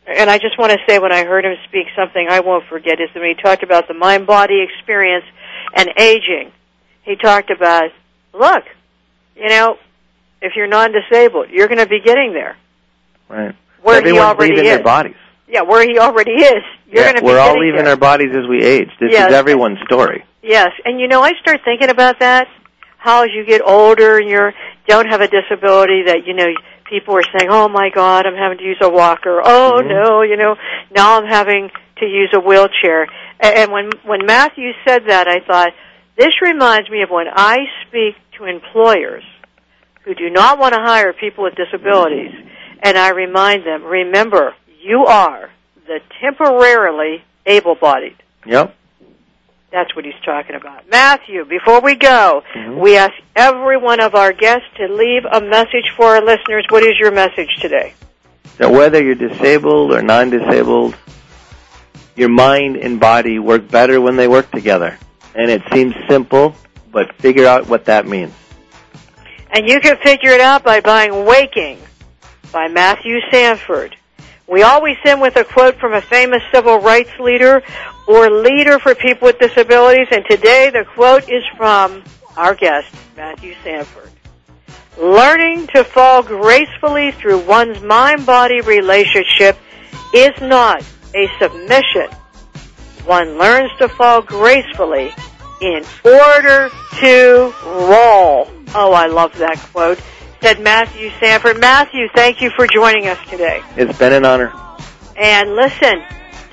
And 0.06 0.30
I 0.30 0.38
just 0.38 0.58
want 0.58 0.72
to 0.74 0.78
say 0.88 1.00
when 1.00 1.14
I 1.14 1.24
heard 1.24 1.46
him 1.46 1.56
speak 1.68 1.88
something 1.96 2.28
I 2.30 2.42
won't 2.42 2.66
forget 2.68 3.00
is 3.00 3.10
when 3.16 3.24
he 3.26 3.36
talked 3.42 3.64
about 3.64 3.88
the 3.88 3.94
mind 3.94 4.28
body 4.28 4.62
experience 4.62 5.26
and 5.74 5.90
aging. 5.98 6.52
He 7.04 7.16
talked 7.16 7.50
about, 7.50 7.92
look, 8.34 8.64
you 9.36 9.48
know, 9.50 9.78
if 10.42 10.54
you're 10.56 10.68
non 10.68 10.92
disabled, 10.92 11.50
you're 11.52 11.68
going 11.68 11.80
to 11.80 11.88
be 11.88 12.02
getting 12.02 12.34
there. 12.34 12.58
Right. 13.30 13.56
Where 13.82 13.98
Everyone's 13.98 14.22
he 14.24 14.28
already 14.28 14.52
leaving 14.56 14.66
is. 14.66 14.76
their 14.76 14.84
bodies. 14.84 15.16
Yeah, 15.48 15.62
where 15.62 15.88
he 15.88 15.98
already 16.00 16.32
is. 16.32 16.64
You're 16.88 17.04
Yeah, 17.04 17.12
going 17.12 17.16
to 17.16 17.22
be 17.22 17.28
we're 17.28 17.40
all 17.40 17.58
leaving 17.60 17.84
there. 17.84 17.90
our 17.94 17.98
bodies 17.98 18.30
as 18.36 18.48
we 18.50 18.62
age. 18.64 18.90
This 19.00 19.12
Yes. 19.12 19.30
is 19.30 19.36
everyone's 19.36 19.80
story. 19.86 20.24
Yes, 20.42 20.72
and 20.84 21.00
you 21.00 21.08
know, 21.08 21.22
I 21.22 21.32
start 21.42 21.62
thinking 21.64 21.90
about 21.90 22.20
that. 22.20 22.48
How 22.98 23.24
as 23.24 23.30
you 23.34 23.46
get 23.46 23.62
older 23.66 24.18
and 24.18 24.30
you 24.30 24.52
don't 24.88 25.08
have 25.08 25.22
a 25.22 25.28
disability, 25.28 26.04
that 26.08 26.26
you 26.26 26.34
know, 26.34 26.48
people 26.94 27.16
are 27.18 27.24
saying, 27.24 27.50
"Oh 27.50 27.68
my 27.68 27.90
God, 27.90 28.28
I'm 28.28 28.36
having 28.36 28.60
to 28.60 28.64
use 28.64 28.82
a 28.82 28.90
walker." 28.90 29.42
Oh 29.44 29.82
Mhm. 29.82 29.88
no, 29.88 30.22
you 30.22 30.38
know, 30.38 30.56
now 30.92 31.18
I'm 31.18 31.26
having 31.26 31.72
to 31.98 32.06
use 32.06 32.32
a 32.34 32.40
wheelchair. 32.40 33.08
And 33.40 33.72
when 33.72 33.90
when 34.04 34.26
Matthew 34.26 34.70
said 34.86 35.06
that, 35.08 35.28
I 35.28 35.40
thought 35.40 35.74
this 36.16 36.34
reminds 36.42 36.90
me 36.90 37.02
of 37.02 37.10
when 37.10 37.28
I 37.28 37.58
speak 37.88 38.16
to 38.38 38.46
employers 38.46 39.24
who 40.04 40.14
do 40.14 40.30
not 40.30 40.60
want 40.60 40.74
to 40.76 40.82
hire 40.82 41.14
people 41.14 41.44
with 41.46 41.56
disabilities, 41.56 42.34
and 42.84 42.98
I 42.98 43.10
remind 43.10 43.66
them, 43.66 43.84
remember, 43.84 44.54
you 44.82 45.06
are 45.06 45.50
the 45.88 46.00
temporarily 46.22 47.24
able-bodied. 47.46 48.18
Yep. 48.46 48.76
That's 49.74 49.96
what 49.96 50.06
he's 50.06 50.14
talking 50.24 50.56
about. 50.56 50.88
Matthew, 50.88 51.46
before 51.46 51.82
we 51.82 51.96
go, 51.96 52.44
Mhm. 52.56 52.76
we 52.76 52.96
ask 52.96 53.14
every 53.36 53.76
one 53.76 54.00
of 54.00 54.14
our 54.14 54.32
guests 54.32 54.68
to 54.78 54.88
leave 54.88 55.26
a 55.26 55.42
message 55.42 55.90
for 55.98 56.06
our 56.06 56.22
listeners. 56.22 56.64
What 56.70 56.84
is 56.84 57.00
your 57.00 57.10
message 57.10 57.50
today? 57.60 57.96
That 58.60 58.70
whether 58.70 59.04
you're 59.04 59.16
disabled 59.16 59.92
or 59.92 60.04
non-disabled, 60.04 60.96
your 62.16 62.30
mind 62.30 62.78
and 62.78 63.00
body 63.00 63.40
work 63.40 63.68
better 63.68 64.00
when 64.00 64.16
they 64.16 64.28
work 64.28 64.52
together. 64.52 65.00
And 65.34 65.50
it 65.50 65.64
seems 65.74 65.96
simple, 66.08 66.56
but 66.92 67.12
figure 67.16 67.48
out 67.48 67.68
what 67.68 67.86
that 67.86 68.06
means. 68.06 68.32
And 69.50 69.68
you 69.68 69.80
can 69.80 69.98
figure 69.98 70.30
it 70.30 70.42
out 70.42 70.64
by 70.64 70.82
buying 70.82 71.26
Waking 71.26 71.80
by 72.52 72.68
Matthew 72.68 73.22
Sanford. 73.32 73.96
We 74.46 74.62
always 74.62 74.98
end 75.04 75.20
with 75.22 75.36
a 75.36 75.44
quote 75.44 75.80
from 75.80 75.94
a 75.94 76.02
famous 76.02 76.44
civil 76.54 76.80
rights 76.80 77.18
leader 77.20 77.64
or 78.08 78.30
leader 78.30 78.80
for 78.80 78.96
people 78.96 79.28
with 79.28 79.40
disabilities, 79.40 80.08
and 80.12 80.26
today 80.30 80.70
the 80.70 80.86
quote 80.94 81.30
is 81.30 81.44
from 81.56 82.04
our 82.36 82.56
guest, 82.56 82.94
Matthew 83.16 83.56
Sanford. 83.64 84.10
Learning 84.98 85.68
to 85.68 85.84
fall 85.84 86.22
gracefully 86.22 87.12
through 87.12 87.40
one's 87.40 87.82
mind-body 87.82 88.62
relationship 88.62 89.58
is 90.14 90.32
not 90.42 90.84
a 91.16 91.28
submission. 91.40 92.08
One 93.06 93.38
learns 93.38 93.72
to 93.80 93.90
fall 93.90 94.22
gracefully 94.22 95.14
in 95.62 95.84
order 96.04 96.70
to 97.00 97.54
roll. 97.66 98.50
Oh, 98.76 98.94
I 98.94 99.08
love 99.08 99.38
that 99.38 99.58
quote. 99.72 100.00
Said 100.42 100.60
Matthew 100.60 101.10
Sanford. 101.20 101.60
Matthew, 101.60 102.08
thank 102.14 102.42
you 102.42 102.50
for 102.50 102.68
joining 102.68 103.08
us 103.08 103.18
today. 103.30 103.64
It's 103.78 103.98
been 103.98 104.14
an 104.14 104.26
honor. 104.26 104.54
And 105.16 105.56
listen, 105.56 106.04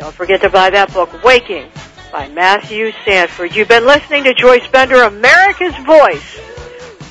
don't 0.00 0.14
forget 0.14 0.40
to 0.40 0.48
buy 0.48 0.70
that 0.70 0.92
book, 0.94 1.22
Waking, 1.22 1.70
by 2.10 2.26
Matthew 2.28 2.90
Sanford. 3.04 3.54
You've 3.54 3.68
been 3.68 3.84
listening 3.84 4.24
to 4.24 4.32
Joyce 4.32 4.66
Bender, 4.68 5.02
America's 5.02 5.76
Voice, 5.84 6.38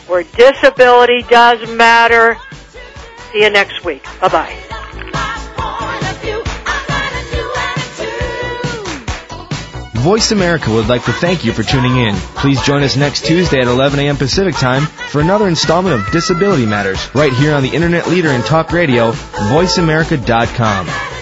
where 0.08 0.24
disability 0.24 1.22
does 1.30 1.70
matter. 1.76 2.36
See 3.32 3.44
you 3.44 3.52
next 3.52 3.86
week. 3.86 4.04
Bye 4.20 4.30
bye. 4.30 4.56
Voice 9.94 10.32
America 10.32 10.72
would 10.72 10.88
like 10.88 11.04
to 11.04 11.12
thank 11.12 11.46
you 11.46 11.52
for 11.52 11.62
tuning 11.62 11.98
in. 11.98 12.16
Please 12.16 12.60
join 12.64 12.82
us 12.82 12.98
next 12.98 13.26
Tuesday 13.26 13.60
at 13.60 13.68
11 13.68 14.00
a.m. 14.00 14.18
Pacific 14.18 14.56
Time 14.56 14.84
for 14.84 15.22
another 15.22 15.48
installment 15.48 16.02
of 16.02 16.12
Disability 16.12 16.66
Matters 16.66 17.14
right 17.14 17.34
here 17.34 17.54
on 17.54 17.62
the 17.62 17.70
internet 17.70 18.08
leader 18.08 18.30
in 18.30 18.42
talk 18.42 18.72
radio, 18.72 19.12
voiceamerica.com. 19.12 21.19